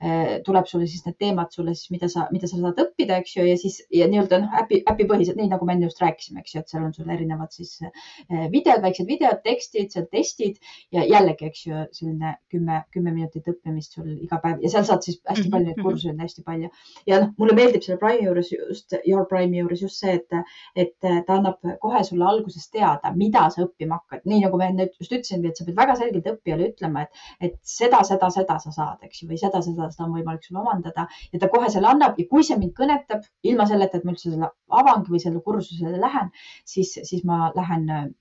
eh, 0.00 0.38
tuleb 0.46 0.68
sulle 0.70 0.88
siis 0.90 1.04
need 1.06 1.18
teemad 1.22 1.52
sulle 1.54 1.74
siis, 1.76 1.90
mida 1.94 2.08
sa, 2.12 2.26
mida 2.32 2.48
sa 2.50 2.58
saad 2.60 2.80
õppida, 2.86 3.20
eks 3.22 3.36
ju, 3.36 3.46
ja 3.46 3.56
siis 3.60 3.78
ja 3.94 4.08
nii-öelda 4.10 4.40
noh, 4.44 4.56
äpi, 4.62 4.82
äpipõhised, 4.92 5.38
nii 5.38 5.50
nagu 5.52 5.68
me 5.68 5.76
enne 5.76 5.90
just 5.90 6.02
rääkisime, 6.02 6.42
eks 6.42 6.56
ju, 6.56 6.62
et 6.62 6.72
seal 6.72 6.86
on 6.86 6.94
sul 6.96 7.10
erinevad 7.12 7.52
siis 7.54 7.76
eh, 7.84 8.46
videod, 8.52 8.82
väiksed 8.84 9.08
videod, 9.10 9.42
tekstid, 9.44 9.92
seal 9.94 10.08
testid 10.12 10.60
ja 10.94 11.04
jällegi, 11.06 11.50
eks 11.50 11.66
ju, 11.66 11.84
selline 11.96 12.36
kümme, 12.52 12.82
kümme 12.94 13.14
minutit 13.14 13.48
õppimist 13.52 13.96
sul 13.96 14.08
iga 14.16 14.40
päev 14.42 14.64
ja 14.64 14.72
seal 14.72 14.86
saad 14.88 15.04
siis 15.06 15.20
hästi 15.26 15.46
mhm, 15.46 15.52
palju 15.54 15.68
neid 15.70 15.76
mhm. 15.76 15.86
kursusi 15.86 16.12
on 16.12 16.24
hästi 16.24 16.46
palju. 16.46 16.72
ja 17.06 17.20
noh, 17.22 17.32
mulle 17.40 17.56
meeldib 17.58 17.84
selle 17.84 18.00
Prime'i 18.02 18.26
juures 18.26 18.52
just 18.52 18.96
Your 19.04 19.26
Prime'i 19.30 19.62
juures 19.62 19.82
just 19.82 20.00
see, 20.00 20.16
et, 20.16 20.56
et 20.76 20.94
ta 21.00 21.36
annab 21.36 21.60
kohe 21.82 22.02
sulle 22.06 22.26
alguses 22.26 22.68
teada, 22.72 23.12
mida 23.16 23.46
sa 23.52 23.64
õppima 23.66 24.00
hakkad, 24.00 24.24
nii 24.28 24.42
nagu 24.44 24.60
me 24.60 24.70
enne 24.70 24.88
just 24.88 25.12
ütlesimegi, 25.12 25.52
et 25.52 25.60
sa 25.66 25.72
pead 25.72 25.80
väga 25.80 25.96
selgelt 25.98 26.28
õppijale 26.32 26.68
ütlema, 26.70 27.04
et, 27.06 27.22
et 27.48 27.56
seda, 27.66 28.02
seda, 28.08 28.30
seda 28.34 28.58
sa 28.62 28.72
saad, 28.74 29.02
eks 29.06 29.22
ju, 29.22 29.30
või 29.30 29.40
seda, 29.40 29.62
seda, 29.64 29.90
seda 29.94 30.06
on 30.06 30.14
võimalik 30.16 30.46
sul 30.46 30.60
omandada. 30.62 31.06
Ja 31.32 31.42
ta 31.42 31.50
kohe 31.52 31.70
selle 31.72 31.90
annab 31.90 32.20
ja 32.20 32.28
kui 32.30 32.46
see 32.46 32.58
mind 32.60 32.74
kõnetab 32.78 33.26
ilma 33.46 33.66
selleta, 33.70 33.98
et 33.98 34.06
ma 34.06 34.14
üldse 34.14 34.30
selle 34.30 34.50
avangi 34.82 35.14
või 35.14 35.22
selle 35.22 35.42
kursusele 35.44 36.00
lähen, 36.02 36.30
siis, 36.64 36.94
siis 37.08 37.24
ma 37.28 37.50
lähen, 37.56 38.14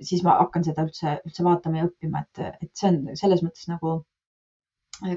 siis 0.00 0.24
ma 0.26 0.38
hakkan 0.44 0.66
seda 0.66 0.86
üldse, 0.86 1.18
üldse 1.26 1.46
vaatama 1.46 1.82
ja 1.82 1.90
õppima, 1.90 2.24
et, 2.26 2.62
et 2.62 2.70
see 2.74 2.92
on 2.92 3.02
selles 3.18 3.44
mõttes 3.46 3.68
nagu 3.70 4.00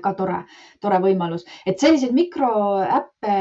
ka 0.04 0.14
tore, 0.18 0.40
tore 0.84 1.00
võimalus, 1.04 1.46
et 1.66 1.80
selliseid 1.82 2.14
mikroäppe 2.16 3.36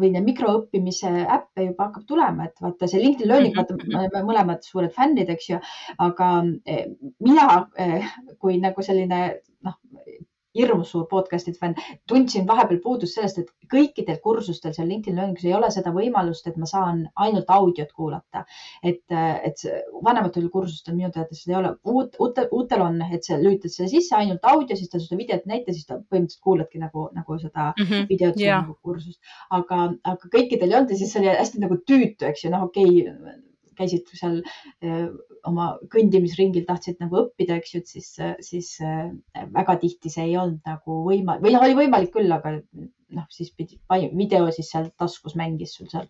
või 0.00 0.12
mikroõppimise 0.24 1.12
äppe 1.22 1.68
juba 1.68 1.88
hakkab 1.88 2.06
tulema, 2.08 2.48
et 2.48 2.64
vaata 2.64 2.88
see 2.88 3.02
LinkedIn 3.02 3.30
Learning, 3.30 3.56
vaata 3.56 3.76
me 3.82 4.00
oleme 4.00 4.24
mõlemad 4.30 4.66
suured 4.66 4.92
fännid, 4.96 5.30
eks 5.32 5.50
ju, 5.52 5.60
aga 6.06 6.32
eh, 6.66 6.86
mina 7.20 7.48
eh, 7.76 8.12
kui 8.40 8.58
nagu 8.62 8.84
selline 8.84 9.22
noh, 9.66 9.78
hirmus 10.58 10.92
suur 10.92 11.06
podcast'ide 11.10 11.58
fänn, 11.58 11.76
tundsin 12.08 12.46
vahepeal 12.48 12.80
puudust 12.84 13.16
sellest, 13.16 13.38
et 13.38 13.70
kõikidel 13.72 14.18
kursustel 14.24 14.74
seal 14.76 14.88
LinkedIn 14.90 15.18
Learning'us 15.18 15.46
ei 15.48 15.54
ole 15.56 15.70
seda 15.74 15.92
võimalust, 15.94 16.46
et 16.48 16.58
ma 16.60 16.68
saan 16.68 17.04
ainult 17.26 17.50
audiot 17.56 17.92
kuulata. 17.96 18.44
et, 18.82 19.02
et 19.12 19.64
vanematel 20.04 20.48
kursustel 20.50 20.96
minu 20.96 21.10
teada 21.14 21.36
seda 21.38 21.54
ei 21.54 21.58
ole, 21.60 21.72
uut, 21.84 22.16
uutel, 22.20 22.48
uutel 22.52 22.84
on, 22.84 23.00
et 23.12 23.24
sa 23.24 23.38
lülitad 23.40 23.72
selle 23.72 23.88
sisse 23.92 24.16
ainult 24.16 24.44
audio, 24.52 24.76
siis 24.76 24.90
ta 24.92 25.00
seda 25.00 25.18
videot 25.20 25.46
ei 25.46 25.54
näita, 25.54 25.72
siis 25.76 25.86
ta 25.88 26.00
põhimõtteliselt 26.00 26.44
kuuladki 26.48 26.82
nagu, 26.82 27.08
nagu 27.16 27.38
seda 27.38 27.70
mm 27.70 27.86
-hmm. 27.86 28.10
videot 28.10 28.40
yeah. 28.40 28.60
nagu 28.60 28.76
kursust. 28.82 29.20
aga, 29.50 29.92
aga 30.04 30.34
kõikidel 30.36 30.70
ei 30.70 30.78
olnud 30.80 30.90
ja 30.90 31.00
siis 31.00 31.16
oli 31.16 31.32
hästi 31.32 31.64
nagu 31.64 31.80
tüütu, 31.86 32.28
eks 32.28 32.44
ju, 32.44 32.52
noh, 32.52 32.68
okei 32.68 33.02
okay, 33.02 33.40
käisid 33.78 34.08
seal 34.18 34.40
eh, 34.84 35.06
oma 35.48 35.72
kõndimisringil, 35.92 36.66
tahtsid 36.68 37.00
nagu 37.02 37.22
õppida, 37.24 37.58
eks 37.58 37.74
ju, 37.74 37.82
et 37.82 37.94
siis, 37.94 38.10
siis 38.44 38.72
eh, 38.84 39.12
väga 39.54 39.78
tihti 39.82 40.12
see 40.12 40.28
ei 40.30 40.36
olnud 40.40 40.60
nagu 40.68 41.02
võimalik 41.08 41.44
või 41.46 41.54
noh, 41.56 41.66
oli 41.66 41.78
võimalik 41.82 42.12
küll, 42.14 42.32
aga 42.32 42.56
noh, 43.12 43.28
siis 43.32 43.52
pidi 43.56 43.80
video 44.16 44.48
siis 44.54 44.72
seal 44.72 44.90
taskus 44.98 45.36
mängis 45.38 45.76
sul 45.76 45.90
seal 45.92 46.08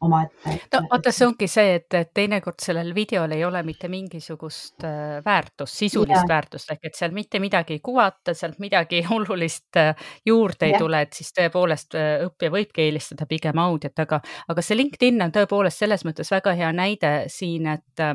omaette. 0.00 0.54
no 0.72 0.80
vaata, 0.90 1.12
see 1.12 1.26
ongi 1.26 1.48
see, 1.50 1.74
et, 1.78 1.94
et 1.98 2.10
teinekord 2.14 2.60
sellel 2.62 2.92
videol 2.96 3.34
ei 3.36 3.44
ole 3.44 3.62
mitte 3.66 3.90
mingisugust 3.92 4.84
äh, 4.86 5.18
väärtust, 5.24 5.76
sisulist 5.82 6.16
yeah. 6.16 6.28
väärtust 6.28 6.72
ehk 6.74 6.90
et 6.90 6.98
seal 6.98 7.14
mitte 7.16 7.40
midagi 7.42 7.76
ei 7.78 7.82
kuvata, 7.84 8.34
sealt 8.36 8.60
midagi 8.62 9.02
olulist 9.16 9.80
äh, 9.80 9.94
juurde 10.26 10.68
yeah. 10.68 10.76
ei 10.76 10.84
tule, 10.84 11.02
et 11.06 11.16
siis 11.16 11.32
tõepoolest 11.36 11.98
äh, 11.98 12.12
õppija 12.28 12.54
võibki 12.56 12.86
eelistada 12.86 13.28
pigem 13.30 13.60
audiot, 13.62 14.04
aga, 14.06 14.20
aga 14.48 14.64
see 14.64 14.78
LinkedIn 14.78 15.26
on 15.26 15.34
tõepoolest 15.34 15.84
selles 15.84 16.06
mõttes 16.08 16.30
väga 16.32 16.56
hea 16.58 16.72
näide 16.76 17.14
siin, 17.32 17.68
et 17.74 18.06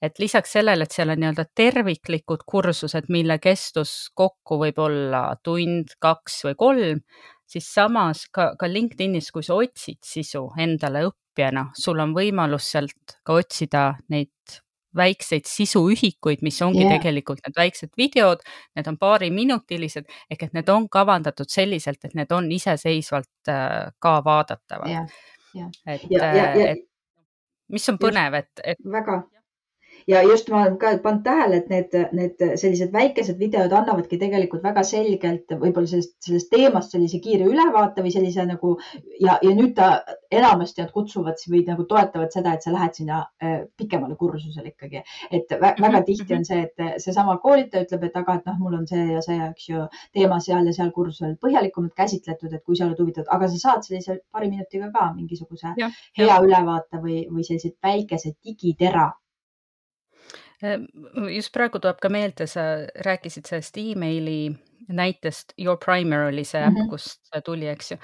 et 0.00 0.16
lisaks 0.18 0.54
sellele, 0.56 0.86
et 0.86 0.94
seal 0.94 1.12
on 1.12 1.20
nii-öelda 1.20 1.44
terviklikud 1.56 2.46
kursused, 2.48 3.10
mille 3.12 3.36
kestus 3.42 4.08
kokku 4.16 4.56
võib 4.62 4.78
olla 4.80 5.26
tund, 5.44 5.92
kaks 6.00 6.38
või 6.46 6.56
kolm, 6.62 7.02
siis 7.50 7.68
samas 7.74 8.26
ka, 8.32 8.52
ka 8.58 8.68
LinkedInis, 8.70 9.30
kui 9.34 9.44
sa 9.46 9.58
otsid 9.58 10.00
sisu 10.06 10.46
endale 10.60 11.04
õppijana, 11.08 11.70
sul 11.78 12.00
on 12.02 12.14
võimalus 12.16 12.70
sealt 12.74 13.18
ka 13.26 13.38
otsida 13.40 13.84
neid 14.12 14.60
väikseid 14.96 15.46
sisuühikuid, 15.46 16.40
mis 16.42 16.58
ongi 16.66 16.82
yeah. 16.82 16.96
tegelikult 16.96 17.44
need 17.46 17.58
väiksed 17.58 17.92
videod, 17.98 18.40
need 18.74 18.88
on 18.90 18.98
paariminutilised 18.98 20.08
ehk 20.30 20.48
et 20.48 20.56
need 20.56 20.72
on 20.72 20.88
kavandatud 20.90 21.50
selliselt, 21.50 22.00
et 22.04 22.16
need 22.18 22.32
on 22.34 22.50
iseseisvalt 22.50 23.52
äh, 23.52 23.92
ka 24.02 24.16
vaadatavad 24.26 24.90
yeah.. 24.90 25.20
Yeah. 25.54 25.70
et, 25.86 26.06
äh, 26.10 26.56
et 26.72 26.82
mis 27.70 27.86
on 27.90 27.98
põnev, 28.02 28.34
et, 28.42 28.50
et. 28.74 28.82
väga 28.82 29.20
ja 30.08 30.22
just 30.22 30.48
ma 30.50 30.62
olen 30.62 30.78
ka 30.78 30.92
pannud 31.02 31.22
tähele, 31.24 31.60
et 31.60 31.68
need, 31.72 31.96
need 32.16 32.44
sellised 32.60 32.92
väikesed 32.92 33.38
videod 33.38 33.72
annavadki 33.76 34.18
tegelikult 34.20 34.62
väga 34.64 34.82
selgelt 34.86 35.52
võib-olla 35.52 35.90
sellest, 35.90 36.16
sellest 36.24 36.50
teemast 36.52 36.94
sellise 36.94 37.20
kiire 37.24 37.48
ülevaate 37.48 38.04
või 38.04 38.12
sellise 38.14 38.46
nagu 38.48 38.76
ja, 39.20 39.38
ja 39.42 39.54
nüüd 39.56 39.74
ta 39.76 39.90
enamasti 40.30 40.84
nad 40.84 40.92
kutsuvad 40.94 41.40
või 41.50 41.62
nagu 41.66 41.84
toetavad 41.90 42.32
seda, 42.34 42.54
et 42.54 42.66
sa 42.66 42.72
lähed 42.74 42.96
sinna 42.96 43.20
äh, 43.42 43.60
pikemale 43.76 44.16
kursusele 44.20 44.72
ikkagi. 44.72 45.02
et 45.30 45.50
väga 45.60 45.88
mhm, 45.88 46.04
tihti 46.06 46.34
on 46.34 46.44
mhm. 46.44 46.48
see, 46.48 46.62
et 46.68 47.02
seesama 47.04 47.36
koolitaja 47.42 47.86
ütleb, 47.86 48.06
et 48.08 48.20
aga, 48.20 48.38
et 48.38 48.50
noh, 48.50 48.58
mul 48.60 48.78
on 48.80 48.86
see 48.90 49.06
ja 49.14 49.22
see, 49.24 49.38
eks 49.50 49.68
ju, 49.70 49.86
teema 50.16 50.40
seal 50.44 50.66
ja 50.66 50.76
seal 50.76 50.92
kursusel 50.96 51.36
põhjalikumalt 51.42 51.94
käsitletud, 51.96 52.52
et 52.52 52.64
kui 52.64 52.78
sa 52.78 52.86
oled 52.86 53.00
huvitatud, 53.00 53.30
aga 53.34 53.48
sa 53.50 53.62
saad 53.64 53.86
sellise 53.86 54.20
paari 54.32 54.50
minutiga 54.52 54.90
ka 54.94 55.10
mingisuguse 55.14 55.74
ja, 55.80 55.90
hea 56.18 56.30
ja. 56.30 56.38
ülevaate 56.44 57.02
või, 57.02 57.24
või 57.30 57.46
sellised 57.46 57.76
väikese 57.82 58.34
digitera 58.44 59.10
just 61.34 61.52
praegu 61.52 61.80
tuleb 61.80 62.00
ka 62.02 62.08
meelde, 62.12 62.46
sa 62.50 62.66
rääkisid 63.06 63.48
sellest 63.48 63.78
emaili 63.80 64.52
näitest, 64.90 65.52
Your 65.58 65.78
Primer 65.78 66.28
oli 66.28 66.44
see 66.44 66.60
äpp 66.62 66.74
mm, 66.74 66.82
-hmm. 66.82 66.90
kust 66.90 67.20
see 67.32 67.40
tuli, 67.40 67.68
eks 67.68 67.90
ju. 67.90 67.96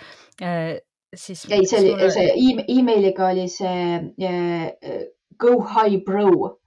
Ehm, 0.42 0.76
siis. 1.14 1.46
ei, 1.50 1.66
see 1.66 1.80
oli 1.80 1.90
sulle... 1.90 2.11
see 2.11 2.64
emailiga 2.78 3.26
oli 3.26 3.48
see 3.48 3.94
äh, 3.94 5.02
Go 5.38 5.61
High 5.61 6.04
Pro. 6.04 6.59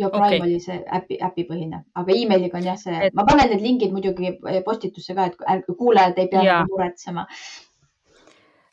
Your 0.00 0.10
Prime 0.10 0.26
okay. 0.26 0.40
oli 0.40 0.60
see 0.60 0.76
äpi, 0.94 1.16
äpipõhine, 1.26 1.82
aga 1.94 2.12
emailiga 2.14 2.58
on 2.58 2.64
jah 2.64 2.76
see 2.78 2.94
et..., 3.06 3.14
ma 3.14 3.24
panen 3.26 3.50
need 3.50 3.62
lingid 3.62 3.90
muidugi 3.90 4.36
postitusse 4.64 5.14
ka, 5.14 5.24
et 5.26 5.64
kuulajad 5.78 6.18
ei 6.18 6.28
pea. 6.28 6.42
Nagu 6.42 6.76
muretsema 6.76 7.26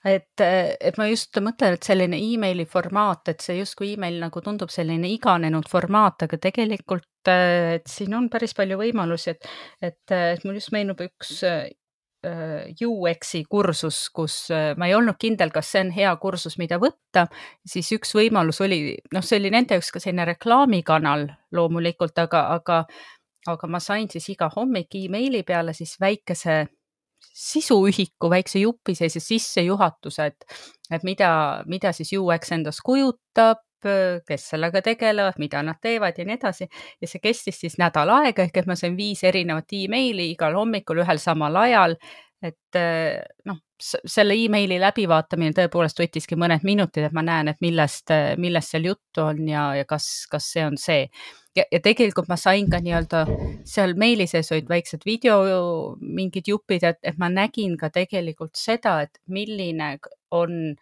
et, 0.06 0.42
et 0.42 0.98
ma 1.00 1.08
just 1.10 1.38
mõtlen, 1.42 1.76
et 1.78 1.88
selline 1.88 2.18
emaili 2.22 2.66
formaat, 2.70 3.32
et 3.34 3.42
see 3.42 3.58
justkui 3.60 3.94
email 3.96 4.20
nagu 4.22 4.44
tundub 4.46 4.72
selline 4.74 5.10
iganenud 5.12 5.70
formaat, 5.70 6.28
aga 6.28 6.40
tegelikult, 6.42 7.10
et 7.32 7.88
siin 7.90 8.14
on 8.18 8.30
päris 8.30 8.54
palju 8.58 8.78
võimalusi, 8.82 9.34
et, 9.34 9.50
et, 9.82 10.04
et 10.14 10.46
mul 10.46 10.60
just 10.60 10.74
meenub 10.76 11.02
üks 11.08 11.42
äh, 11.50 11.66
UX-i 12.86 13.44
kursus, 13.50 14.06
kus 14.14 14.38
äh, 14.54 14.74
ma 14.78 14.90
ei 14.90 14.96
olnud 14.98 15.18
kindel, 15.22 15.52
kas 15.54 15.74
see 15.74 15.84
on 15.88 15.92
hea 15.96 16.14
kursus, 16.22 16.60
mida 16.62 16.80
võtta, 16.82 17.26
siis 17.66 17.90
üks 17.98 18.14
võimalus 18.18 18.62
oli, 18.66 18.96
noh, 19.14 19.26
see 19.26 19.42
oli 19.42 19.54
nende 19.54 19.78
jaoks 19.78 19.94
ka 19.96 20.04
selline 20.04 20.30
reklaamikanal 20.36 21.28
loomulikult, 21.56 22.18
aga, 22.22 22.48
aga, 22.60 22.84
aga 23.50 23.70
ma 23.74 23.82
sain 23.82 24.10
siis 24.12 24.30
iga 24.34 24.52
hommik 24.54 24.94
emaili 25.02 25.44
peale 25.48 25.74
siis 25.74 25.98
väikese 26.02 26.66
sisuühiku 27.36 28.30
väikse 28.32 28.62
jupise 28.64 29.10
sissejuhatuse, 29.12 30.26
et, 30.32 30.46
et 30.92 31.04
mida, 31.04 31.30
mida 31.68 31.92
siis 31.96 32.14
UX 32.16 32.54
endast 32.56 32.84
kujutab, 32.86 33.62
kes 34.26 34.48
sellega 34.50 34.82
tegelevad, 34.82 35.36
mida 35.38 35.60
nad 35.62 35.78
teevad 35.82 36.18
ja 36.18 36.26
nii 36.26 36.38
edasi. 36.40 36.66
ja 37.02 37.08
see 37.08 37.22
kestis 37.22 37.60
siis 37.62 37.76
nädal 37.78 38.10
aega 38.10 38.48
ehk 38.48 38.64
et 38.64 38.70
ma 38.70 38.78
sain 38.80 38.96
viis 38.98 39.22
erinevat 39.24 39.76
emaili 39.78 40.32
igal 40.32 40.56
hommikul 40.58 41.04
ühel 41.04 41.22
samal 41.22 41.60
ajal. 41.62 41.94
et 42.42 42.80
noh, 43.46 43.60
selle 43.82 44.36
emaili 44.40 44.78
läbivaatamine 44.80 45.52
tõepoolest 45.56 46.00
võttiski 46.00 46.38
mõned 46.40 46.64
minutid, 46.64 47.08
et 47.08 47.16
ma 47.16 47.24
näen, 47.26 47.50
et 47.52 47.60
millest, 47.64 48.14
millest 48.40 48.72
seal 48.72 48.88
juttu 48.88 49.26
on 49.26 49.42
ja, 49.50 49.68
ja 49.76 49.88
kas, 49.88 50.08
kas 50.32 50.48
see 50.54 50.64
on 50.66 50.78
see. 50.80 51.10
Ja, 51.56 51.64
ja 51.72 51.80
tegelikult 51.84 52.28
ma 52.32 52.38
sain 52.40 52.70
ka 52.72 52.82
nii-öelda 52.84 53.26
seal 53.68 53.96
meili 54.00 54.28
sees 54.28 54.52
olid 54.52 54.68
väiksed 54.72 55.06
video 55.08 55.38
mingid 56.00 56.48
jupid, 56.52 56.84
et, 56.88 57.00
et 57.04 57.20
ma 57.20 57.30
nägin 57.32 57.78
ka 57.80 57.92
tegelikult 57.96 58.56
seda, 58.60 59.02
et 59.08 59.20
milline 59.28 59.98
on 60.36 60.76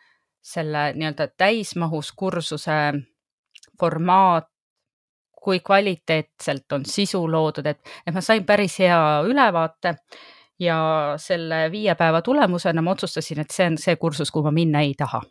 selle 0.44 0.92
nii-öelda 0.98 1.30
täismahus 1.38 2.12
kursuse 2.18 2.80
formaat, 3.80 4.50
kui 5.44 5.60
kvaliteetselt 5.60 6.72
on 6.72 6.86
sisu 6.88 7.26
loodud, 7.28 7.66
et, 7.68 7.82
et 8.08 8.16
ma 8.16 8.22
sain 8.24 8.46
päris 8.48 8.78
hea 8.80 9.00
ülevaate 9.28 9.98
ja 10.60 11.16
selle 11.18 11.72
viie 11.72 11.96
päeva 11.96 12.22
tulemusena 12.22 12.82
ma 12.82 12.92
otsustasin, 12.92 13.40
et 13.40 13.52
see 13.52 13.68
on 13.72 13.78
see 13.78 13.96
kursus, 13.96 14.32
kuhu 14.32 14.50
ma 14.50 14.52
minna 14.52 14.82
ei 14.82 14.94
taha. 14.98 15.22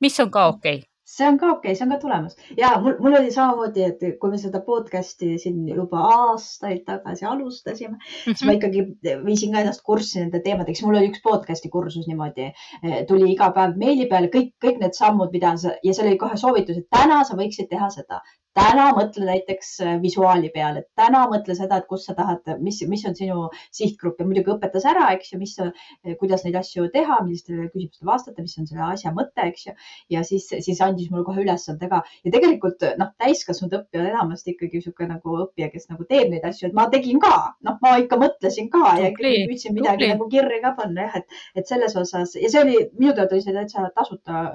mis 0.00 0.20
on 0.20 0.30
ka 0.30 0.46
okei 0.46 0.76
okay 0.76 0.96
see 1.06 1.26
on 1.28 1.38
ka 1.38 1.50
okei 1.52 1.70
okay,, 1.70 1.76
see 1.78 1.86
on 1.86 1.92
ka 1.94 1.98
tulemas 2.02 2.36
ja 2.58 2.72
mul, 2.82 2.96
mul 3.02 3.16
oli 3.20 3.30
samamoodi, 3.34 3.84
et 3.90 4.00
kui 4.20 4.32
me 4.32 4.40
seda 4.42 4.60
podcast'i 4.66 5.36
siin 5.42 5.60
juba 5.70 6.02
aastaid 6.14 6.82
tagasi 6.88 7.28
alustasime 7.30 7.94
mm, 7.94 8.00
-hmm. 8.00 8.24
siis 8.32 8.44
ma 8.44 8.52
mhm. 8.52 8.56
ikkagi 8.56 9.20
viisin 9.28 9.54
ka 9.54 9.62
ennast 9.62 9.84
kurssi 9.90 10.20
nende 10.20 10.40
teemadega, 10.46 10.74
siis 10.74 10.86
mul 10.88 10.98
oli 11.00 11.12
üks 11.12 11.22
podcast'i 11.28 11.70
kursus 11.76 12.08
niimoodi, 12.10 12.48
eh, 12.82 12.98
tuli 13.10 13.30
iga 13.34 13.52
päev 13.58 13.78
meili 13.84 14.08
peale 14.10 14.32
kõik, 14.34 14.50
kõik 14.64 14.82
need 14.82 14.98
sammud, 14.98 15.30
mida 15.38 15.54
sa 15.62 15.76
ja 15.82 15.94
seal 15.94 16.10
oli 16.10 16.18
kohe 16.24 16.40
soovitus, 16.42 16.82
et 16.82 16.90
täna 16.98 17.22
sa 17.28 17.38
võiksid 17.38 17.70
teha 17.70 17.90
seda, 17.94 18.20
täna 18.56 18.86
mõtle 18.96 19.26
näiteks 19.28 19.72
äh, 19.84 19.96
visuaali 20.02 20.48
peale, 20.54 20.84
täna 20.98 21.24
mõtle 21.30 21.56
seda, 21.58 21.80
et 21.80 21.88
kus 21.90 22.06
sa 22.08 22.14
tahad, 22.16 22.46
mis, 22.62 22.80
mis 22.88 23.04
on 23.08 23.16
sinu 23.18 23.48
sihtgrupp. 23.74 24.20
Ja 24.20 24.28
muidugi 24.28 24.52
õpetas 24.54 24.86
ära, 24.88 25.10
eks 25.16 25.34
ju, 25.34 25.40
mis, 25.40 25.54
äh, 25.62 26.14
kuidas 26.20 26.46
neid 26.46 26.56
asju 26.60 26.88
teha, 26.94 27.18
millistele 27.26 27.68
küsimustele 27.72 28.08
vastata, 28.08 28.44
mis 28.44 28.56
on 28.60 28.68
selle 28.70 28.86
asja 28.88 29.12
mõte, 29.16 29.44
eks 29.50 29.68
ju. 29.68 29.76
ja 30.16 30.22
siis, 30.26 30.48
siis 30.64 30.80
andis 30.84 31.10
mulle 31.12 31.26
kohe 31.28 31.44
ülesande 31.44 31.90
ka. 31.92 32.02
Ja 32.24 32.32
tegelikult 32.34 32.84
noh, 33.00 33.12
täiskasvanud 33.20 33.76
õppija 33.80 34.04
on 34.04 34.10
enamasti 34.14 34.54
ikkagi 34.54 34.80
niisugune 34.80 35.12
nagu 35.16 35.36
õppija, 35.44 35.70
kes 35.74 35.90
nagu 35.92 36.08
teeb 36.08 36.32
neid 36.32 36.46
asju, 36.48 36.70
et 36.70 36.76
ma 36.76 36.88
tegin 36.92 37.20
ka, 37.22 37.34
noh, 37.66 37.78
ma 37.84 37.96
ikka 38.02 38.20
mõtlesin 38.20 38.70
ka 38.72 38.96
ja 39.02 39.12
püüdsin 39.16 39.76
midagi 39.76 40.06
tubli. 40.06 40.12
nagu 40.14 40.30
kirja 40.32 40.62
ka 40.64 40.72
panna 40.80 41.08
jah, 41.08 41.20
et, 41.20 41.38
et 41.60 41.68
selles 41.68 41.96
osas. 41.98 42.36
Ja 42.40 42.50
see 42.52 42.62
oli, 42.62 42.80
minu 42.96 43.12
teada 43.12 43.36
oli 43.36 43.44
see 43.44 43.56
täitsa 43.56 43.90
tasuta 43.96 44.46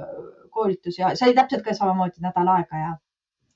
koolitus 0.52 1.00
ja 1.00 1.14
see 1.16 1.30
oli 1.30 1.38
täpselt 1.38 1.64
ka 1.66 1.78
samamoodi 1.78 2.24
nädal 2.24 2.50
aega 2.58 2.82
ja 2.82 2.92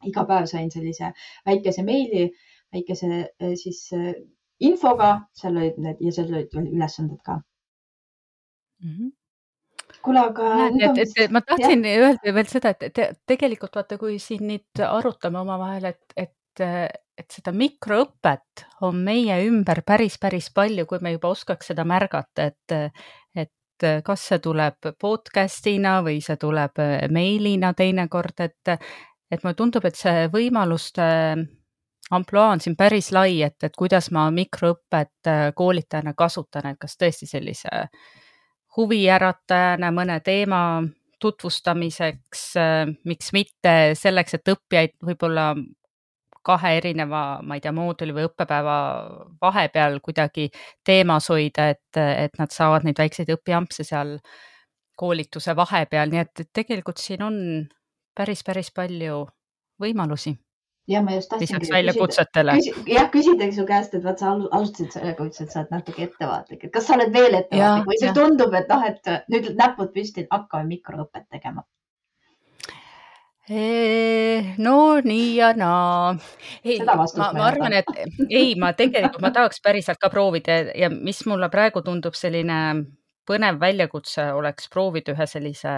iga 0.07 0.25
päev 0.29 0.47
sain 0.51 0.71
sellise 0.71 1.11
väikese 1.45 1.83
meili, 1.83 2.29
väikese 2.73 3.11
äh, 3.11 3.53
siis 3.59 3.87
äh, 3.93 4.13
infoga, 4.59 5.19
seal 5.35 5.57
olid 5.57 5.77
need 5.81 6.01
ja 6.01 6.15
seal 6.15 6.33
olid 6.33 6.57
ülesanded 6.63 7.21
ka 7.23 7.39
mm. 8.83 8.89
-hmm 8.89 9.13
kuule, 10.05 10.19
aga. 10.19 10.49
et, 10.67 10.97
et, 11.01 11.13
et 11.25 11.33
ma 11.33 11.41
tahtsin 11.41 11.85
jah. 11.85 12.01
öelda 12.05 12.33
veel 12.37 12.49
seda, 12.49 12.73
et 12.75 12.93
te, 12.93 13.09
tegelikult 13.27 13.77
vaata, 13.79 13.97
kui 14.01 14.17
siin 14.21 14.45
nüüd 14.49 14.83
arutame 14.85 15.41
omavahel, 15.41 15.89
et, 15.91 16.15
et, 16.17 16.63
et 17.17 17.37
seda 17.37 17.53
mikroõpet 17.55 18.65
on 18.85 19.01
meie 19.07 19.39
ümber 19.47 19.81
päris, 19.87 20.19
päris 20.21 20.51
palju, 20.55 20.85
kui 20.89 21.01
me 21.01 21.15
juba 21.15 21.33
oskaks 21.35 21.71
seda 21.71 21.87
märgata, 21.87 22.49
et, 22.51 23.01
et 23.35 23.87
kas 24.05 24.27
see 24.29 24.39
tuleb 24.43 24.91
podcast'ina 25.01 25.97
või 26.05 26.21
see 26.23 26.37
tuleb 26.39 26.79
meilina 27.11 27.73
teinekord, 27.75 28.45
et, 28.45 28.75
et 29.31 29.43
mulle 29.43 29.57
tundub, 29.57 29.85
et 29.85 29.97
see 29.97 30.27
võimaluste 30.33 31.05
ampluaa 32.11 32.51
on 32.53 32.61
siin 32.61 32.75
päris 32.77 33.11
lai, 33.11 33.41
et, 33.43 33.57
et 33.63 33.77
kuidas 33.77 34.11
ma 34.13 34.27
mikroõpet 34.33 35.29
äh, 35.29 35.47
koolitajana 35.55 36.13
kasutan, 36.17 36.69
et 36.71 36.79
kas 36.81 36.97
tõesti 37.01 37.27
sellise 37.29 37.87
huviäratajana 38.77 39.91
mõne 39.95 40.19
teema 40.25 40.59
tutvustamiseks, 41.21 42.45
äh, 42.61 42.93
miks 43.09 43.33
mitte 43.33 43.95
selleks, 43.97 44.37
et 44.37 44.53
õppijaid 44.53 44.95
võib-olla 45.05 45.53
kahe 46.45 46.75
erineva, 46.77 47.39
ma 47.41 47.57
ei 47.57 47.61
tea, 47.63 47.71
mooduli 47.73 48.13
või 48.13 48.27
õppepäeva 48.27 48.75
vahepeal 49.41 49.97
kuidagi 50.05 50.51
teemas 50.85 51.31
hoida, 51.33 51.71
et, 51.73 51.97
et 51.97 52.37
nad 52.37 52.53
saavad 52.53 52.85
neid 52.85 53.01
väikseid 53.01 53.31
õpiampse 53.33 53.85
seal 53.87 54.19
koolituse 54.95 55.55
vahepeal, 55.57 56.11
nii 56.11 56.21
et 56.21 56.43
tegelikult 56.53 57.01
siin 57.01 57.25
on 57.25 57.39
päris, 58.15 58.43
päris 58.43 58.71
palju 58.71 59.25
võimalusi. 59.81 60.35
ja 60.87 61.01
ma 61.01 61.15
just 61.15 61.29
tahtsingi 61.29 61.71
väljakutsetele. 61.71 62.57
jah, 62.87 63.07
küsida 63.11 63.51
su 63.53 63.65
käest, 63.65 63.93
et 63.93 64.03
vaat 64.03 64.19
sa 64.21 64.33
alustasid 64.35 64.91
sellega, 64.93 65.29
ütlesid, 65.29 65.47
et 65.47 65.53
sa 65.53 65.61
oled 65.63 65.77
natuke 65.77 66.03
ettevaatlik, 66.09 66.63
et 66.63 66.73
kas 66.73 66.87
sa 66.87 66.97
oled 66.97 67.13
veel 67.13 67.39
ettevaatlik 67.41 67.87
või 67.91 68.01
sulle 68.01 68.17
tundub, 68.19 68.53
et 68.53 68.69
noh, 68.69 68.83
et 68.89 69.15
nüüd 69.33 69.55
näpud 69.57 69.95
püsti, 69.95 70.27
hakkame 70.31 70.69
mikroõpet 70.75 71.29
tegema? 71.29 71.65
no 74.57 74.77
nii 75.05 75.35
ja 75.37 75.51
naa. 75.53 76.15
ei, 76.63 76.79
ma, 76.81 77.05
ma 77.15 77.45
arvan, 77.45 77.73
et 77.77 77.91
ei, 78.29 78.55
ma 78.57 78.71
tegelikult, 78.73 79.21
ma 79.21 79.29
tahaks 79.31 79.61
päriselt 79.61 80.01
ka 80.01 80.09
proovida 80.09 80.63
ja 80.73 80.89
mis 80.89 81.21
mulle 81.29 81.49
praegu 81.53 81.83
tundub 81.85 82.17
selline 82.17 82.57
põnev 83.27 83.59
väljakutse 83.61 84.27
oleks 84.37 84.69
proovida 84.73 85.15
ühe 85.15 85.27
sellise 85.29 85.73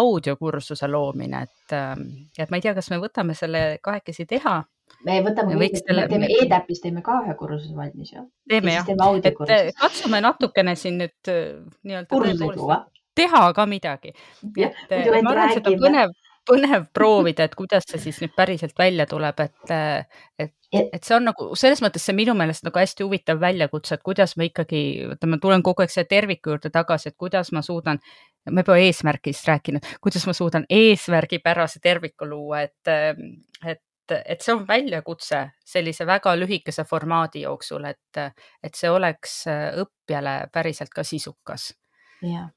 audiokursuse 0.00 0.88
loomine, 0.90 1.44
et, 1.46 1.74
ähm, 1.76 2.06
et 2.38 2.50
ma 2.50 2.60
ei 2.60 2.66
tea, 2.66 2.74
kas 2.76 2.90
me 2.92 3.00
võtame 3.02 3.36
selle 3.38 3.64
kahekesi 3.82 4.26
teha. 4.30 4.60
me 5.06 5.20
võtame, 5.24 5.56
me 5.58 5.68
selle... 5.74 6.06
teeme 6.10 6.30
e-täpis, 6.40 6.80
teeme 6.82 7.02
ka 7.06 7.20
ühe 7.24 7.36
kursuse 7.38 7.76
valmis 7.76 8.14
ju. 8.14 8.24
teeme 8.48 8.78
jah, 8.78 8.88
et 9.22 9.44
äh, 9.48 9.70
katsume 9.78 10.22
natukene 10.24 10.76
siin 10.76 10.98
nüüd 11.04 11.30
äh, 11.30 11.60
nii-öelda 11.84 12.80
teha 13.14 13.44
ka 13.54 13.66
midagi. 13.66 14.14
et 14.56 14.92
äh, 14.92 15.22
ma 15.22 15.34
arvan, 15.34 15.54
seda 15.58 15.76
põnev 15.78 16.16
põnev 16.48 16.86
proovida, 16.94 17.44
et 17.46 17.54
kuidas 17.58 17.86
see 17.88 18.00
siis 18.02 18.20
nüüd 18.22 18.32
päriselt 18.36 18.78
välja 18.78 19.06
tuleb, 19.10 19.40
et, 19.44 19.72
et, 20.40 20.54
et 20.80 21.04
see 21.04 21.16
on 21.16 21.28
nagu 21.28 21.50
selles 21.58 21.82
mõttes 21.84 22.04
see 22.06 22.16
minu 22.16 22.34
meelest 22.38 22.64
nagu 22.66 22.80
hästi 22.80 23.06
huvitav 23.06 23.40
väljakutse, 23.42 23.96
et 23.96 24.06
kuidas 24.06 24.36
ma 24.40 24.46
ikkagi, 24.48 24.82
vaata, 25.12 25.30
ma 25.30 25.40
tulen 25.42 25.64
kogu 25.66 25.84
aeg 25.84 25.92
selle 25.92 26.10
terviku 26.10 26.54
juurde 26.54 26.72
tagasi, 26.74 27.10
et 27.10 27.18
kuidas 27.20 27.52
ma 27.56 27.62
suudan, 27.66 28.00
ma 28.50 28.64
juba 28.64 28.78
eesmärgist 28.82 29.48
rääkinud, 29.50 29.92
kuidas 30.02 30.26
ma 30.28 30.36
suudan 30.36 30.66
eesmärgipärase 30.70 31.82
terviku 31.82 32.28
luua, 32.28 32.64
et, 32.68 32.94
et 33.66 33.84
et 34.10 34.40
see 34.42 34.50
on 34.50 34.64
väljakutse 34.66 35.38
sellise 35.62 36.02
väga 36.02 36.32
lühikese 36.34 36.82
formaadi 36.82 37.44
jooksul, 37.44 37.84
et, 37.86 38.18
et 38.58 38.74
see 38.74 38.90
oleks 38.90 39.44
õppijale 39.78 40.48
päriselt 40.50 40.90
ka 40.90 41.04
sisukas. 41.06 41.68
jah 42.26 42.50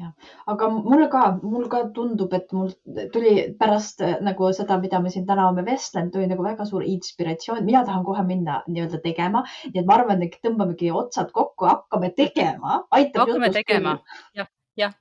jah, 0.00 0.12
aga 0.52 0.68
mulle 0.72 1.08
ka, 1.12 1.22
mul 1.42 1.66
ka 1.72 1.82
tundub, 1.94 2.32
et 2.36 2.52
mul 2.56 2.70
tuli 3.12 3.34
pärast 3.58 4.02
äh, 4.04 4.16
nagu 4.24 4.50
seda, 4.56 4.78
mida 4.82 5.00
me 5.02 5.12
siin 5.12 5.26
täna 5.28 5.48
oleme 5.48 5.64
vestlenud, 5.68 6.12
tuli 6.14 6.28
nagu 6.30 6.44
väga 6.44 6.66
suur 6.68 6.84
inspiratsioon. 6.86 7.64
mina 7.64 7.84
tahan 7.86 8.04
kohe 8.04 8.24
minna 8.26 8.60
nii-öelda 8.68 9.02
tegema, 9.04 9.44
nii 9.66 9.82
et 9.82 9.88
ma 9.88 9.98
arvan, 9.98 10.22
et 10.24 10.38
tõmbamegi 10.44 10.92
otsad 11.02 11.32
kokku, 11.36 11.68
hakkame 11.68 12.12
tegema. 12.16 12.82
hakkame 12.90 13.52
tegema, 13.54 13.98
jah, 14.36 14.50
jah. 14.76 14.96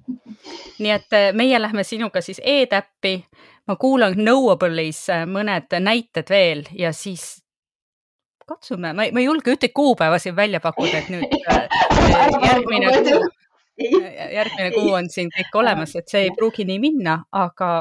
nii 0.79 0.95
et 0.97 1.17
äh, 1.17 1.29
meie 1.33 1.61
lähme 1.61 1.83
sinuga 1.87 2.21
siis 2.25 2.41
e-täppi. 2.43 3.23
ma 3.67 3.75
kuulan 3.75 4.17
Knowable'is 4.17 5.05
äh, 5.13 5.27
mõned 5.29 5.79
näited 5.79 6.29
veel 6.29 6.65
ja 6.73 6.93
siis 6.93 7.37
katsume, 8.49 8.95
ma 8.97 9.05
ei 9.05 9.25
julge 9.27 9.53
ühtegi 9.53 9.75
kuupäeva 9.77 10.17
siin 10.19 10.35
välja 10.35 10.59
pakkuda, 10.59 11.03
et 11.03 11.09
nüüd 11.13 11.35
järgmine 12.49 12.95
kuu 13.05 13.27
järgmine 13.79 14.71
kuu 14.75 14.93
on 14.97 15.09
siin 15.09 15.31
kõik 15.33 15.57
olemas, 15.61 15.95
et 15.95 16.11
see 16.11 16.27
ei 16.27 16.35
pruugi 16.35 16.65
nii 16.67 16.79
minna, 16.83 17.17
aga 17.31 17.71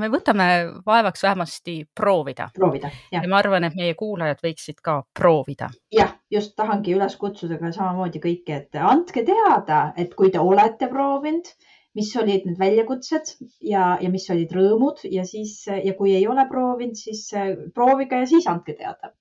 me 0.00 0.08
võtame 0.12 0.46
vaevaks 0.86 1.22
vähemasti 1.22 1.74
proovida. 1.94 2.48
proovida, 2.54 2.90
jah. 3.12 3.22
ja 3.22 3.28
ma 3.28 3.40
arvan, 3.42 3.66
et 3.68 3.76
meie 3.76 3.94
kuulajad 3.98 4.40
võiksid 4.44 4.80
ka 4.84 5.02
proovida. 5.18 5.70
jah, 5.92 6.14
just 6.30 6.56
tahangi 6.56 6.96
üles 6.96 7.16
kutsuda 7.20 7.58
ka 7.60 7.72
samamoodi 7.72 8.22
kõiki, 8.22 8.56
et 8.56 8.80
andke 8.80 9.24
teada, 9.26 9.92
et 9.96 10.14
kui 10.14 10.32
te 10.32 10.40
olete 10.40 10.88
proovinud, 10.88 11.48
mis 11.94 12.12
olid 12.16 12.46
need 12.48 12.58
väljakutsed 12.60 13.34
ja, 13.68 13.96
ja 14.00 14.08
mis 14.12 14.24
olid 14.32 14.52
rõõmud 14.56 15.02
ja 15.12 15.26
siis 15.28 15.66
ja 15.68 15.92
kui 15.98 16.14
ei 16.16 16.26
ole 16.26 16.46
proovinud, 16.48 16.96
siis 16.96 17.26
proovige 17.74 18.22
ja 18.22 18.30
siis 18.30 18.48
andke 18.48 18.78
teada. 18.78 19.12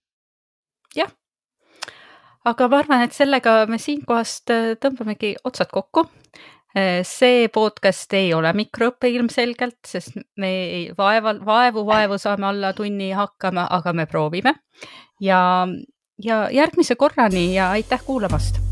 Aga 2.45 2.67
ma 2.71 2.81
arvan, 2.81 3.03
et 3.05 3.13
sellega 3.15 3.65
me 3.69 3.79
siinkohast 3.81 4.53
äh, 4.53 4.73
tõmbamegi 4.81 5.35
otsad 5.47 5.71
kokku. 5.73 6.07
Äh, 6.71 7.01
see 7.07 7.49
podcast 7.51 8.13
ei 8.15 8.31
ole 8.33 8.53
mikroõpe 8.55 9.11
ilmselgelt, 9.11 9.79
sest 9.87 10.17
me 10.39 10.51
ei 10.63 10.83
vaeva, 10.97 11.35
vaevu, 11.45 11.85
vaevu 11.87 12.19
saame 12.21 12.47
alla 12.51 12.73
tunni 12.77 13.11
hakkama, 13.17 13.67
aga 13.77 13.93
me 13.93 14.07
proovime. 14.07 14.55
ja, 15.21 15.67
ja 16.23 16.47
järgmise 16.51 16.95
korrani 16.95 17.53
ja 17.55 17.71
aitäh 17.77 18.01
kuulamast 18.05 18.70